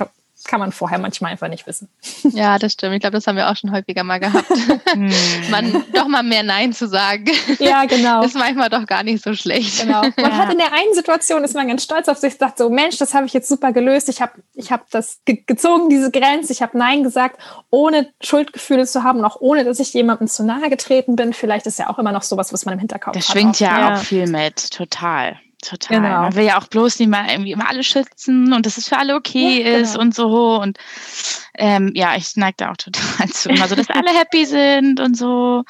kann 0.43 0.59
man 0.59 0.71
vorher 0.71 0.99
manchmal 0.99 1.31
einfach 1.31 1.47
nicht 1.47 1.67
wissen. 1.67 1.89
Ja, 2.33 2.57
das 2.59 2.73
stimmt. 2.73 2.93
Ich 2.93 3.01
glaube, 3.01 3.17
das 3.17 3.27
haben 3.27 3.35
wir 3.35 3.49
auch 3.49 3.55
schon 3.57 3.71
häufiger 3.71 4.03
mal 4.03 4.19
gehabt. 4.19 4.49
Hm. 4.91 5.11
man 5.49 5.83
doch 5.93 6.07
mal 6.07 6.23
mehr 6.23 6.43
Nein 6.43 6.73
zu 6.73 6.87
sagen. 6.87 7.29
Ja, 7.59 7.85
genau. 7.85 8.23
Ist 8.23 8.35
manchmal 8.35 8.69
doch 8.69 8.85
gar 8.85 9.03
nicht 9.03 9.23
so 9.23 9.33
schlecht. 9.33 9.81
Genau. 9.81 10.01
Man 10.01 10.13
ja. 10.17 10.37
hat 10.37 10.51
in 10.51 10.57
der 10.57 10.73
einen 10.73 10.93
Situation 10.93 11.43
ist 11.43 11.55
man 11.55 11.67
ganz 11.67 11.83
stolz 11.83 12.07
auf 12.07 12.17
sich, 12.17 12.35
sagt 12.35 12.57
so, 12.57 12.69
Mensch, 12.69 12.97
das 12.97 13.13
habe 13.13 13.25
ich 13.25 13.33
jetzt 13.33 13.47
super 13.47 13.71
gelöst. 13.71 14.09
Ich 14.09 14.21
habe 14.21 14.33
ich 14.53 14.71
hab 14.71 14.89
das 14.91 15.19
ge 15.25 15.43
gezogen, 15.45 15.89
diese 15.89 16.11
Grenze. 16.11 16.53
Ich 16.53 16.61
habe 16.61 16.77
Nein 16.77 17.03
gesagt, 17.03 17.39
ohne 17.69 18.09
Schuldgefühle 18.21 18.85
zu 18.85 19.03
haben, 19.03 19.23
auch 19.23 19.37
ohne, 19.39 19.63
dass 19.63 19.79
ich 19.79 19.93
jemandem 19.93 20.27
zu 20.27 20.43
nahe 20.43 20.69
getreten 20.69 21.15
bin. 21.15 21.33
Vielleicht 21.33 21.67
ist 21.67 21.79
ja 21.79 21.89
auch 21.89 21.99
immer 21.99 22.11
noch 22.11 22.23
sowas, 22.23 22.53
was 22.53 22.65
man 22.65 22.73
im 22.73 22.79
Hinterkopf 22.79 23.13
das 23.13 23.29
hat. 23.29 23.35
Das 23.35 23.41
schwingt 23.41 23.59
ja, 23.59 23.79
ja 23.79 23.95
auch 23.95 23.99
viel 23.99 24.27
mit, 24.27 24.71
total. 24.71 25.39
Total. 25.61 25.97
Genau. 25.97 26.21
Man 26.21 26.35
will 26.35 26.45
ja 26.45 26.59
auch 26.59 26.67
bloß 26.67 26.99
nicht 26.99 27.09
mal 27.09 27.29
irgendwie 27.29 27.51
immer 27.51 27.69
alle 27.69 27.83
schützen 27.83 28.51
und 28.51 28.65
dass 28.65 28.77
es 28.77 28.87
für 28.87 28.97
alle 28.97 29.15
okay 29.15 29.61
ja, 29.61 29.77
ist 29.77 29.93
genau. 29.93 30.03
und 30.03 30.15
so. 30.15 30.59
Und 30.59 30.77
ähm, 31.55 31.91
ja, 31.93 32.15
ich 32.15 32.35
neige 32.35 32.55
da 32.57 32.71
auch 32.71 32.77
total 32.77 33.27
zu. 33.31 33.49
Immer 33.49 33.67
so, 33.67 33.75
dass 33.75 33.89
alle 33.89 34.09
happy 34.09 34.45
sind 34.45 34.99
und 34.99 35.15
so. 35.15 35.63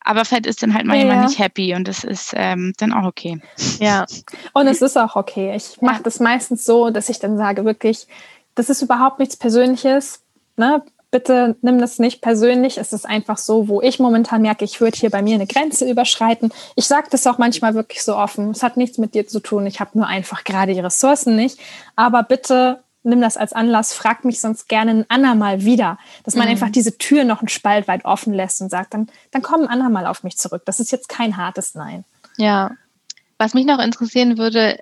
Aber 0.00 0.24
Fett 0.24 0.46
ist 0.46 0.62
dann 0.62 0.72
halt 0.74 0.86
mal 0.86 0.94
ja, 0.96 1.02
jemand 1.02 1.22
nicht 1.22 1.40
happy 1.40 1.74
und 1.74 1.88
das 1.88 2.04
ist 2.04 2.32
ähm, 2.36 2.72
dann 2.78 2.92
auch 2.92 3.04
okay. 3.04 3.40
Ja. 3.80 4.06
Und 4.52 4.68
es 4.68 4.80
ist 4.80 4.96
auch 4.96 5.16
okay. 5.16 5.56
Ich 5.56 5.82
mache 5.82 6.04
das 6.04 6.20
meistens 6.20 6.64
so, 6.64 6.90
dass 6.90 7.08
ich 7.08 7.18
dann 7.18 7.36
sage, 7.36 7.64
wirklich, 7.64 8.06
das 8.54 8.70
ist 8.70 8.82
überhaupt 8.82 9.18
nichts 9.18 9.36
Persönliches. 9.36 10.22
Ne? 10.56 10.84
Bitte 11.16 11.56
nimm 11.62 11.80
das 11.80 11.98
nicht 11.98 12.20
persönlich. 12.20 12.76
Es 12.76 12.92
ist 12.92 13.06
einfach 13.06 13.38
so, 13.38 13.68
wo 13.68 13.80
ich 13.80 13.98
momentan 13.98 14.42
merke, 14.42 14.66
ich 14.66 14.82
würde 14.82 14.98
hier 14.98 15.08
bei 15.08 15.22
mir 15.22 15.36
eine 15.36 15.46
Grenze 15.46 15.88
überschreiten. 15.88 16.52
Ich 16.74 16.84
sage 16.84 17.06
das 17.10 17.26
auch 17.26 17.38
manchmal 17.38 17.74
wirklich 17.74 18.02
so 18.02 18.14
offen. 18.14 18.50
Es 18.50 18.62
hat 18.62 18.76
nichts 18.76 18.98
mit 18.98 19.14
dir 19.14 19.26
zu 19.26 19.40
tun. 19.40 19.64
Ich 19.64 19.80
habe 19.80 19.92
nur 19.94 20.06
einfach 20.06 20.44
gerade 20.44 20.74
die 20.74 20.80
Ressourcen 20.80 21.34
nicht. 21.34 21.58
Aber 21.94 22.22
bitte 22.22 22.80
nimm 23.02 23.22
das 23.22 23.38
als 23.38 23.54
Anlass, 23.54 23.94
frag 23.94 24.26
mich 24.26 24.42
sonst 24.42 24.68
gerne 24.68 24.90
ein 24.90 25.04
andermal 25.08 25.64
wieder. 25.64 25.96
Dass 26.24 26.34
man 26.34 26.48
mhm. 26.48 26.50
einfach 26.50 26.68
diese 26.68 26.98
Tür 26.98 27.24
noch 27.24 27.40
einen 27.40 27.48
Spalt 27.48 27.88
weit 27.88 28.04
offen 28.04 28.34
lässt 28.34 28.60
und 28.60 28.68
sagt, 28.68 28.92
dann, 28.92 29.08
dann 29.30 29.40
komm 29.40 29.62
ein 29.62 29.68
andermal 29.68 30.06
auf 30.06 30.22
mich 30.22 30.36
zurück. 30.36 30.64
Das 30.66 30.80
ist 30.80 30.92
jetzt 30.92 31.08
kein 31.08 31.38
hartes 31.38 31.74
Nein. 31.74 32.04
Ja. 32.36 32.72
Was 33.38 33.54
mich 33.54 33.64
noch 33.64 33.78
interessieren 33.78 34.36
würde, 34.36 34.78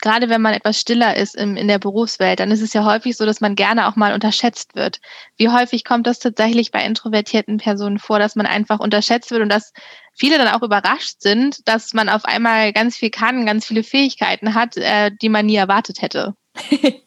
gerade 0.00 0.28
wenn 0.28 0.40
man 0.40 0.54
etwas 0.54 0.78
stiller 0.78 1.16
ist 1.16 1.36
im, 1.36 1.56
in 1.56 1.68
der 1.68 1.78
Berufswelt, 1.78 2.40
dann 2.40 2.50
ist 2.50 2.62
es 2.62 2.72
ja 2.72 2.84
häufig 2.84 3.16
so, 3.16 3.26
dass 3.26 3.40
man 3.40 3.54
gerne 3.54 3.88
auch 3.88 3.96
mal 3.96 4.14
unterschätzt 4.14 4.74
wird. 4.74 5.00
Wie 5.36 5.48
häufig 5.48 5.84
kommt 5.84 6.06
das 6.06 6.18
tatsächlich 6.18 6.70
bei 6.70 6.84
introvertierten 6.84 7.58
Personen 7.58 7.98
vor, 7.98 8.18
dass 8.18 8.36
man 8.36 8.46
einfach 8.46 8.80
unterschätzt 8.80 9.30
wird 9.30 9.42
und 9.42 9.50
dass 9.50 9.72
viele 10.14 10.38
dann 10.38 10.48
auch 10.48 10.62
überrascht 10.62 11.20
sind, 11.20 11.66
dass 11.68 11.94
man 11.94 12.08
auf 12.08 12.24
einmal 12.24 12.72
ganz 12.72 12.96
viel 12.96 13.10
kann, 13.10 13.46
ganz 13.46 13.66
viele 13.66 13.82
Fähigkeiten 13.82 14.54
hat, 14.54 14.76
äh, 14.76 15.10
die 15.20 15.28
man 15.28 15.46
nie 15.46 15.56
erwartet 15.56 16.02
hätte? 16.02 16.34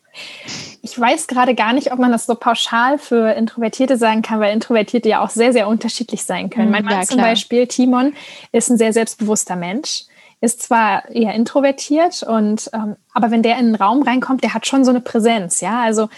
Ich 0.86 1.00
weiß 1.00 1.28
gerade 1.28 1.56
gar 1.56 1.74
nicht, 1.74 1.92
ob 1.92 1.98
man 1.98 2.12
das 2.12 2.26
so 2.26 2.36
pauschal 2.36 3.00
für 3.00 3.32
Introvertierte 3.32 3.98
sagen 3.98 4.22
kann, 4.22 4.40
weil 4.40 4.54
Introvertierte 4.54 5.10
ja 5.10 5.24
auch 5.24 5.30
sehr, 5.30 5.54
sehr 5.54 5.68
unterschiedlich 5.68 6.24
sein 6.24 6.50
können. 6.50 6.70
Mein 6.70 6.84
Mann 6.86 7.00
ja, 7.00 7.02
zum 7.02 7.18
Beispiel, 7.18 7.68
Timon, 7.68 8.14
ist 8.52 8.70
ein 8.70 8.78
sehr 8.78 8.94
selbstbewusster 8.94 9.56
Mensch 9.56 10.04
ist 10.44 10.62
zwar 10.62 11.10
eher 11.10 11.34
introvertiert 11.34 12.22
und 12.22 12.70
ähm, 12.74 12.98
aber 13.14 13.32
wenn 13.32 13.44
der 13.44 13.54
in 13.54 13.68
einen 13.68 13.76
Raum 13.76 14.04
reinkommt, 14.04 14.44
der 14.44 14.54
hat 14.54 14.68
schon 14.68 14.84
so 14.84 14.92
eine 14.92 15.00
Präsenz, 15.00 15.62
ja. 15.62 15.82
Also 15.82 16.10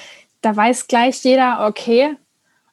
da 0.41 0.55
weiß 0.55 0.87
gleich 0.87 1.23
jeder, 1.23 1.67
okay, 1.67 2.17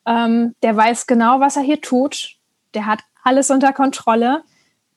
ähm, 0.07 0.55
der 0.63 0.75
weiß 0.75 1.07
genau, 1.07 1.41
was 1.41 1.57
er 1.57 1.63
hier 1.63 1.83
tut, 1.83 2.37
der 2.73 2.87
hat 2.87 3.01
alles 3.23 3.51
unter 3.51 3.75
Kontrolle, 3.75 4.43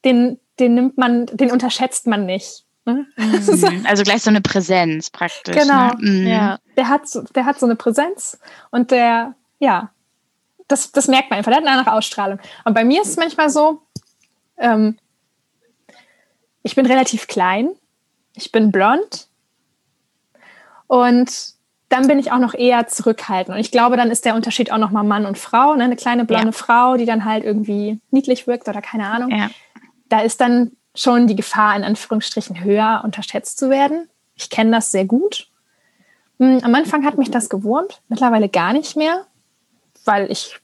den, 0.05 0.39
den 0.57 0.75
nimmt 0.75 0.97
man, 0.97 1.25
den 1.25 1.51
unterschätzt 1.51 2.07
man 2.07 2.25
nicht. 2.25 2.63
Ne? 2.85 3.05
Mhm. 3.17 3.85
Also 3.85 4.03
gleich 4.03 4.21
so 4.21 4.29
eine 4.29 4.39
Präsenz 4.39 5.09
praktisch. 5.09 5.57
Genau. 5.57 5.89
Ne? 5.95 5.97
Mhm. 5.99 6.27
Ja. 6.27 6.59
Der 6.77 6.87
hat, 6.87 7.01
der 7.35 7.45
hat 7.45 7.59
so 7.59 7.65
eine 7.65 7.75
Präsenz 7.75 8.39
und 8.71 8.91
der, 8.91 9.35
ja, 9.59 9.91
das, 10.69 10.93
das 10.93 11.09
merkt 11.09 11.31
man 11.31 11.37
einfach, 11.37 11.51
der 11.51 11.57
hat 11.57 11.67
eine 11.67 11.77
andere 11.77 11.95
Ausstrahlung. 11.95 12.39
Und 12.63 12.73
bei 12.73 12.85
mir 12.85 13.01
ist 13.01 13.09
es 13.09 13.17
manchmal 13.17 13.49
so, 13.49 13.81
ähm, 14.57 14.97
ich 16.65 16.73
bin 16.73 16.87
relativ 16.87 17.27
klein, 17.27 17.69
ich 18.33 18.51
bin 18.51 18.71
blond 18.71 19.27
und 20.87 21.53
dann 21.89 22.07
bin 22.07 22.17
ich 22.17 22.31
auch 22.31 22.39
noch 22.39 22.55
eher 22.55 22.87
zurückhaltend. 22.87 23.55
Und 23.55 23.61
ich 23.61 23.69
glaube, 23.69 23.97
dann 23.97 24.09
ist 24.09 24.25
der 24.25 24.33
Unterschied 24.33 24.71
auch 24.71 24.79
nochmal 24.79 25.03
Mann 25.03 25.27
und 25.27 25.37
Frau. 25.37 25.75
Ne? 25.75 25.83
Eine 25.83 25.95
kleine 25.95 26.25
blonde 26.25 26.47
ja. 26.47 26.51
Frau, 26.51 26.97
die 26.97 27.05
dann 27.05 27.23
halt 27.23 27.43
irgendwie 27.43 27.99
niedlich 28.09 28.47
wirkt 28.47 28.67
oder 28.67 28.81
keine 28.81 29.07
Ahnung. 29.07 29.29
Ja. 29.29 29.51
Da 30.09 30.21
ist 30.21 30.41
dann 30.41 30.71
schon 30.95 31.27
die 31.27 31.35
Gefahr, 31.35 31.75
in 31.75 31.83
Anführungsstrichen, 31.83 32.63
höher 32.63 33.01
unterschätzt 33.03 33.59
zu 33.59 33.69
werden. 33.69 34.09
Ich 34.35 34.49
kenne 34.49 34.71
das 34.71 34.89
sehr 34.89 35.05
gut. 35.05 35.47
Hm, 36.39 36.61
am 36.63 36.73
Anfang 36.73 37.05
hat 37.05 37.19
mich 37.19 37.29
das 37.29 37.47
gewurmt, 37.47 38.01
mittlerweile 38.07 38.49
gar 38.49 38.73
nicht 38.73 38.97
mehr, 38.97 39.27
weil 40.03 40.31
ich 40.31 40.59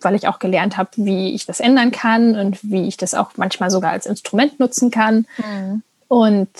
weil 0.00 0.14
ich 0.14 0.28
auch 0.28 0.38
gelernt 0.38 0.76
habe, 0.76 0.90
wie 0.96 1.34
ich 1.34 1.46
das 1.46 1.60
ändern 1.60 1.90
kann 1.90 2.36
und 2.36 2.58
wie 2.62 2.86
ich 2.86 2.96
das 2.96 3.14
auch 3.14 3.32
manchmal 3.36 3.70
sogar 3.70 3.92
als 3.92 4.06
Instrument 4.06 4.58
nutzen 4.60 4.90
kann. 4.90 5.26
Mhm. 5.38 5.82
Und 6.08 6.50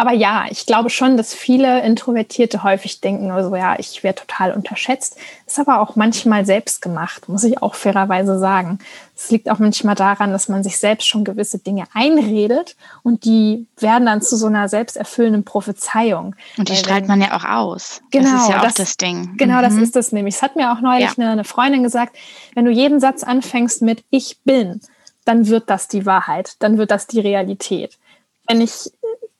aber 0.00 0.12
ja, 0.12 0.46
ich 0.48 0.64
glaube 0.64 0.90
schon, 0.90 1.16
dass 1.16 1.34
viele 1.34 1.82
Introvertierte 1.82 2.62
häufig 2.62 3.00
denken, 3.00 3.32
also 3.32 3.56
ja, 3.56 3.76
ich 3.80 4.04
werde 4.04 4.20
total 4.20 4.52
unterschätzt. 4.52 5.16
Ist 5.44 5.58
aber 5.58 5.80
auch 5.80 5.96
manchmal 5.96 6.46
selbst 6.46 6.82
gemacht, 6.82 7.28
muss 7.28 7.42
ich 7.42 7.60
auch 7.60 7.74
fairerweise 7.74 8.38
sagen. 8.38 8.78
Es 9.16 9.28
liegt 9.32 9.50
auch 9.50 9.58
manchmal 9.58 9.96
daran, 9.96 10.30
dass 10.30 10.48
man 10.48 10.62
sich 10.62 10.78
selbst 10.78 11.08
schon 11.08 11.24
gewisse 11.24 11.58
Dinge 11.58 11.82
einredet 11.94 12.76
und 13.02 13.24
die 13.24 13.66
werden 13.76 14.06
dann 14.06 14.22
zu 14.22 14.36
so 14.36 14.46
einer 14.46 14.68
selbsterfüllenden 14.68 15.42
Prophezeiung. 15.42 16.36
Und 16.56 16.68
die 16.68 16.74
Weil 16.74 16.78
strahlt 16.78 17.08
man 17.08 17.20
ja 17.20 17.36
auch 17.36 17.44
aus. 17.44 18.00
Genau. 18.12 18.30
Das 18.30 18.42
ist 18.42 18.50
ja 18.50 18.58
auch 18.58 18.62
das, 18.62 18.74
das 18.74 18.96
Ding. 18.98 19.36
Genau, 19.36 19.58
mhm. 19.58 19.62
das 19.62 19.74
ist 19.74 19.96
das 19.96 20.12
nämlich. 20.12 20.36
Es 20.36 20.42
hat 20.42 20.54
mir 20.54 20.72
auch 20.72 20.80
neulich 20.80 21.06
ja. 21.06 21.14
eine, 21.16 21.32
eine 21.32 21.44
Freundin 21.44 21.82
gesagt, 21.82 22.14
wenn 22.54 22.66
du 22.66 22.70
jeden 22.70 23.00
Satz 23.00 23.24
anfängst 23.24 23.82
mit 23.82 24.04
Ich 24.10 24.38
bin, 24.44 24.80
dann 25.24 25.48
wird 25.48 25.68
das 25.68 25.88
die 25.88 26.06
Wahrheit, 26.06 26.54
dann 26.60 26.78
wird 26.78 26.92
das 26.92 27.08
die 27.08 27.18
Realität. 27.18 27.98
Wenn 28.46 28.60
ich 28.60 28.92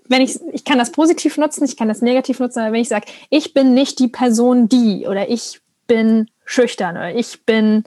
wenn 0.08 0.22
ich, 0.22 0.40
ich 0.52 0.64
kann 0.64 0.78
das 0.78 0.92
positiv 0.92 1.36
nutzen, 1.36 1.64
ich 1.64 1.76
kann 1.76 1.88
das 1.88 2.02
negativ 2.02 2.40
nutzen, 2.40 2.60
aber 2.60 2.72
wenn 2.72 2.80
ich 2.80 2.88
sage, 2.88 3.06
ich 3.30 3.54
bin 3.54 3.74
nicht 3.74 3.98
die 3.98 4.08
Person, 4.08 4.68
die 4.68 5.06
oder 5.06 5.28
ich 5.28 5.60
bin 5.86 6.30
schüchtern 6.44 6.96
oder 6.96 7.14
ich 7.14 7.44
bin 7.44 7.84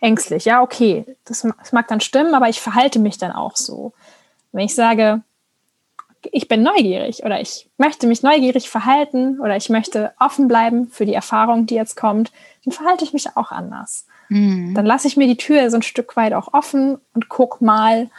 ängstlich, 0.00 0.44
ja, 0.44 0.62
okay, 0.62 1.04
das, 1.24 1.46
das 1.58 1.72
mag 1.72 1.88
dann 1.88 2.00
stimmen, 2.00 2.34
aber 2.34 2.48
ich 2.48 2.60
verhalte 2.60 2.98
mich 2.98 3.18
dann 3.18 3.32
auch 3.32 3.56
so. 3.56 3.92
Wenn 4.52 4.64
ich 4.64 4.74
sage, 4.74 5.22
ich 6.32 6.48
bin 6.48 6.62
neugierig 6.62 7.24
oder 7.24 7.40
ich 7.40 7.68
möchte 7.78 8.06
mich 8.06 8.22
neugierig 8.22 8.68
verhalten 8.68 9.40
oder 9.40 9.56
ich 9.56 9.70
möchte 9.70 10.12
offen 10.18 10.48
bleiben 10.48 10.88
für 10.88 11.06
die 11.06 11.14
Erfahrung, 11.14 11.66
die 11.66 11.74
jetzt 11.74 11.96
kommt, 11.96 12.32
dann 12.64 12.72
verhalte 12.72 13.04
ich 13.04 13.12
mich 13.12 13.36
auch 13.36 13.50
anders. 13.50 14.06
Mhm. 14.28 14.74
Dann 14.74 14.86
lasse 14.86 15.08
ich 15.08 15.16
mir 15.16 15.26
die 15.26 15.36
Tür 15.36 15.70
so 15.70 15.76
ein 15.76 15.82
Stück 15.82 16.16
weit 16.16 16.34
auch 16.34 16.52
offen 16.52 16.98
und 17.14 17.28
guck 17.28 17.60
mal, 17.60 18.10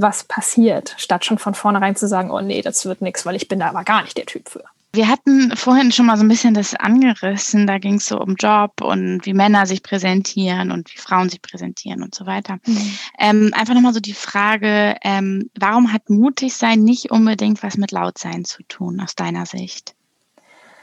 was 0.00 0.24
passiert, 0.24 0.94
statt 0.96 1.24
schon 1.24 1.38
von 1.38 1.54
vornherein 1.54 1.96
zu 1.96 2.06
sagen, 2.06 2.30
oh 2.30 2.40
nee, 2.40 2.62
das 2.62 2.84
wird 2.86 3.02
nichts, 3.02 3.26
weil 3.26 3.34
ich 3.34 3.48
bin 3.48 3.58
da 3.58 3.68
aber 3.68 3.82
gar 3.82 4.02
nicht 4.02 4.16
der 4.16 4.26
Typ 4.26 4.48
für. 4.48 4.64
Wir 4.92 5.08
hatten 5.08 5.54
vorhin 5.54 5.92
schon 5.92 6.06
mal 6.06 6.16
so 6.16 6.24
ein 6.24 6.28
bisschen 6.28 6.54
das 6.54 6.74
angerissen. 6.74 7.66
Da 7.66 7.78
ging 7.78 7.96
es 7.96 8.06
so 8.06 8.18
um 8.18 8.36
Job 8.36 8.80
und 8.80 9.26
wie 9.26 9.34
Männer 9.34 9.66
sich 9.66 9.82
präsentieren 9.82 10.72
und 10.72 10.90
wie 10.92 10.98
Frauen 10.98 11.28
sich 11.28 11.42
präsentieren 11.42 12.02
und 12.02 12.14
so 12.14 12.24
weiter. 12.24 12.58
Mhm. 12.64 12.98
Ähm, 13.18 13.50
einfach 13.54 13.74
nochmal 13.74 13.92
so 13.92 14.00
die 14.00 14.14
Frage, 14.14 14.96
ähm, 15.02 15.50
warum 15.58 15.92
hat 15.92 16.08
mutig 16.08 16.54
sein 16.54 16.84
nicht 16.84 17.10
unbedingt 17.10 17.62
was 17.62 17.76
mit 17.76 17.92
laut 17.92 18.16
sein 18.16 18.44
zu 18.44 18.62
tun, 18.62 19.00
aus 19.00 19.14
deiner 19.14 19.44
Sicht? 19.44 19.94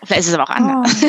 Vielleicht 0.04 0.22
ist 0.22 0.28
es 0.28 0.34
aber 0.36 0.44
auch 0.44 0.56
anders. 0.56 1.04
Oh. 1.04 1.08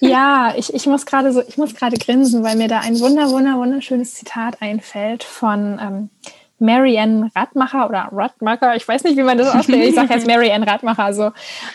Ja, 0.06 0.52
ich, 0.54 0.74
ich 0.74 0.86
muss 0.86 1.06
gerade 1.06 1.32
so, 1.32 1.42
ich 1.48 1.56
muss 1.56 1.74
gerade 1.74 1.96
grinsen, 1.96 2.42
weil 2.42 2.56
mir 2.56 2.68
da 2.68 2.80
ein 2.80 3.00
wunder, 3.00 3.30
wunder, 3.30 3.56
wunderschönes 3.56 4.14
Zitat 4.14 4.60
einfällt 4.60 5.24
von 5.24 5.78
ähm, 5.80 6.10
Marianne 6.58 7.30
Radmacher 7.34 7.88
oder 7.88 8.08
Radmacher, 8.12 8.76
ich 8.76 8.86
weiß 8.86 9.04
nicht, 9.04 9.16
wie 9.16 9.22
man 9.22 9.38
das 9.38 9.54
ausspricht. 9.54 9.88
Ich 9.88 9.94
sage 9.94 10.14
jetzt 10.14 10.26
Marianne 10.26 10.66
Radmacher. 10.66 11.04
Also 11.04 11.32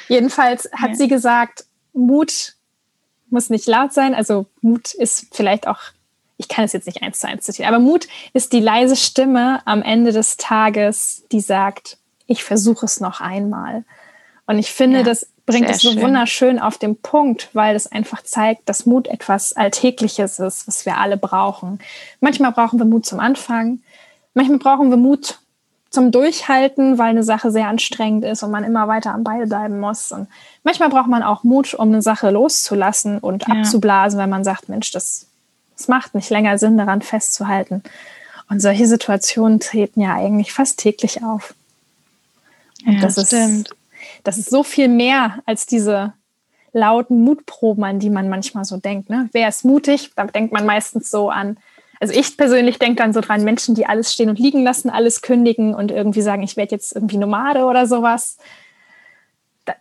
jedenfalls 0.08 0.70
hat 0.74 0.92
ja. 0.92 0.96
sie 0.96 1.08
gesagt, 1.08 1.66
Mut 1.94 2.54
muss 3.30 3.50
nicht 3.50 3.68
laut 3.68 3.94
sein. 3.94 4.16
Also 4.16 4.46
Mut 4.62 4.94
ist 4.94 5.28
vielleicht 5.32 5.68
auch, 5.68 5.80
ich 6.38 6.48
kann 6.48 6.66
es 6.66 6.74
jetzt 6.74 6.88
nicht 6.88 7.04
eins 7.04 7.20
zu 7.20 7.28
eins 7.28 7.46
zitieren, 7.46 7.74
aber 7.74 7.84
Mut 7.84 8.08
ist 8.34 8.54
die 8.54 8.62
leise 8.62 8.96
Stimme 8.96 9.62
am 9.66 9.82
Ende 9.82 10.12
des 10.12 10.38
Tages, 10.38 11.24
die 11.32 11.42
sagt, 11.42 11.98
ich 12.26 12.44
versuche 12.44 12.86
es 12.86 13.00
noch 13.00 13.22
einmal. 13.22 13.84
Und 14.46 14.58
ich 14.58 14.72
finde, 14.72 15.00
ja, 15.00 15.04
das 15.04 15.28
bringt 15.46 15.70
es 15.70 15.82
so 15.82 15.92
schön. 15.92 16.02
wunderschön 16.02 16.60
auf 16.60 16.78
den 16.78 16.96
Punkt, 16.96 17.50
weil 17.54 17.76
es 17.76 17.92
einfach 17.92 18.24
zeigt, 18.24 18.70
dass 18.70 18.86
Mut 18.86 19.08
etwas 19.08 19.54
Alltägliches 19.54 20.40
ist, 20.40 20.68
was 20.68 20.86
wir 20.86 20.98
alle 20.98 21.18
brauchen. 21.18 21.80
Manchmal 22.20 22.52
brauchen 22.52 22.80
wir 22.80 22.86
Mut 22.86 23.06
zum 23.06 23.20
Anfang, 23.20 23.80
Manchmal 24.34 24.60
brauchen 24.60 24.90
wir 24.90 24.98
Mut 24.98 25.40
zum 25.90 26.12
Durchhalten, 26.12 26.98
weil 26.98 27.10
eine 27.10 27.24
Sache 27.24 27.52
sehr 27.52 27.68
anstrengend 27.68 28.24
ist 28.24 28.44
und 28.44 28.52
man 28.52 28.64
immer 28.64 28.88
weiter 28.88 29.14
am 29.14 29.24
Ball 29.24 29.48
bleiben 29.48 29.80
muss. 29.80 30.12
Und 30.12 30.28
manchmal 30.64 30.90
braucht 30.90 31.08
man 31.08 31.24
auch 31.24 31.44
Mut, 31.44 31.74
um 31.74 31.90
eine 31.90 32.02
Sache 32.02 32.30
loszulassen 32.30 33.18
und 33.18 33.48
ja. 33.48 33.56
abzublasen, 33.56 34.20
wenn 34.20 34.30
man 34.30 34.44
sagt, 34.44 34.70
Mensch, 34.70 34.92
das, 34.92 35.26
das 35.76 35.88
macht 35.88 36.14
nicht 36.14 36.30
länger 36.30 36.58
Sinn, 36.60 36.78
daran 36.78 37.02
festzuhalten. 37.02 37.84
Und 38.50 38.62
solche 38.62 38.88
Situationen 38.88 39.60
treten 39.60 40.02
ja 40.02 40.14
eigentlich 40.14 40.54
fast 40.54 40.80
täglich 40.80 41.24
auf. 41.24 41.56
Und 42.86 42.94
ja, 42.94 43.02
das 43.02 43.14
stimmt. 43.28 43.70
Ist, 43.70 43.76
das 44.24 44.38
ist 44.38 44.50
so 44.50 44.64
viel 44.64 44.88
mehr 44.88 45.40
als 45.46 45.66
diese 45.66 46.14
lauten 46.72 47.24
Mutproben, 47.24 47.84
an 47.84 48.00
die 48.00 48.10
man 48.10 48.30
manchmal 48.30 48.66
so 48.66 48.78
denkt. 48.78 49.10
Ne? 49.10 49.30
Wer 49.32 49.50
ist 49.50 49.66
mutig? 49.66 50.12
Da 50.16 50.26
denkt 50.26 50.54
man 50.54 50.66
meistens 50.66 51.10
so 51.10 51.30
an 51.30 51.58
also 52.00 52.14
ich 52.14 52.38
persönlich 52.38 52.80
denke 52.80 53.02
dann 53.02 53.14
so 53.14 53.22
dran, 53.22 53.44
Menschen, 53.44 53.76
die 53.76 53.86
alles 53.86 54.14
stehen 54.14 54.30
und 54.30 54.40
liegen 54.40 54.64
lassen, 54.64 54.90
alles 54.90 55.22
kündigen 55.22 55.76
und 55.76 55.92
irgendwie 55.92 56.22
sagen, 56.22 56.44
ich 56.44 56.56
werde 56.58 56.72
jetzt 56.72 56.96
irgendwie 56.96 57.18
Nomade 57.18 57.66
oder 57.66 57.88
sowas. 57.88 58.38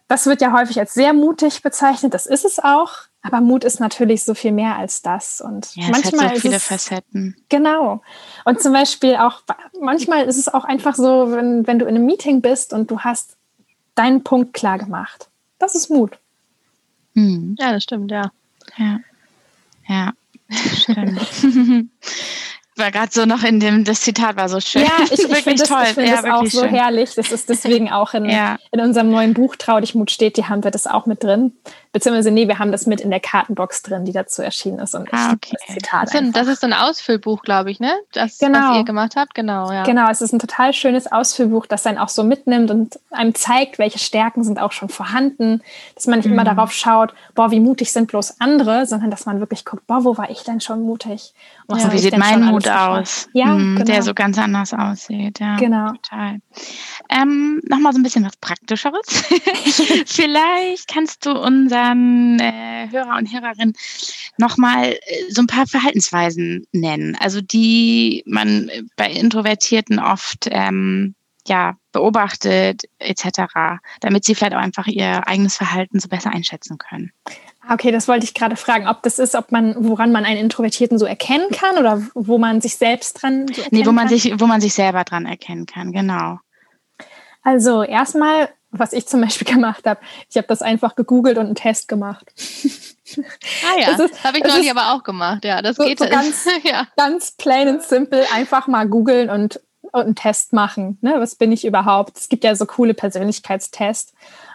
Das 0.09 0.27
wird 0.27 0.41
ja 0.41 0.53
häufig 0.53 0.79
als 0.79 0.95
sehr 0.95 1.13
mutig 1.13 1.63
bezeichnet, 1.63 2.15
das 2.15 2.27
ist 2.27 2.45
es 2.45 2.59
auch. 2.59 2.93
Aber 3.23 3.41
Mut 3.41 3.65
ist 3.65 3.81
natürlich 3.81 4.25
so 4.25 4.35
viel 4.35 4.53
mehr 4.53 4.77
als 4.77 5.03
das. 5.03 5.41
Und 5.41 5.75
ja, 5.75 5.89
manchmal 5.91 6.27
es 6.27 6.31
hat 6.31 6.35
so 6.37 6.41
viele 6.41 6.57
es, 6.57 6.65
Facetten. 6.65 7.37
Genau. 7.49 8.01
Und 8.45 8.63
zum 8.63 8.73
Beispiel 8.73 9.17
auch, 9.17 9.43
manchmal 9.81 10.25
ist 10.27 10.39
es 10.39 10.49
auch 10.49 10.65
einfach 10.65 10.95
so, 10.95 11.33
wenn, 11.33 11.67
wenn 11.67 11.79
du 11.79 11.87
in 11.87 11.97
einem 11.97 12.07
Meeting 12.07 12.41
bist 12.41 12.73
und 12.73 12.91
du 12.91 13.01
hast 13.01 13.37
deinen 13.97 14.23
Punkt 14.23 14.55
klar 14.55 14.79
gemacht. 14.79 15.29
Das 15.59 15.75
ist 15.75 15.91
Mut. 15.91 16.19
Hm. 17.15 17.57
Ja, 17.59 17.73
das 17.73 17.83
stimmt, 17.83 18.11
ja. 18.11 18.31
Ja. 18.77 19.01
Ja. 19.89 20.13
Stimmt. 20.51 21.21
war 22.79 22.91
gerade 22.91 23.13
so 23.13 23.27
noch 23.27 23.43
in 23.43 23.61
dem, 23.61 23.85
das 23.85 24.01
Zitat 24.01 24.37
war 24.37 24.49
so 24.49 24.61
schön. 24.61 24.83
Ja, 24.83 25.05
ich, 25.05 25.13
ich 25.13 25.27
finde 25.45 25.63
das, 25.63 25.71
ich 25.71 25.95
find 25.95 26.09
ja, 26.09 26.23
das 26.23 26.25
auch 26.25 26.47
so 26.47 26.61
schön. 26.61 26.71
herrlich. 26.71 27.15
Das 27.15 27.33
ist 27.33 27.49
deswegen 27.49 27.91
auch 27.91 28.15
in, 28.15 28.27
ja. 28.27 28.57
in 28.71 28.81
unserem 28.81 29.11
neuen 29.11 29.35
Buch 29.35 29.57
Trau 29.57 29.81
dich 29.81 29.95
Mut 29.95 30.11
steht, 30.11 30.37
die 30.37 30.45
haben 30.45 30.65
wir 30.65 30.71
das 30.71 30.87
auch 30.87 31.07
mit 31.07 31.23
drin. 31.23 31.53
Beziehungsweise, 31.93 32.31
nee, 32.31 32.49
wir 32.49 32.59
haben 32.59 32.73
das 32.73 32.87
mit 32.87 33.01
in 33.01 33.11
der 33.11 33.21
Kartenbox 33.21 33.83
drin, 33.83 34.05
die 34.05 34.13
dazu 34.13 34.43
erschienen 34.43 34.79
ist. 34.79 34.95
Und 34.95 35.09
ah, 35.13 35.33
okay. 35.33 35.57
das 35.67 35.75
Zitat. 35.75 36.15
Das, 36.15 36.33
das 36.33 36.49
ist 36.49 36.61
so 36.61 36.67
ein 36.67 36.73
Ausfüllbuch, 36.73 37.43
glaube 37.43 37.71
ich, 37.71 37.81
ne? 37.81 37.93
Das, 38.13 38.39
genau. 38.39 38.71
was 38.71 38.77
ihr 38.79 38.85
gemacht 38.85 39.15
habt. 39.17 39.35
Genau, 39.35 39.73
ja. 39.73 39.85
Genau, 39.85 40.09
es 40.11 40.21
ist 40.21 40.33
ein 40.33 40.39
total 40.39 40.73
schönes 40.73 41.11
Ausfüllbuch, 41.11 41.67
das 41.67 41.83
dann 41.83 41.99
auch 41.99 42.09
so 42.09 42.25
mitnimmt 42.25 42.71
und 42.71 42.99
einem 43.11 43.35
zeigt, 43.35 43.79
welche 43.79 43.99
Stärken 43.99 44.45
sind 44.45 44.61
auch 44.61 44.73
schon 44.73 44.89
vorhanden. 44.89 45.63
Dass 45.95 46.07
man 46.07 46.19
nicht 46.19 46.27
mhm. 46.27 46.35
immer 46.35 46.45
darauf 46.45 46.73
schaut, 46.73 47.15
boah, 47.35 47.51
wie 47.51 47.61
mutig 47.61 47.93
sind 47.93 48.09
bloß 48.09 48.41
andere, 48.41 48.87
sondern 48.87 49.11
dass 49.11 49.27
man 49.27 49.41
wirklich 49.41 49.65
guckt, 49.65 49.87
boah, 49.87 50.05
wo 50.05 50.17
war 50.17 50.31
ich 50.31 50.43
denn 50.43 50.61
schon 50.61 50.83
mutig? 50.83 51.33
Ja, 51.71 51.93
wie 51.93 51.99
sieht 51.99 52.17
mein 52.17 52.45
Mut 52.45 52.67
aus? 52.67 53.29
Ja, 53.35 53.47
hm, 53.47 53.75
genau. 53.77 53.85
Der 53.85 54.03
so 54.03 54.15
ganz 54.15 54.39
anders 54.39 54.73
aussieht. 54.73 55.39
Ja, 55.39 55.57
genau. 55.57 55.93
Total. 55.93 56.41
Ähm, 57.11 57.61
Nochmal 57.69 57.93
so 57.93 57.99
ein 57.99 58.03
bisschen 58.03 58.25
was 58.25 58.37
Praktischeres. 58.39 59.07
Vielleicht 60.07 60.89
kannst 60.89 61.27
du 61.27 61.33
unseren 61.79 62.41
äh, 62.41 62.89
Hörer 62.91 63.17
und 63.17 63.33
Hörerinnen 63.33 63.75
nochmal 64.37 64.93
äh, 64.93 64.99
so 65.31 65.43
ein 65.43 65.47
paar 65.47 65.67
Verhaltensweisen 65.67 66.67
nennen, 66.73 67.17
also 67.21 67.41
die 67.41 68.23
man 68.27 68.71
bei 68.97 69.11
Introvertierten 69.11 69.99
oft 69.99 70.49
ähm, 70.51 71.15
ja, 71.47 71.77
beobachtet 71.93 72.83
etc., 72.99 73.81
damit 74.01 74.25
sie 74.25 74.35
vielleicht 74.35 74.55
auch 74.55 74.61
einfach 74.61 74.87
ihr 74.87 75.27
eigenes 75.27 75.57
Verhalten 75.57 75.99
so 75.99 76.09
besser 76.09 76.31
einschätzen 76.31 76.77
können. 76.77 77.13
Okay, 77.71 77.91
das 77.91 78.09
wollte 78.09 78.25
ich 78.25 78.35
gerade 78.35 78.57
fragen, 78.57 78.87
ob 78.87 79.03
das 79.03 79.19
ist, 79.19 79.35
ob 79.35 79.53
man, 79.53 79.75
woran 79.79 80.13
man 80.13 80.25
einen 80.25 80.39
Introvertierten 80.39 80.99
so 80.99 81.07
erkennen 81.07 81.51
kann 81.51 81.77
oder 81.79 82.03
wo 82.15 82.39
man 82.39 82.61
sich 82.61 82.77
selbst 82.77 83.23
dran 83.23 83.47
so 83.49 83.63
Nee, 83.71 83.85
wo 83.87 83.93
man 83.93 84.09
kann? 84.09 84.19
sich, 84.19 84.41
wo 84.41 84.47
man 84.47 84.61
sich 84.61 84.75
selber 84.75 85.05
dran 85.05 85.27
erkennen 85.27 85.67
kann, 85.67 85.93
genau. 85.93 86.39
Also 87.43 87.83
erstmal, 87.83 88.51
was 88.71 88.93
ich 88.93 89.07
zum 89.07 89.21
Beispiel 89.21 89.47
gemacht 89.55 89.87
habe, 89.87 90.01
ich 90.29 90.37
habe 90.37 90.47
das 90.47 90.63
einfach 90.63 90.95
gegoogelt 90.95 91.39
und 91.39 91.47
einen 91.47 91.55
Test 91.55 91.89
gemacht. 91.89 92.27
Ah 93.17 93.81
ja, 93.81 93.97
das, 93.97 94.11
das 94.11 94.23
habe 94.23 94.37
ich 94.37 94.45
neulich 94.45 94.71
aber 94.71 94.93
auch 94.93 95.03
gemacht. 95.03 95.43
Ja, 95.43 95.63
das 95.63 95.77
so, 95.77 95.85
geht 95.85 95.99
so 95.99 96.07
ganz, 96.07 96.47
ja. 96.63 96.87
ganz 96.95 97.31
plain 97.31 97.67
und 97.69 97.83
simple, 97.83 98.31
einfach 98.35 98.67
mal 98.67 98.87
googeln 98.87 99.31
und, 99.31 99.63
und 99.81 100.03
einen 100.03 100.15
Test 100.15 100.53
machen. 100.53 100.99
Ne? 101.01 101.15
Was 101.17 101.35
bin 101.35 101.51
ich 101.51 101.65
überhaupt? 101.65 102.19
Es 102.19 102.29
gibt 102.29 102.45
ja 102.45 102.55
so 102.55 102.67
coole 102.67 102.93
Persönlichkeitstests. 102.93 104.13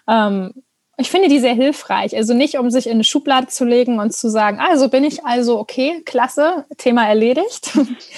Ähm, 0.07 0.53
ich 0.97 1.09
finde 1.09 1.27
die 1.27 1.39
sehr 1.39 1.55
hilfreich. 1.55 2.15
Also 2.15 2.33
nicht, 2.33 2.57
um 2.59 2.69
sich 2.69 2.85
in 2.85 2.93
eine 2.93 3.03
Schublade 3.03 3.47
zu 3.47 3.65
legen 3.65 3.99
und 3.99 4.13
zu 4.13 4.29
sagen, 4.29 4.59
also 4.59 4.89
bin 4.89 5.03
ich 5.03 5.25
also 5.25 5.59
okay, 5.59 6.01
klasse, 6.05 6.65
Thema 6.77 7.07
erledigt. 7.07 7.71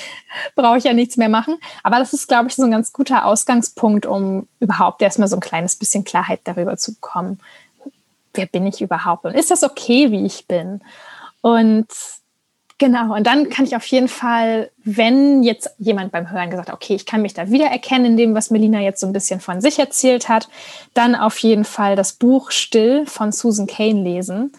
Brauche 0.55 0.77
ich 0.77 0.83
ja 0.83 0.91
nichts 0.91 1.15
mehr 1.15 1.29
machen. 1.29 1.57
Aber 1.83 1.99
das 1.99 2.11
ist, 2.11 2.27
glaube 2.27 2.49
ich, 2.49 2.55
so 2.55 2.63
ein 2.63 2.71
ganz 2.71 2.91
guter 2.91 3.25
Ausgangspunkt, 3.25 4.05
um 4.05 4.47
überhaupt 4.59 5.01
erstmal 5.01 5.29
so 5.29 5.37
ein 5.37 5.41
kleines 5.41 5.77
bisschen 5.77 6.03
Klarheit 6.03 6.41
darüber 6.43 6.75
zu 6.75 6.95
bekommen. 6.95 7.39
Wer 8.33 8.45
bin 8.47 8.67
ich 8.67 8.81
überhaupt? 8.81 9.23
Und 9.23 9.35
ist 9.35 9.51
das 9.51 9.63
okay, 9.63 10.11
wie 10.11 10.25
ich 10.25 10.45
bin? 10.45 10.81
Und 11.39 11.87
Genau, 12.77 13.15
und 13.15 13.25
dann 13.25 13.49
kann 13.49 13.63
ich 13.63 13.75
auf 13.77 13.85
jeden 13.85 14.09
Fall, 14.09 14.69
wenn 14.83 15.43
jetzt 15.43 15.69
jemand 15.77 16.11
beim 16.11 16.29
Hören 16.29 16.49
gesagt 16.49 16.67
hat, 16.67 16.75
okay, 16.75 16.93
ich 16.93 17.05
kann 17.05 17.21
mich 17.21 17.33
da 17.33 17.49
wiedererkennen 17.49 18.07
in 18.07 18.17
dem, 18.17 18.35
was 18.35 18.51
Melina 18.51 18.81
jetzt 18.81 18.99
so 18.99 19.07
ein 19.07 19.13
bisschen 19.13 19.39
von 19.39 19.61
sich 19.61 19.79
erzählt 19.79 20.27
hat, 20.27 20.49
dann 20.93 21.15
auf 21.15 21.37
jeden 21.37 21.63
Fall 21.63 21.95
das 21.95 22.13
Buch 22.13 22.51
Still 22.51 23.05
von 23.05 23.31
Susan 23.31 23.65
Kane 23.65 24.03
lesen. 24.03 24.51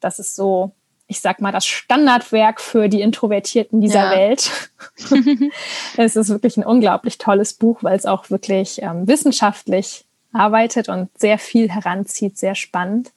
Das 0.00 0.18
ist 0.18 0.34
so, 0.34 0.70
ich 1.08 1.20
sag 1.20 1.42
mal, 1.42 1.52
das 1.52 1.66
Standardwerk 1.66 2.62
für 2.62 2.88
die 2.88 3.02
Introvertierten 3.02 3.82
dieser 3.82 4.04
ja. 4.04 4.10
Welt. 4.12 4.70
es 5.98 6.16
ist 6.16 6.30
wirklich 6.30 6.56
ein 6.56 6.64
unglaublich 6.64 7.18
tolles 7.18 7.52
Buch, 7.52 7.82
weil 7.82 7.98
es 7.98 8.06
auch 8.06 8.30
wirklich 8.30 8.80
ähm, 8.80 9.06
wissenschaftlich 9.06 10.06
arbeitet 10.32 10.88
und 10.88 11.10
sehr 11.18 11.38
viel 11.38 11.70
heranzieht, 11.70 12.38
sehr 12.38 12.54
spannend 12.54 13.12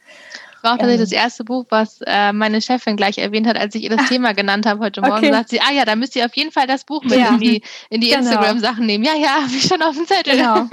war 0.64 0.74
auch 0.74 0.78
tatsächlich 0.78 1.10
das 1.10 1.12
erste 1.12 1.44
Buch, 1.44 1.66
was 1.70 2.02
äh, 2.06 2.34
meine 2.34 2.62
Chefin 2.62 2.96
gleich 2.96 3.18
erwähnt 3.18 3.48
hat, 3.48 3.58
als 3.58 3.76
ich 3.76 3.84
ihr 3.84 3.90
das 3.90 4.02
ah. 4.02 4.08
Thema 4.08 4.34
genannt 4.34 4.66
habe 4.66 4.80
heute 4.84 5.02
Morgen. 5.02 5.18
Okay. 5.18 5.32
Sagt 5.32 5.50
sie, 5.50 5.62
ah 5.62 5.72
ja, 5.72 5.86
da 5.86 5.96
müsst 5.96 6.16
ihr 6.16 6.26
auf 6.26 6.36
jeden 6.36 6.52
Fall 6.52 6.68
das 6.68 6.84
Buch 6.84 7.04
mit 7.04 7.18
ja. 7.18 7.30
in 7.30 7.40
die, 7.40 7.62
in 7.90 8.02
die 8.02 8.10
genau. 8.10 8.22
Instagram-Sachen 8.22 8.86
nehmen. 8.86 9.04
Ja, 9.04 9.16
ja, 9.16 9.36
habe 9.44 9.54
ich 9.56 9.64
schon 9.64 9.82
auf 9.82 9.96
dem 9.96 10.06
Zettel. 10.06 10.38
Genau. 10.38 10.68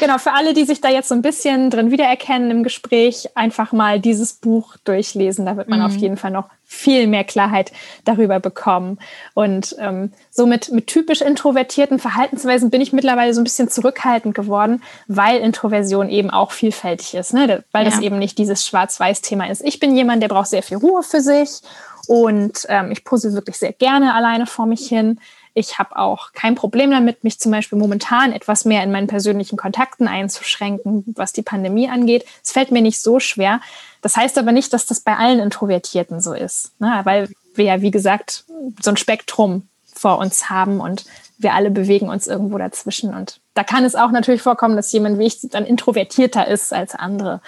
Genau, 0.00 0.16
für 0.16 0.32
alle, 0.32 0.54
die 0.54 0.64
sich 0.64 0.80
da 0.80 0.88
jetzt 0.88 1.08
so 1.08 1.14
ein 1.14 1.20
bisschen 1.20 1.68
drin 1.68 1.90
wiedererkennen 1.90 2.50
im 2.50 2.62
Gespräch, 2.62 3.28
einfach 3.34 3.72
mal 3.72 4.00
dieses 4.00 4.32
Buch 4.32 4.76
durchlesen. 4.84 5.44
Da 5.44 5.58
wird 5.58 5.68
man 5.68 5.80
mhm. 5.80 5.86
auf 5.86 5.96
jeden 5.96 6.16
Fall 6.16 6.30
noch 6.30 6.48
viel 6.68 7.06
mehr 7.06 7.22
Klarheit 7.22 7.72
darüber 8.04 8.40
bekommen. 8.40 8.98
Und 9.34 9.76
ähm, 9.78 10.12
so 10.30 10.46
mit, 10.46 10.72
mit 10.72 10.88
typisch 10.88 11.20
introvertierten 11.20 12.00
Verhaltensweisen 12.00 12.70
bin 12.70 12.80
ich 12.80 12.92
mittlerweile 12.92 13.32
so 13.32 13.40
ein 13.40 13.44
bisschen 13.44 13.68
zurückhaltend 13.68 14.34
geworden, 14.34 14.82
weil 15.06 15.40
Introversion 15.40 16.08
eben 16.08 16.30
auch 16.30 16.50
vielfältig 16.50 17.14
ist, 17.14 17.32
ne? 17.32 17.64
weil 17.70 17.84
ja. 17.84 17.90
das 17.90 18.00
eben 18.00 18.18
nicht 18.18 18.36
dieses 18.36 18.66
Schwarz-Weiß-Thema 18.66 19.48
ist. 19.48 19.64
Ich 19.64 19.78
bin 19.78 19.94
jemand, 19.94 20.22
der 20.22 20.28
braucht 20.28 20.48
sehr 20.48 20.62
viel 20.62 20.78
Ruhe 20.78 21.04
für 21.04 21.20
sich 21.20 21.60
und 22.08 22.66
ähm, 22.68 22.90
ich 22.90 23.04
puzzle 23.04 23.34
wirklich 23.34 23.58
sehr 23.58 23.72
gerne 23.72 24.14
alleine 24.14 24.46
vor 24.46 24.66
mich 24.66 24.88
hin. 24.88 25.20
Ich 25.58 25.78
habe 25.78 25.96
auch 25.96 26.34
kein 26.34 26.54
Problem 26.54 26.90
damit, 26.90 27.24
mich 27.24 27.40
zum 27.40 27.50
Beispiel 27.50 27.78
momentan 27.78 28.30
etwas 28.32 28.66
mehr 28.66 28.82
in 28.82 28.92
meinen 28.92 29.06
persönlichen 29.06 29.56
Kontakten 29.56 30.06
einzuschränken, 30.06 31.02
was 31.16 31.32
die 31.32 31.40
Pandemie 31.40 31.88
angeht. 31.88 32.26
Es 32.44 32.52
fällt 32.52 32.72
mir 32.72 32.82
nicht 32.82 33.00
so 33.00 33.20
schwer. 33.20 33.62
Das 34.02 34.18
heißt 34.18 34.36
aber 34.36 34.52
nicht, 34.52 34.74
dass 34.74 34.84
das 34.84 35.00
bei 35.00 35.16
allen 35.16 35.40
Introvertierten 35.40 36.20
so 36.20 36.34
ist, 36.34 36.78
ne? 36.78 37.00
weil 37.04 37.30
wir 37.54 37.64
ja, 37.64 37.80
wie 37.80 37.90
gesagt, 37.90 38.44
so 38.82 38.90
ein 38.90 38.98
Spektrum 38.98 39.66
vor 39.86 40.18
uns 40.18 40.50
haben 40.50 40.78
und 40.78 41.06
wir 41.38 41.54
alle 41.54 41.70
bewegen 41.70 42.10
uns 42.10 42.26
irgendwo 42.26 42.58
dazwischen. 42.58 43.14
Und 43.14 43.40
da 43.54 43.64
kann 43.64 43.86
es 43.86 43.94
auch 43.94 44.10
natürlich 44.10 44.42
vorkommen, 44.42 44.76
dass 44.76 44.92
jemand 44.92 45.18
wie 45.18 45.24
ich 45.24 45.40
dann 45.40 45.64
introvertierter 45.64 46.46
ist 46.46 46.74
als 46.74 46.94
andere. 46.94 47.40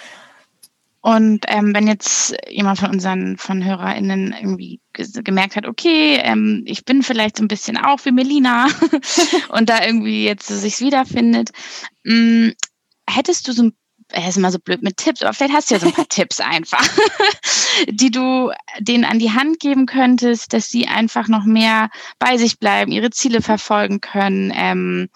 Und 1.01 1.45
ähm, 1.47 1.75
wenn 1.75 1.87
jetzt 1.87 2.35
jemand 2.49 2.79
von 2.79 2.89
unseren 2.89 3.37
von 3.37 3.63
HörerInnen 3.63 4.33
irgendwie 4.33 4.79
gemerkt 5.23 5.55
hat, 5.55 5.67
okay, 5.67 6.17
ähm, 6.21 6.63
ich 6.65 6.85
bin 6.85 7.03
vielleicht 7.03 7.37
so 7.37 7.43
ein 7.43 7.47
bisschen 7.47 7.77
auch 7.77 8.03
wie 8.05 8.11
Melina 8.11 8.67
und 9.49 9.69
da 9.69 9.83
irgendwie 9.83 10.25
jetzt 10.25 10.47
sich 10.47 10.79
wiederfindet, 10.79 11.51
mh, 12.03 12.15
mm, 12.15 12.53
hättest 13.09 13.47
du 13.47 13.53
so 13.53 13.63
ein 13.63 13.73
er 14.11 14.27
ist 14.27 14.37
immer 14.37 14.51
so 14.51 14.59
blöd 14.59 14.81
mit 14.81 14.97
Tipps, 14.97 15.21
aber 15.21 15.33
vielleicht 15.33 15.53
hast 15.53 15.69
du 15.69 15.75
ja 15.75 15.79
so 15.79 15.87
ein 15.87 15.93
paar 15.93 16.07
Tipps 16.09 16.39
einfach, 16.39 16.83
die 17.89 18.11
du 18.11 18.51
denen 18.79 19.05
an 19.05 19.19
die 19.19 19.31
Hand 19.31 19.59
geben 19.59 19.85
könntest, 19.85 20.53
dass 20.53 20.69
sie 20.69 20.87
einfach 20.87 21.27
noch 21.27 21.45
mehr 21.45 21.89
bei 22.17 22.37
sich 22.37 22.59
bleiben, 22.59 22.91
ihre 22.91 23.11
Ziele 23.11 23.41
verfolgen 23.41 24.01
können, 24.01 24.51
ähm, 24.55 25.09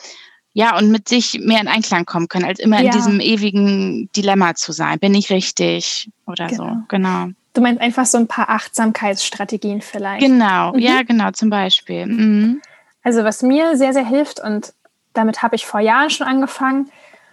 ja, 0.55 0.77
und 0.77 0.91
mit 0.91 1.09
sich 1.09 1.39
mehr 1.39 1.59
in 1.59 1.67
Einklang 1.67 2.05
kommen 2.05 2.27
können, 2.27 2.45
als 2.45 2.59
immer 2.59 2.79
ja. 2.79 2.85
in 2.85 2.91
diesem 2.91 3.19
ewigen 3.19 4.11
Dilemma 4.15 4.53
zu 4.53 4.71
sein. 4.71 4.99
Bin 4.99 5.15
ich 5.15 5.31
richtig 5.31 6.11
oder 6.27 6.45
genau. 6.45 6.63
so? 6.63 6.77
Genau. 6.89 7.29
Du 7.53 7.61
meinst 7.61 7.81
einfach 7.81 8.05
so 8.05 8.17
ein 8.17 8.27
paar 8.27 8.49
Achtsamkeitsstrategien 8.49 9.81
vielleicht. 9.81 10.21
Genau, 10.21 10.73
mhm. 10.73 10.79
ja, 10.79 11.03
genau, 11.03 11.31
zum 11.31 11.49
Beispiel. 11.49 12.05
Mhm. 12.05 12.61
Also 13.03 13.23
was 13.23 13.43
mir 13.43 13.77
sehr, 13.77 13.93
sehr 13.93 14.05
hilft 14.05 14.39
und 14.39 14.73
damit 15.13 15.43
habe 15.43 15.55
ich 15.55 15.65
vor 15.65 15.79
Jahren 15.79 16.09
schon 16.09 16.27
angefangen. 16.27 16.89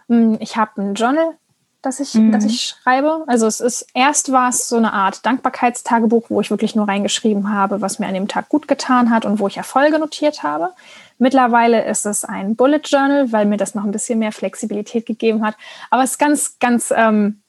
Hm, 0.09 0.37
ich 0.41 0.57
habe 0.57 0.83
ein 0.83 0.95
Journal, 0.95 1.35
das 1.83 2.01
ich, 2.01 2.15
mhm. 2.15 2.33
das 2.33 2.45
ich 2.45 2.63
schreibe. 2.63 3.25
Also 3.27 3.47
es 3.47 3.61
ist, 3.61 3.87
erst 3.95 4.33
war 4.33 4.51
es 4.51 4.69
so 4.69 4.77
eine 4.77 4.93
Art 4.93 5.25
Dankbarkeitstagebuch, 5.25 6.27
wo 6.29 6.41
ich 6.41 6.51
wirklich 6.51 6.77
nur 6.77 6.89
reingeschrieben 6.89 7.53
habe, 7.53 7.81
was 7.81 7.99
mir 7.99 8.07
an 8.07 8.15
dem 8.15 8.29
Tag 8.29 8.49
gut 8.49 8.69
getan 8.69 9.11
hat 9.11 9.25
und 9.25 9.39
wo 9.39 9.49
ich 9.49 9.57
Erfolge 9.57 9.99
notiert 9.99 10.43
habe. 10.43 10.71
Mittlerweile 11.19 11.85
ist 11.85 12.07
es 12.07 12.25
ein 12.25 12.57
Bullet 12.57 12.81
Journal, 12.85 13.33
weil 13.33 13.47
mir 13.47 13.57
das 13.57 13.75
noch 13.75 13.85
ein 13.85 13.93
bisschen 13.93 14.19
mehr 14.19 14.33
Flexibilität 14.33 15.07
gegeben 15.07 15.45
hat. 15.45 15.57
Aber 15.91 16.03
es 16.03 16.13
ist 16.13 16.19
ganz, 16.19 16.59
ganz, 16.59 16.93
ähm, 16.95 17.41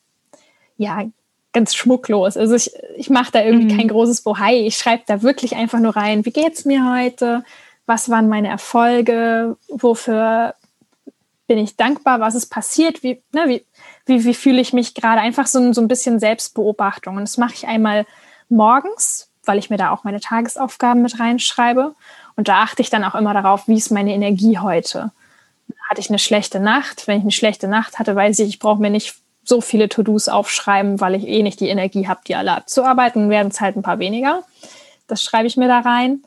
ja, 0.78 1.04
ganz 1.54 1.76
schmucklos. 1.76 2.38
Also 2.38 2.56
ich, 2.56 2.72
ich 2.96 3.10
mache 3.10 3.32
da 3.32 3.44
irgendwie 3.44 3.74
mhm. 3.74 3.78
kein 3.78 3.88
großes 3.90 4.22
Bohai. 4.22 4.66
Ich 4.66 4.78
schreibe 4.78 5.04
da 5.06 5.22
wirklich 5.22 5.56
einfach 5.56 5.80
nur 5.80 5.96
rein, 5.96 6.26
wie 6.26 6.32
geht's 6.32 6.66
mir 6.66 6.90
heute? 6.92 7.44
Was 7.86 8.10
waren 8.10 8.30
meine 8.30 8.48
Erfolge? 8.48 9.58
Wofür 9.68 10.56
bin 11.48 11.58
ich 11.58 11.76
dankbar? 11.76 12.20
Was 12.20 12.36
ist 12.36 12.48
passiert? 12.48 13.04
Wie, 13.04 13.22
ne, 13.34 13.44
wie, 13.48 13.66
wie, 14.06 14.24
wie 14.24 14.34
fühle 14.34 14.62
ich 14.62 14.72
mich 14.72 14.94
gerade? 14.94 15.20
Einfach 15.20 15.48
so, 15.48 15.74
so 15.74 15.82
ein 15.82 15.90
bisschen 15.90 16.20
Selbstbeobachtung. 16.20 17.18
Und 17.18 17.24
das 17.24 17.38
mache 17.38 17.54
ich 17.54 17.68
einmal 17.68 18.06
morgens, 18.48 19.30
weil 19.44 19.58
ich 19.58 19.70
mir 19.70 19.78
da 19.78 19.92
auch 19.92 20.06
meine 20.06 20.22
Tagesaufgaben 20.22 21.02
mit 21.02 21.20
reinschreibe. 21.20 21.94
Und 22.38 22.48
da 22.48 22.62
achte 22.62 22.82
ich 22.82 22.90
dann 22.90 23.04
auch 23.04 23.16
immer 23.16 23.34
darauf, 23.34 23.68
wie 23.68 23.76
ist 23.78 23.92
meine 23.92 24.14
Energie 24.14 24.60
heute. 24.60 25.12
Hatte 25.90 26.00
ich 26.00 26.10
eine 26.10 26.20
schlechte 26.20 26.62
Nacht? 26.62 27.08
Wenn 27.08 27.18
ich 27.18 27.24
eine 27.24 27.32
schlechte 27.32 27.68
Nacht 27.68 28.00
hatte, 28.00 28.16
weiß 28.16 28.40
ich, 28.40 28.48
ich 28.48 28.60
brauche 28.60 28.82
mir 28.82 28.90
nicht 28.90 29.16
so 29.44 29.62
viele 29.62 29.90
To-Dos 29.90 30.30
aufschreiben, 30.30 31.00
weil 31.02 31.16
ich 31.16 31.28
eh 31.28 31.44
nicht 31.44 31.60
die 31.60 31.70
Energie 31.70 32.08
habe, 32.08 32.22
die 32.28 32.36
alle 32.36 32.54
abzuarbeiten. 32.54 33.30
Werden 33.30 33.50
es 33.50 33.62
halt 33.62 33.76
ein 33.76 33.82
paar 33.82 34.00
weniger. 34.00 34.44
Das 35.08 35.22
schreibe 35.22 35.48
ich 35.48 35.58
mir 35.58 35.68
da 35.68 35.80
rein. 35.80 36.22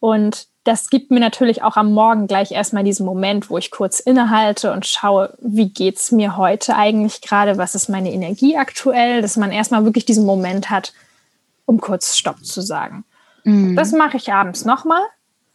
Und 0.00 0.46
das 0.64 0.90
gibt 0.90 1.10
mir 1.10 1.20
natürlich 1.20 1.62
auch 1.62 1.76
am 1.76 1.92
Morgen 1.92 2.28
gleich 2.28 2.52
erstmal 2.52 2.84
diesen 2.84 3.04
Moment, 3.04 3.50
wo 3.50 3.58
ich 3.58 3.70
kurz 3.70 3.98
innehalte 3.98 4.72
und 4.72 4.86
schaue, 4.86 5.36
wie 5.40 5.68
geht 5.68 5.96
es 5.96 6.12
mir 6.12 6.36
heute 6.36 6.76
eigentlich 6.76 7.20
gerade, 7.20 7.58
was 7.58 7.74
ist 7.74 7.88
meine 7.88 8.12
Energie 8.12 8.56
aktuell, 8.56 9.22
dass 9.22 9.36
man 9.36 9.50
erstmal 9.50 9.84
wirklich 9.84 10.04
diesen 10.04 10.24
Moment 10.24 10.70
hat, 10.70 10.92
um 11.66 11.80
kurz 11.80 12.16
Stopp 12.16 12.44
zu 12.44 12.60
sagen. 12.60 13.04
Mhm. 13.42 13.74
Das 13.74 13.90
mache 13.90 14.16
ich 14.16 14.32
abends 14.32 14.64
nochmal 14.64 15.02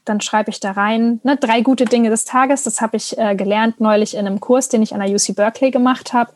dann 0.07 0.21
schreibe 0.21 0.49
ich 0.49 0.59
da 0.59 0.71
rein, 0.71 1.19
ne, 1.23 1.37
drei 1.37 1.61
gute 1.61 1.85
Dinge 1.85 2.09
des 2.09 2.25
Tages. 2.25 2.63
Das 2.63 2.81
habe 2.81 2.97
ich 2.97 3.17
äh, 3.17 3.35
gelernt 3.35 3.79
neulich 3.79 4.15
in 4.15 4.25
einem 4.25 4.39
Kurs, 4.39 4.69
den 4.69 4.81
ich 4.81 4.93
an 4.93 5.01
der 5.01 5.09
UC 5.09 5.35
Berkeley 5.35 5.71
gemacht 5.71 6.13
habe. 6.13 6.31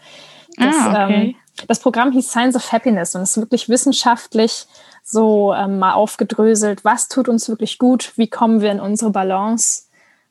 Das, 0.57 0.75
ah, 0.75 1.05
okay. 1.05 1.13
ähm, 1.13 1.35
das 1.67 1.79
Programm 1.79 2.11
hieß 2.11 2.29
Science 2.29 2.55
of 2.55 2.71
Happiness 2.71 3.15
und 3.15 3.21
ist 3.21 3.37
wirklich 3.37 3.69
wissenschaftlich 3.69 4.65
so 5.03 5.53
ähm, 5.53 5.79
mal 5.79 5.93
aufgedröselt, 5.93 6.85
was 6.85 7.07
tut 7.07 7.27
uns 7.27 7.49
wirklich 7.49 7.77
gut, 7.77 8.13
wie 8.15 8.29
kommen 8.29 8.61
wir 8.61 8.71
in 8.71 8.79
unsere 8.79 9.11
Balance, 9.11 9.83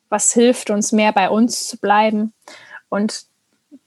was 0.09 0.33
hilft 0.33 0.71
uns 0.71 0.93
mehr 0.93 1.13
bei 1.13 1.29
uns 1.29 1.69
zu 1.69 1.77
bleiben. 1.77 2.33
Und 2.89 3.25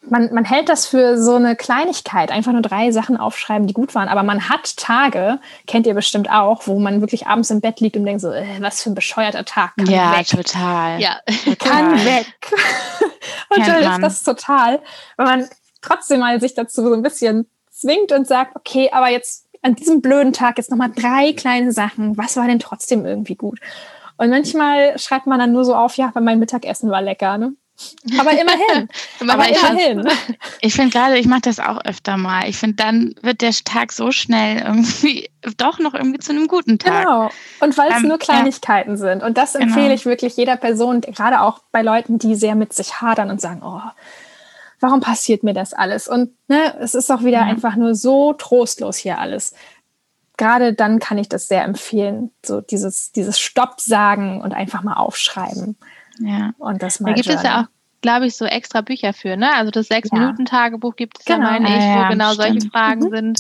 man, 0.10 0.34
man 0.34 0.46
hält 0.46 0.70
das 0.70 0.86
für 0.86 1.22
so 1.22 1.36
eine 1.36 1.56
Kleinigkeit, 1.56 2.32
einfach 2.32 2.52
nur 2.52 2.62
drei 2.62 2.92
Sachen 2.92 3.18
aufschreiben, 3.18 3.68
die 3.68 3.74
gut 3.74 3.96
waren. 3.96 4.10
Aber 4.10 4.24
man 4.24 4.50
hat 4.50 4.76
Tage, 4.78 5.40
kennt 5.68 5.88
ihr 5.88 5.94
bestimmt 5.94 6.30
auch, 6.30 6.68
wo 6.68 6.80
man 6.80 7.02
wirklich 7.02 7.28
abends 7.28 7.50
im 7.52 7.62
Bett 7.62 7.80
liegt 7.80 7.96
und 7.96 8.06
denkt 8.06 8.22
so, 8.22 8.32
äh, 8.32 8.46
was 8.60 8.82
für 8.82 8.92
ein 8.92 8.96
bescheuerter 8.96 9.46
Tag. 9.46 9.76
Kann 9.78 9.90
ja, 9.90 10.18
weg. 10.18 10.28
total. 10.28 11.00
Ja, 11.00 11.20
total. 11.46 11.56
kann 11.56 12.06
weg. 12.06 12.26
und 13.50 13.68
da 13.68 13.74
hilft 13.76 14.04
das 14.04 14.24
total, 14.24 14.82
wenn 15.18 15.26
man 15.26 15.50
trotzdem 15.84 16.20
mal 16.20 16.40
sich 16.40 16.56
dazu 16.56 16.82
so 16.82 16.94
ein 16.94 17.04
bisschen 17.04 17.48
zwingt 17.70 18.12
und 18.12 18.28
sagt, 18.28 18.56
okay, 18.56 18.90
aber 18.92 19.10
jetzt 19.10 19.46
an 19.62 19.76
diesem 19.76 20.02
blöden 20.02 20.34
Tag 20.34 20.58
jetzt 20.58 20.72
nochmal 20.72 20.92
drei 20.94 21.34
kleine 21.34 21.72
Sachen. 21.72 22.18
Was 22.18 22.36
war 22.36 22.48
denn 22.48 22.60
trotzdem 22.60 23.06
irgendwie 23.06 23.36
gut? 23.36 23.60
Und 24.18 24.30
manchmal 24.30 24.98
schreibt 25.00 25.26
man 25.26 25.40
dann 25.40 25.54
nur 25.54 25.66
so 25.66 25.76
auf, 25.76 25.96
ja, 25.98 26.12
weil 26.14 26.24
mein 26.24 26.40
Mittagessen 26.40 26.92
war 26.92 27.02
lecker. 27.02 27.38
Ne? 27.38 27.54
Aber 28.20 28.32
immerhin. 28.32 28.88
aber 29.28 29.48
immerhin. 29.48 30.08
Ich 30.62 30.76
finde 30.76 30.92
gerade, 30.92 31.18
ich 31.18 31.26
mache 31.26 31.42
das 31.42 31.60
auch 31.60 31.84
öfter 31.84 32.18
mal. 32.18 32.48
Ich 32.48 32.58
finde, 32.58 32.76
dann 32.76 33.16
wird 33.22 33.42
der 33.42 33.52
Tag 33.52 33.92
so 33.92 34.12
schnell 34.12 34.62
irgendwie 34.62 35.30
doch 35.58 35.80
noch 35.80 35.94
irgendwie 35.94 36.20
zu 36.20 36.32
einem 36.32 36.48
guten 36.48 36.78
Tag. 36.78 37.06
Genau. 37.06 37.30
Und 37.60 37.78
weil 37.78 37.92
es 37.92 37.98
ähm, 37.98 38.10
nur 38.10 38.20
Kleinigkeiten 38.20 38.92
ja. 38.92 38.98
sind. 38.98 39.24
Und 39.24 39.38
das 39.38 39.56
empfehle 39.56 39.86
genau. 39.86 39.96
ich 39.96 40.06
wirklich 40.06 40.38
jeder 40.38 40.58
Person, 40.58 41.02
gerade 41.02 41.42
auch 41.42 41.60
bei 41.72 41.82
Leuten, 41.82 42.20
die 42.20 42.36
sehr 42.36 42.56
mit 42.56 42.74
sich 42.74 43.02
hadern 43.02 43.32
und 43.32 43.42
sagen, 43.42 43.62
oh, 43.64 43.82
warum 44.84 45.00
passiert 45.00 45.44
mir 45.44 45.54
das 45.54 45.74
alles? 45.74 46.08
Und 46.08 46.32
ne, 46.48 46.78
es 46.80 46.94
ist 46.94 47.10
auch 47.10 47.22
wieder 47.22 47.40
ja. 47.40 47.44
einfach 47.44 47.76
nur 47.76 47.96
so 47.96 48.34
trostlos 48.34 48.98
hier 48.98 49.18
alles. 49.18 49.56
Gerade 50.38 50.74
dann 50.74 51.00
kann 51.00 51.18
ich 51.18 51.30
das 51.30 51.48
sehr 51.48 51.64
empfehlen, 51.64 52.32
so 52.46 52.60
dieses, 52.60 53.12
dieses 53.12 53.40
Stopp 53.40 53.80
sagen 53.80 54.42
und 54.42 54.54
einfach 54.54 54.84
mal 54.84 54.96
aufschreiben. 54.96 55.78
Ja. 56.20 56.52
Und 56.58 56.84
das 56.84 57.00
mal 57.00 57.12
Da 57.12 57.16
gibt 57.16 57.28
journal. 57.28 57.44
es 57.44 57.50
ja 57.50 57.62
auch, 57.62 57.66
glaube 58.02 58.28
ich, 58.28 58.36
so 58.36 58.46
extra 58.46 58.82
Bücher 58.82 59.14
für, 59.14 59.38
ne? 59.38 59.54
Also 59.54 59.72
das 59.72 59.88
Sechs-Minuten-Tagebuch 59.88 60.96
gibt 60.96 61.20
es 61.20 61.26
genau. 61.26 61.46
ja, 61.46 61.60
meine 61.60 61.70
ich, 61.70 61.84
wo 61.84 62.10
genau 62.10 62.34
stimmt. 62.34 62.42
solche 62.42 62.70
Fragen 62.70 63.04
mhm. 63.06 63.16
sind. 63.16 63.40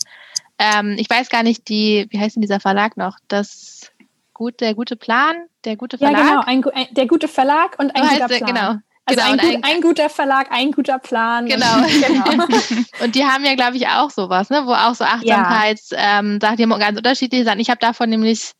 Ähm, 0.57 0.95
ich 0.97 1.09
weiß 1.09 1.29
gar 1.29 1.43
nicht, 1.43 1.67
die, 1.67 2.07
wie 2.09 2.19
heißt 2.19 2.37
denn 2.37 2.41
dieser 2.41 2.61
Verlag 2.61 2.95
noch? 2.95 3.17
Das 3.27 3.91
gut, 4.33 4.61
der 4.61 4.75
gute 4.75 4.95
Plan, 4.95 5.35
der 5.65 5.75
gute 5.75 5.97
Verlag. 5.97 6.17
Ja, 6.17 6.29
genau, 6.29 6.41
ein, 6.45 6.63
ein, 6.73 6.93
der 6.93 7.07
gute 7.07 7.27
Verlag 7.27 7.77
und 7.79 7.93
ein 7.95 8.03
so 8.03 8.09
guter 8.09 8.27
Plan. 8.27 8.45
Genau. 8.45 8.75
Also 9.05 9.21
genau, 9.21 9.31
ein, 9.31 9.55
gut, 9.55 9.63
ein, 9.63 9.81
guter 9.81 10.09
Verlag, 10.09 10.47
ein 10.51 10.71
guter 10.71 10.97
Plan. 10.97 11.45
Genau. 11.45 11.81
genau. 11.85 12.45
und 13.03 13.15
die 13.15 13.25
haben 13.25 13.43
ja, 13.43 13.55
glaube 13.55 13.75
ich, 13.75 13.87
auch 13.87 14.09
sowas, 14.09 14.49
ne? 14.49 14.61
wo 14.65 14.71
auch 14.71 14.95
so 14.95 15.03
Achtsamkeits, 15.03 15.89
ja. 15.89 16.19
ähm, 16.19 16.39
sagt, 16.41 16.59
die 16.59 16.63
haben 16.63 16.79
ganz 16.79 16.97
unterschiedliche 16.97 17.43
Sachen. 17.43 17.59
Ich 17.59 17.69
habe 17.69 17.79
davon 17.79 18.09
nämlich 18.09 18.53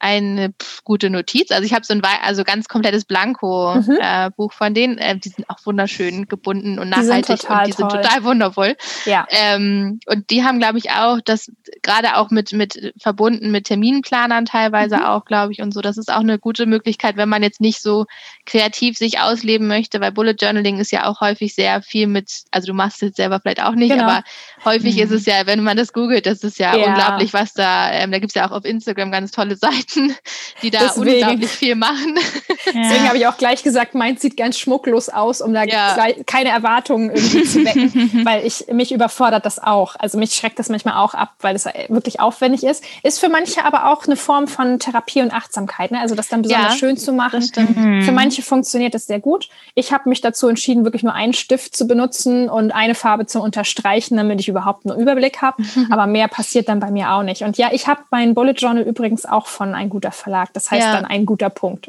eine 0.00 0.52
pf, 0.60 0.82
gute 0.82 1.10
Notiz. 1.10 1.50
Also 1.50 1.64
ich 1.64 1.74
habe 1.74 1.84
so 1.84 1.92
ein 1.92 2.02
also 2.22 2.42
ganz 2.42 2.68
komplettes 2.68 3.04
Blanko-Buch 3.04 3.86
mhm. 3.86 3.98
äh, 4.00 4.56
von 4.56 4.74
denen. 4.74 4.98
Äh, 4.98 5.18
die 5.18 5.28
sind 5.28 5.48
auch 5.48 5.58
wunderschön 5.64 6.26
gebunden 6.26 6.78
und 6.78 6.88
nachhaltig 6.88 7.40
die 7.40 7.46
und 7.46 7.66
die 7.66 7.72
toll. 7.72 7.90
sind 7.90 8.02
total 8.02 8.24
wundervoll. 8.24 8.76
Ja. 9.04 9.26
Ähm, 9.30 10.00
und 10.06 10.30
die 10.30 10.42
haben, 10.42 10.58
glaube 10.58 10.78
ich, 10.78 10.90
auch 10.90 11.20
das 11.24 11.52
gerade 11.82 12.16
auch 12.16 12.30
mit, 12.30 12.52
mit 12.52 12.94
verbunden 12.98 13.50
mit 13.50 13.66
Terminplanern 13.66 14.46
teilweise 14.46 14.96
mhm. 14.96 15.04
auch, 15.04 15.24
glaube 15.26 15.52
ich, 15.52 15.60
und 15.60 15.72
so. 15.72 15.82
Das 15.82 15.98
ist 15.98 16.10
auch 16.10 16.20
eine 16.20 16.38
gute 16.38 16.64
Möglichkeit, 16.64 17.16
wenn 17.16 17.28
man 17.28 17.42
jetzt 17.42 17.60
nicht 17.60 17.82
so 17.82 18.06
kreativ 18.46 18.96
sich 18.96 19.20
ausleben 19.20 19.68
möchte, 19.68 20.00
weil 20.00 20.12
Bullet 20.12 20.36
Journaling 20.40 20.78
ist 20.78 20.92
ja 20.92 21.06
auch 21.06 21.20
häufig 21.20 21.54
sehr 21.54 21.82
viel 21.82 22.06
mit, 22.06 22.30
also 22.50 22.68
du 22.68 22.74
machst 22.74 23.02
es 23.02 23.16
selber 23.16 23.38
vielleicht 23.40 23.62
auch 23.62 23.74
nicht, 23.74 23.90
genau. 23.90 24.04
aber 24.04 24.24
häufig 24.64 24.96
mhm. 24.96 25.02
ist 25.02 25.10
es 25.10 25.26
ja, 25.26 25.46
wenn 25.46 25.62
man 25.62 25.76
das 25.76 25.92
googelt, 25.92 26.24
das 26.24 26.42
ist 26.42 26.58
ja, 26.58 26.74
ja. 26.74 26.86
unglaublich, 26.86 27.34
was 27.34 27.52
da, 27.52 27.92
ähm, 27.92 28.10
da 28.10 28.18
gibt 28.18 28.30
es 28.30 28.34
ja 28.34 28.48
auch 28.48 28.52
auf 28.52 28.64
Instagram 28.64 29.12
ganz 29.12 29.30
tolle 29.30 29.56
Seiten 29.60 29.89
Menschen, 29.96 30.16
die 30.62 30.70
da 30.70 30.80
Deswegen. 30.80 31.22
unglaublich 31.22 31.50
viel 31.50 31.74
machen. 31.74 32.18
Ja. 32.66 32.72
Deswegen 32.82 33.08
habe 33.08 33.18
ich 33.18 33.26
auch 33.26 33.36
gleich 33.36 33.62
gesagt, 33.62 33.94
meins 33.94 34.20
sieht 34.20 34.36
ganz 34.36 34.58
schmucklos 34.58 35.08
aus, 35.08 35.40
um 35.40 35.52
da 35.52 35.64
ja. 35.64 35.96
keine 36.26 36.50
Erwartungen 36.50 37.10
irgendwie 37.10 37.42
zu 37.44 37.64
wecken, 37.64 38.20
weil 38.24 38.46
ich 38.46 38.66
mich 38.72 38.92
überfordert 38.92 39.46
das 39.46 39.58
auch. 39.58 39.96
Also 39.98 40.18
mich 40.18 40.34
schreckt 40.34 40.58
das 40.58 40.68
manchmal 40.68 40.94
auch 40.94 41.14
ab, 41.14 41.34
weil 41.40 41.56
es 41.56 41.66
wirklich 41.88 42.20
aufwendig 42.20 42.64
ist. 42.64 42.84
Ist 43.02 43.18
für 43.18 43.28
manche 43.28 43.64
aber 43.64 43.90
auch 43.90 44.06
eine 44.06 44.16
Form 44.16 44.46
von 44.46 44.78
Therapie 44.78 45.22
und 45.22 45.32
Achtsamkeit, 45.32 45.90
ne? 45.90 46.00
also 46.00 46.14
das 46.14 46.28
dann 46.28 46.42
besonders 46.42 46.74
ja, 46.74 46.78
schön 46.78 46.96
zu 46.96 47.12
machen. 47.12 47.48
Mhm. 47.56 48.02
Für 48.02 48.12
manche 48.12 48.42
funktioniert 48.42 48.94
das 48.94 49.06
sehr 49.06 49.20
gut. 49.20 49.48
Ich 49.74 49.92
habe 49.92 50.08
mich 50.08 50.20
dazu 50.20 50.48
entschieden, 50.48 50.84
wirklich 50.84 51.02
nur 51.02 51.14
einen 51.14 51.32
Stift 51.32 51.76
zu 51.76 51.86
benutzen 51.86 52.48
und 52.48 52.72
eine 52.72 52.94
Farbe 52.94 53.26
zu 53.26 53.40
unterstreichen, 53.40 54.16
damit 54.16 54.40
ich 54.40 54.48
überhaupt 54.48 54.86
einen 54.86 55.00
Überblick 55.00 55.42
habe. 55.42 55.62
Mhm. 55.62 55.86
Aber 55.90 56.06
mehr 56.06 56.28
passiert 56.28 56.68
dann 56.68 56.80
bei 56.80 56.90
mir 56.90 57.12
auch 57.12 57.22
nicht. 57.22 57.42
Und 57.42 57.58
ja, 57.58 57.70
ich 57.72 57.88
habe 57.88 58.02
mein 58.10 58.34
Bullet 58.34 58.52
Journal 58.52 58.84
übrigens 58.84 59.26
auch 59.26 59.46
von 59.46 59.74
ein 59.80 59.90
guter 59.90 60.12
Verlag. 60.12 60.52
Das 60.52 60.70
heißt 60.70 60.86
ja. 60.86 60.92
dann 60.94 61.04
ein 61.04 61.26
guter 61.26 61.50
Punkt. 61.50 61.88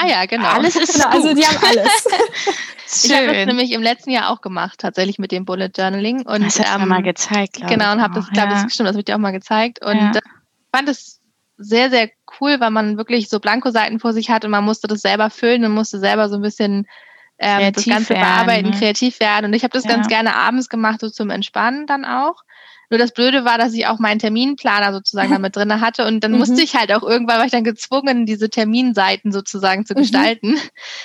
Ah 0.00 0.06
ja, 0.06 0.26
genau. 0.26 0.46
Alles 0.48 0.76
ist 0.76 0.92
genau, 0.92 1.08
Also 1.08 1.34
die 1.34 1.44
haben 1.44 1.58
alles. 1.60 2.06
ich 3.04 3.12
habe 3.12 3.26
das 3.26 3.46
nämlich 3.46 3.72
im 3.72 3.82
letzten 3.82 4.10
Jahr 4.10 4.30
auch 4.30 4.40
gemacht, 4.40 4.78
tatsächlich 4.78 5.18
mit 5.18 5.32
dem 5.32 5.44
Bullet 5.44 5.70
Journaling. 5.76 6.24
Und, 6.24 6.44
das 6.44 6.60
hast 6.60 6.72
ähm, 6.72 6.82
du 6.82 6.86
mal 6.86 7.02
gezeigt, 7.02 7.54
glaube 7.54 7.74
Genau, 7.74 7.92
und 7.92 8.00
habe 8.00 8.14
das, 8.14 8.30
glaube 8.30 8.52
ich, 8.52 8.72
stimmt, 8.72 8.88
das 8.88 8.94
habe 8.94 9.00
ich 9.00 9.06
dir 9.06 9.16
auch 9.16 9.20
mal 9.20 9.32
gezeigt. 9.32 9.84
Und 9.84 9.96
ja. 9.96 10.20
fand 10.72 10.88
es 10.88 11.18
sehr, 11.56 11.90
sehr 11.90 12.10
cool, 12.40 12.60
weil 12.60 12.70
man 12.70 12.96
wirklich 12.96 13.28
so 13.28 13.40
Blankoseiten 13.40 13.98
vor 13.98 14.12
sich 14.12 14.30
hat 14.30 14.44
und 14.44 14.52
man 14.52 14.64
musste 14.64 14.86
das 14.86 15.00
selber 15.00 15.30
füllen 15.30 15.64
und 15.64 15.72
musste 15.72 15.98
selber 15.98 16.28
so 16.28 16.36
ein 16.36 16.42
bisschen 16.42 16.86
ähm, 17.38 17.72
das 17.72 17.84
Ganze 17.84 18.10
werden, 18.10 18.22
bearbeiten, 18.22 18.70
ne? 18.70 18.76
kreativ 18.76 19.18
werden. 19.18 19.46
Und 19.46 19.52
ich 19.54 19.64
habe 19.64 19.72
das 19.72 19.84
ja. 19.84 19.90
ganz 19.90 20.06
gerne 20.06 20.36
abends 20.36 20.68
gemacht, 20.68 21.00
so 21.00 21.10
zum 21.10 21.30
Entspannen 21.30 21.88
dann 21.88 22.04
auch. 22.04 22.44
Nur 22.90 22.98
das 22.98 23.12
Blöde 23.12 23.44
war, 23.44 23.58
dass 23.58 23.74
ich 23.74 23.86
auch 23.86 23.98
meinen 23.98 24.18
Terminplaner 24.18 24.92
sozusagen 24.92 25.30
damit 25.30 25.56
drin 25.56 25.80
hatte 25.80 26.06
und 26.06 26.20
dann 26.24 26.32
mhm. 26.32 26.38
musste 26.38 26.62
ich 26.62 26.74
halt 26.74 26.92
auch 26.92 27.02
irgendwann, 27.02 27.38
war 27.38 27.44
ich 27.44 27.52
dann 27.52 27.64
gezwungen, 27.64 28.24
diese 28.24 28.48
Terminseiten 28.48 29.32
sozusagen 29.32 29.84
zu 29.84 29.94
mhm. 29.94 29.98
gestalten. 29.98 30.56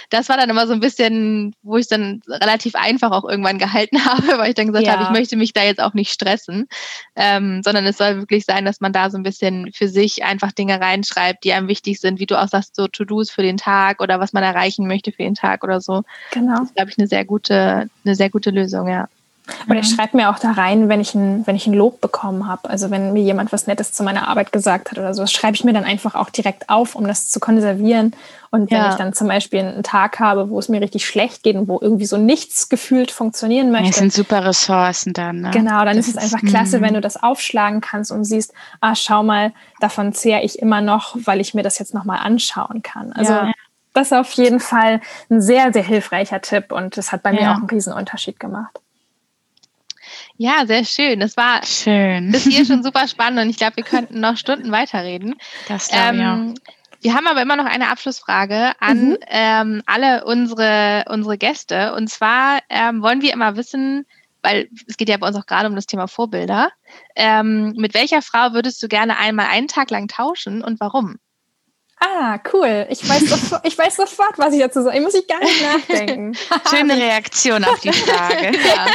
Das 0.10 0.30
war 0.30 0.38
dann 0.38 0.50
immer 0.50 0.68
so 0.68 0.74
ein 0.74 0.80
bisschen, 0.80 1.56
wo 1.62 1.78
ich 1.78 1.88
dann 1.88 2.22
relativ 2.28 2.76
einfach 2.76 3.12
auch 3.12 3.28
irgendwann 3.28 3.58
gehalten 3.58 4.06
habe, 4.06 4.38
weil 4.38 4.50
ich 4.50 4.56
dann 4.56 4.68
gesagt 4.68 4.86
ja. 4.86 4.94
habe, 4.94 5.04
ich 5.04 5.10
möchte 5.10 5.36
mich 5.36 5.54
da 5.54 5.64
jetzt 5.64 5.82
auch 5.82 5.94
nicht 5.94 6.12
stressen, 6.12 6.68
ähm, 7.16 7.62
sondern 7.64 7.86
es 7.86 7.98
soll 7.98 8.18
wirklich 8.18 8.46
sein, 8.46 8.66
dass 8.66 8.80
man 8.82 8.94
da 8.94 9.10
so 9.10 9.18
ein 9.18 9.24
bisschen 9.24 9.72
für 9.74 9.88
sich 9.88 10.24
einfach 10.24 10.52
Dinge 10.52 10.80
reinschreibt, 10.80 11.44
die 11.44 11.54
einem 11.54 11.68
wichtig 11.68 12.00
sind, 12.00 12.20
wie 12.20 12.26
du 12.26 12.40
auch 12.42 12.48
sagst, 12.48 12.76
so 12.76 12.88
To-Dos 12.88 13.30
für 13.30 13.44
den 13.44 13.58
Tag 13.58 14.02
oder 14.02 14.20
was 14.20 14.34
man 14.34 14.44
erreichen 14.44 14.88
möchte 14.88 15.12
für 15.12 15.24
den 15.24 15.36
Tag 15.36 15.64
oder 15.64 15.82
so. 15.82 16.04
Genau. 16.32 16.60
Das 16.60 16.70
ist, 16.70 16.76
glaube 16.76 16.92
ich, 16.92 16.98
eine 16.98 17.08
sehr 17.08 17.26
gute, 17.26 17.90
eine 18.06 18.16
sehr 18.16 18.30
gute 18.30 18.52
Lösung, 18.52 18.88
ja. 18.88 19.08
Und 19.68 19.78
ich 19.78 19.90
schreibe 19.90 20.16
mir 20.16 20.30
auch 20.30 20.40
da 20.40 20.52
rein, 20.52 20.88
wenn 20.88 21.02
ich 21.02 21.16
ein, 21.16 21.46
wenn 21.46 21.56
ich 21.56 21.68
ein 21.68 21.74
Lob 21.74 22.00
bekommen 22.00 22.48
habe. 22.48 22.70
Also 22.70 22.92
wenn 22.92 23.12
mir 23.12 23.22
jemand 23.22 23.52
was 23.52 23.68
Nettes 23.68 23.92
zu 23.92 24.04
meiner 24.04 24.28
Arbeit 24.30 24.54
gesagt 24.54 24.92
hat 24.92 24.98
oder 24.98 25.14
so, 25.14 25.22
das 25.22 25.34
schreibe 25.34 25.56
ich 25.56 25.66
mir 25.66 25.74
dann 25.74 25.84
einfach 25.84 26.16
auch 26.16 26.30
direkt 26.30 26.70
auf, 26.70 26.96
um 26.96 27.06
das 27.06 27.30
zu 27.30 27.42
konservieren. 27.42 28.16
Und 28.52 28.72
wenn 28.72 28.78
ja. 28.78 28.92
ich 28.92 28.96
dann 28.96 29.14
zum 29.14 29.28
Beispiel 29.28 29.60
einen 29.60 29.84
Tag 29.84 30.20
habe, 30.20 30.50
wo 30.50 30.60
es 30.60 30.70
mir 30.70 30.80
richtig 30.80 31.06
schlecht 31.06 31.44
geht 31.44 31.58
und 31.58 31.68
wo 31.68 31.80
irgendwie 31.82 32.06
so 32.06 32.18
nichts 32.18 32.70
gefühlt 32.70 33.12
funktionieren 33.12 33.72
möchte. 33.72 33.90
Das 33.90 33.98
sind 33.98 34.14
super 34.14 34.46
Ressourcen 34.46 35.12
dann. 35.12 35.42
Ne? 35.42 35.52
Genau, 35.52 35.84
dann 35.84 35.98
das 35.98 36.08
ist 36.08 36.18
es 36.18 36.24
einfach 36.24 36.48
klasse, 36.48 36.80
wenn 36.80 36.92
mhm. 36.92 36.96
du 36.96 37.02
das 37.02 37.22
aufschlagen 37.22 37.82
kannst 37.82 38.12
und 38.12 38.24
siehst, 38.24 38.54
ah, 38.80 38.96
schau 38.96 39.24
mal, 39.24 39.52
davon 39.82 40.14
zehre 40.14 40.44
ich 40.44 40.60
immer 40.60 40.80
noch, 40.82 41.18
weil 41.26 41.42
ich 41.42 41.54
mir 41.54 41.64
das 41.64 41.80
jetzt 41.80 41.94
nochmal 41.94 42.20
anschauen 42.20 42.82
kann. 42.82 43.12
Also 43.12 43.34
ja. 43.34 43.52
das 43.94 44.08
ist 44.08 44.14
auf 44.14 44.32
jeden 44.34 44.62
Fall 44.62 45.02
ein 45.30 45.42
sehr, 45.42 45.74
sehr 45.74 45.84
hilfreicher 45.84 46.40
Tipp 46.40 46.72
und 46.72 46.96
das 46.96 47.12
hat 47.12 47.24
bei 47.24 47.34
ja. 47.34 47.42
mir 47.42 47.52
auch 47.52 47.58
einen 47.58 47.70
riesen 47.70 47.92
Unterschied 47.92 48.40
gemacht. 48.40 48.80
Ja, 50.38 50.66
sehr 50.66 50.84
schön. 50.84 51.20
Das 51.20 51.38
war 51.38 51.64
schön. 51.66 52.32
bis 52.32 52.44
hier 52.44 52.66
schon 52.66 52.84
super 52.84 53.08
spannend 53.08 53.40
und 53.40 53.50
ich 53.50 53.58
glaube, 53.58 53.78
wir 53.78 53.84
könnten 53.84 54.20
noch 54.20 54.38
Stunden 54.38 54.72
weiterreden. 54.72 55.36
Das 55.68 55.90
ähm, 55.92 56.20
ja. 56.20 56.54
Wir 57.02 57.14
haben 57.14 57.28
aber 57.28 57.42
immer 57.42 57.58
noch 57.58 57.66
eine 57.66 57.90
Abschlussfrage 57.90 58.72
an 58.80 59.10
mhm. 59.10 59.18
ähm, 59.28 59.84
alle 59.86 60.24
unsere, 60.24 61.04
unsere 61.10 61.38
Gäste. 61.38 61.94
Und 61.96 62.10
zwar 62.10 62.60
ähm, 62.70 63.02
wollen 63.02 63.22
wir 63.22 63.34
immer 63.34 63.58
wissen, 63.58 64.06
weil 64.42 64.70
es 64.88 64.96
geht 64.96 65.10
ja 65.10 65.18
bei 65.18 65.28
uns 65.28 65.36
auch 65.36 65.46
gerade 65.46 65.68
um 65.68 65.76
das 65.76 65.86
Thema 65.86 66.08
Vorbilder. 66.08 66.70
Ähm, 67.16 67.74
mit 67.78 67.94
welcher 67.94 68.22
Frau 68.22 68.54
würdest 68.54 68.82
du 68.82 68.88
gerne 68.88 69.18
einmal 69.18 69.48
einen 69.48 69.68
Tag 69.68 69.92
lang 69.92 70.08
tauschen 70.08 70.64
und 70.64 70.80
warum? 70.80 71.18
Ah, 72.06 72.38
cool. 72.52 72.86
Ich 72.90 73.08
weiß, 73.08 73.22
sofort, 73.30 73.66
ich 73.66 73.78
weiß 73.78 73.96
sofort, 73.96 74.38
was 74.38 74.54
ich 74.54 74.60
dazu 74.60 74.82
sage. 74.82 74.98
Ich 74.98 75.04
muss 75.04 75.14
ich 75.14 75.26
gar 75.26 75.40
nicht 75.40 75.62
nachdenken. 75.62 76.36
Schöne 76.70 76.98
Reaktion 76.98 77.64
auf 77.64 77.80
die 77.80 77.94
Frage. 77.94 78.52
ja. 78.68 78.86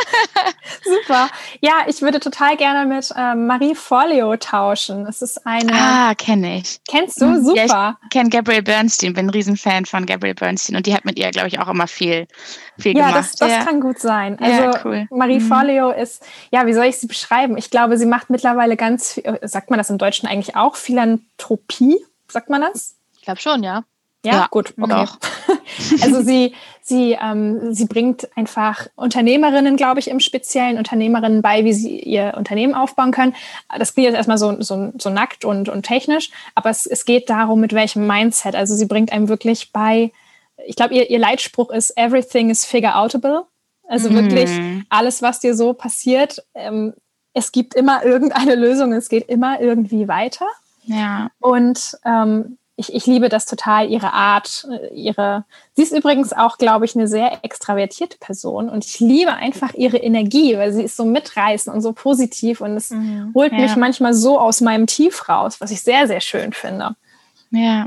Super. 0.84 1.30
Ja, 1.60 1.84
ich 1.86 2.02
würde 2.02 2.20
total 2.20 2.56
gerne 2.56 2.86
mit 2.86 3.10
äh, 3.16 3.34
Marie 3.34 3.74
Forleo 3.74 4.36
tauschen. 4.36 5.06
Es 5.06 5.22
ist 5.22 5.46
eine. 5.46 5.72
Ah, 5.72 6.14
kenne 6.14 6.58
ich. 6.58 6.80
Kennst 6.86 7.20
du? 7.22 7.42
Super. 7.42 7.66
Ja, 7.66 7.98
ich 8.02 8.10
kenne 8.10 8.28
Gabrielle 8.28 8.62
Bernstein, 8.62 9.14
bin 9.14 9.26
ein 9.26 9.30
Riesenfan 9.30 9.86
von 9.86 10.04
Gabrielle 10.04 10.34
Bernstein 10.34 10.76
und 10.76 10.86
die 10.86 10.94
hat 10.94 11.04
mit 11.06 11.18
ihr, 11.18 11.30
glaube 11.30 11.48
ich, 11.48 11.58
auch 11.60 11.68
immer 11.68 11.86
viel, 11.86 12.26
viel 12.78 12.96
ja, 12.96 13.08
gemacht. 13.08 13.18
Das, 13.18 13.32
das 13.36 13.50
ja, 13.50 13.64
kann 13.64 13.80
gut 13.80 13.98
sein. 14.00 14.38
Also 14.38 14.62
ja, 14.62 14.80
cool. 14.84 15.06
Marie 15.10 15.40
mhm. 15.40 15.48
Forleo 15.48 15.90
ist, 15.90 16.22
ja, 16.50 16.66
wie 16.66 16.74
soll 16.74 16.84
ich 16.84 16.98
sie 16.98 17.06
beschreiben? 17.06 17.56
Ich 17.56 17.70
glaube, 17.70 17.96
sie 17.96 18.06
macht 18.06 18.28
mittlerweile 18.28 18.76
ganz, 18.76 19.14
viel, 19.14 19.38
sagt 19.42 19.70
man 19.70 19.78
das 19.78 19.88
im 19.88 19.96
Deutschen 19.96 20.28
eigentlich 20.28 20.56
auch, 20.56 20.76
Philanthropie? 20.76 21.96
Sagt 22.30 22.50
man 22.50 22.60
das? 22.60 22.97
Glaube 23.28 23.40
schon, 23.40 23.62
ja. 23.62 23.84
Ja, 24.24 24.32
ja 24.32 24.46
gut, 24.50 24.74
okay. 24.80 25.06
also 26.02 26.22
sie, 26.22 26.54
sie, 26.82 27.16
ähm, 27.22 27.72
sie 27.72 27.84
bringt 27.84 28.28
einfach 28.36 28.88
Unternehmerinnen, 28.96 29.76
glaube 29.76 30.00
ich, 30.00 30.08
im 30.08 30.18
Speziellen 30.18 30.76
Unternehmerinnen 30.76 31.40
bei, 31.40 31.64
wie 31.64 31.72
sie 31.72 32.00
ihr 32.00 32.34
Unternehmen 32.36 32.74
aufbauen 32.74 33.12
können. 33.12 33.34
Das 33.78 33.94
klingt 33.94 34.08
jetzt 34.08 34.16
erstmal 34.16 34.38
so, 34.38 34.60
so, 34.60 34.92
so 34.98 35.10
nackt 35.10 35.44
und, 35.44 35.68
und 35.68 35.84
technisch, 35.84 36.30
aber 36.56 36.70
es, 36.70 36.84
es 36.84 37.04
geht 37.04 37.30
darum, 37.30 37.60
mit 37.60 37.74
welchem 37.74 38.08
Mindset. 38.08 38.56
Also 38.56 38.74
sie 38.74 38.86
bringt 38.86 39.12
einem 39.12 39.28
wirklich 39.28 39.72
bei, 39.72 40.10
ich 40.66 40.74
glaube, 40.74 40.94
ihr, 40.94 41.08
ihr 41.10 41.18
Leitspruch 41.20 41.70
ist 41.70 41.96
Everything 41.96 42.50
is 42.50 42.64
figure 42.64 42.96
outable. 42.96 43.44
Also 43.86 44.10
mhm. 44.10 44.14
wirklich 44.14 44.50
alles, 44.88 45.22
was 45.22 45.38
dir 45.38 45.54
so 45.54 45.74
passiert, 45.74 46.42
ähm, 46.54 46.92
es 47.34 47.52
gibt 47.52 47.74
immer 47.74 48.04
irgendeine 48.04 48.56
Lösung, 48.56 48.92
es 48.92 49.08
geht 49.08 49.28
immer 49.28 49.60
irgendwie 49.60 50.08
weiter. 50.08 50.46
Ja. 50.88 51.30
Und 51.38 51.96
ähm, 52.04 52.58
ich, 52.78 52.94
ich 52.94 53.06
liebe 53.06 53.28
das 53.28 53.44
total, 53.44 53.90
ihre 53.90 54.12
Art, 54.12 54.66
äh, 54.70 54.94
ihre. 54.94 55.44
Sie 55.74 55.82
ist 55.82 55.92
übrigens 55.92 56.32
auch, 56.32 56.58
glaube 56.58 56.84
ich, 56.84 56.94
eine 56.94 57.08
sehr 57.08 57.44
extravertierte 57.44 58.18
Person 58.18 58.68
und 58.68 58.86
ich 58.86 59.00
liebe 59.00 59.34
einfach 59.34 59.74
ihre 59.74 59.96
Energie, 59.96 60.56
weil 60.56 60.72
sie 60.72 60.84
ist 60.84 60.96
so 60.96 61.04
mitreißend 61.04 61.74
und 61.74 61.82
so 61.82 61.92
positiv 61.92 62.60
und 62.60 62.76
es 62.76 62.90
mhm. 62.90 63.32
holt 63.34 63.52
ja. 63.52 63.58
mich 63.58 63.74
manchmal 63.74 64.14
so 64.14 64.38
aus 64.38 64.60
meinem 64.60 64.86
Tief 64.86 65.28
raus, 65.28 65.60
was 65.60 65.72
ich 65.72 65.82
sehr, 65.82 66.06
sehr 66.06 66.20
schön 66.20 66.52
finde. 66.52 66.94
Ja. 67.50 67.86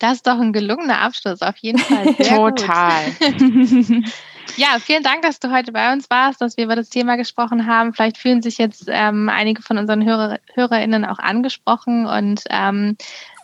Das 0.00 0.14
ist 0.14 0.26
doch 0.26 0.40
ein 0.40 0.52
gelungener 0.52 1.00
Abschluss, 1.00 1.40
auf 1.40 1.56
jeden 1.58 1.78
Fall. 1.78 2.14
Total. 2.14 3.04
Ja, 4.56 4.76
vielen 4.78 5.02
Dank, 5.02 5.22
dass 5.22 5.40
du 5.40 5.50
heute 5.50 5.72
bei 5.72 5.92
uns 5.92 6.08
warst, 6.10 6.40
dass 6.40 6.56
wir 6.56 6.64
über 6.64 6.76
das 6.76 6.88
Thema 6.88 7.16
gesprochen 7.16 7.66
haben. 7.66 7.92
Vielleicht 7.92 8.18
fühlen 8.18 8.40
sich 8.40 8.58
jetzt 8.58 8.84
ähm, 8.88 9.28
einige 9.28 9.62
von 9.62 9.78
unseren 9.78 10.04
Hörer, 10.04 10.38
HörerInnen 10.52 11.04
auch 11.04 11.18
angesprochen 11.18 12.06
und 12.06 12.44
ähm, 12.50 12.96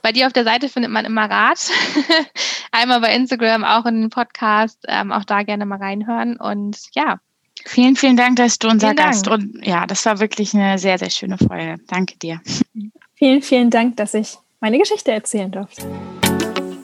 bei 0.02 0.12
dir 0.12 0.26
auf 0.26 0.32
der 0.32 0.44
Seite 0.44 0.68
findet 0.68 0.90
man 0.90 1.04
immer 1.04 1.28
Rat. 1.30 1.70
Einmal 2.72 3.00
bei 3.00 3.14
Instagram, 3.14 3.64
auch 3.64 3.86
in 3.86 4.02
den 4.02 4.10
Podcast. 4.10 4.78
Ähm, 4.88 5.12
auch 5.12 5.24
da 5.24 5.42
gerne 5.42 5.66
mal 5.66 5.78
reinhören. 5.78 6.36
Und 6.36 6.78
ja. 6.94 7.18
Vielen, 7.66 7.96
vielen 7.96 8.16
Dank, 8.16 8.36
dass 8.36 8.58
du 8.58 8.68
unser 8.68 8.94
Gast 8.94 9.28
und 9.28 9.64
ja, 9.66 9.86
das 9.86 10.06
war 10.06 10.18
wirklich 10.18 10.54
eine 10.54 10.78
sehr, 10.78 10.98
sehr 10.98 11.10
schöne 11.10 11.36
Folge. 11.36 11.76
Danke 11.88 12.16
dir. 12.16 12.40
Vielen, 13.16 13.42
vielen 13.42 13.68
Dank, 13.68 13.96
dass 13.96 14.14
ich 14.14 14.38
meine 14.60 14.78
Geschichte 14.78 15.12
erzählen 15.12 15.50
durfte. 15.50 15.82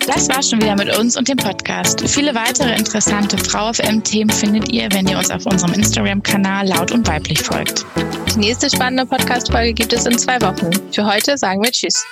Das 0.06 0.28
war 0.28 0.40
schon 0.40 0.62
wieder 0.62 0.76
mit 0.76 0.96
uns 0.96 1.16
und 1.16 1.28
dem 1.28 1.36
Podcast. 1.36 2.06
Viele 2.08 2.32
weitere 2.34 2.76
interessante 2.76 3.36
Frau 3.38 3.72
FM-Themen 3.72 4.30
findet 4.30 4.70
ihr, 4.70 4.88
wenn 4.92 5.08
ihr 5.08 5.18
uns 5.18 5.32
auf 5.32 5.44
unserem 5.46 5.72
Instagram-Kanal 5.72 6.68
laut 6.68 6.92
und 6.92 7.08
weiblich 7.08 7.42
folgt. 7.42 7.84
Die 8.32 8.38
nächste 8.38 8.70
spannende 8.70 9.04
Podcast-Folge 9.04 9.74
gibt 9.74 9.92
es 9.92 10.06
in 10.06 10.16
zwei 10.16 10.40
Wochen. 10.42 10.70
Für 10.92 11.06
heute 11.06 11.36
sagen 11.36 11.60
wir 11.60 11.72
Tschüss. 11.72 12.04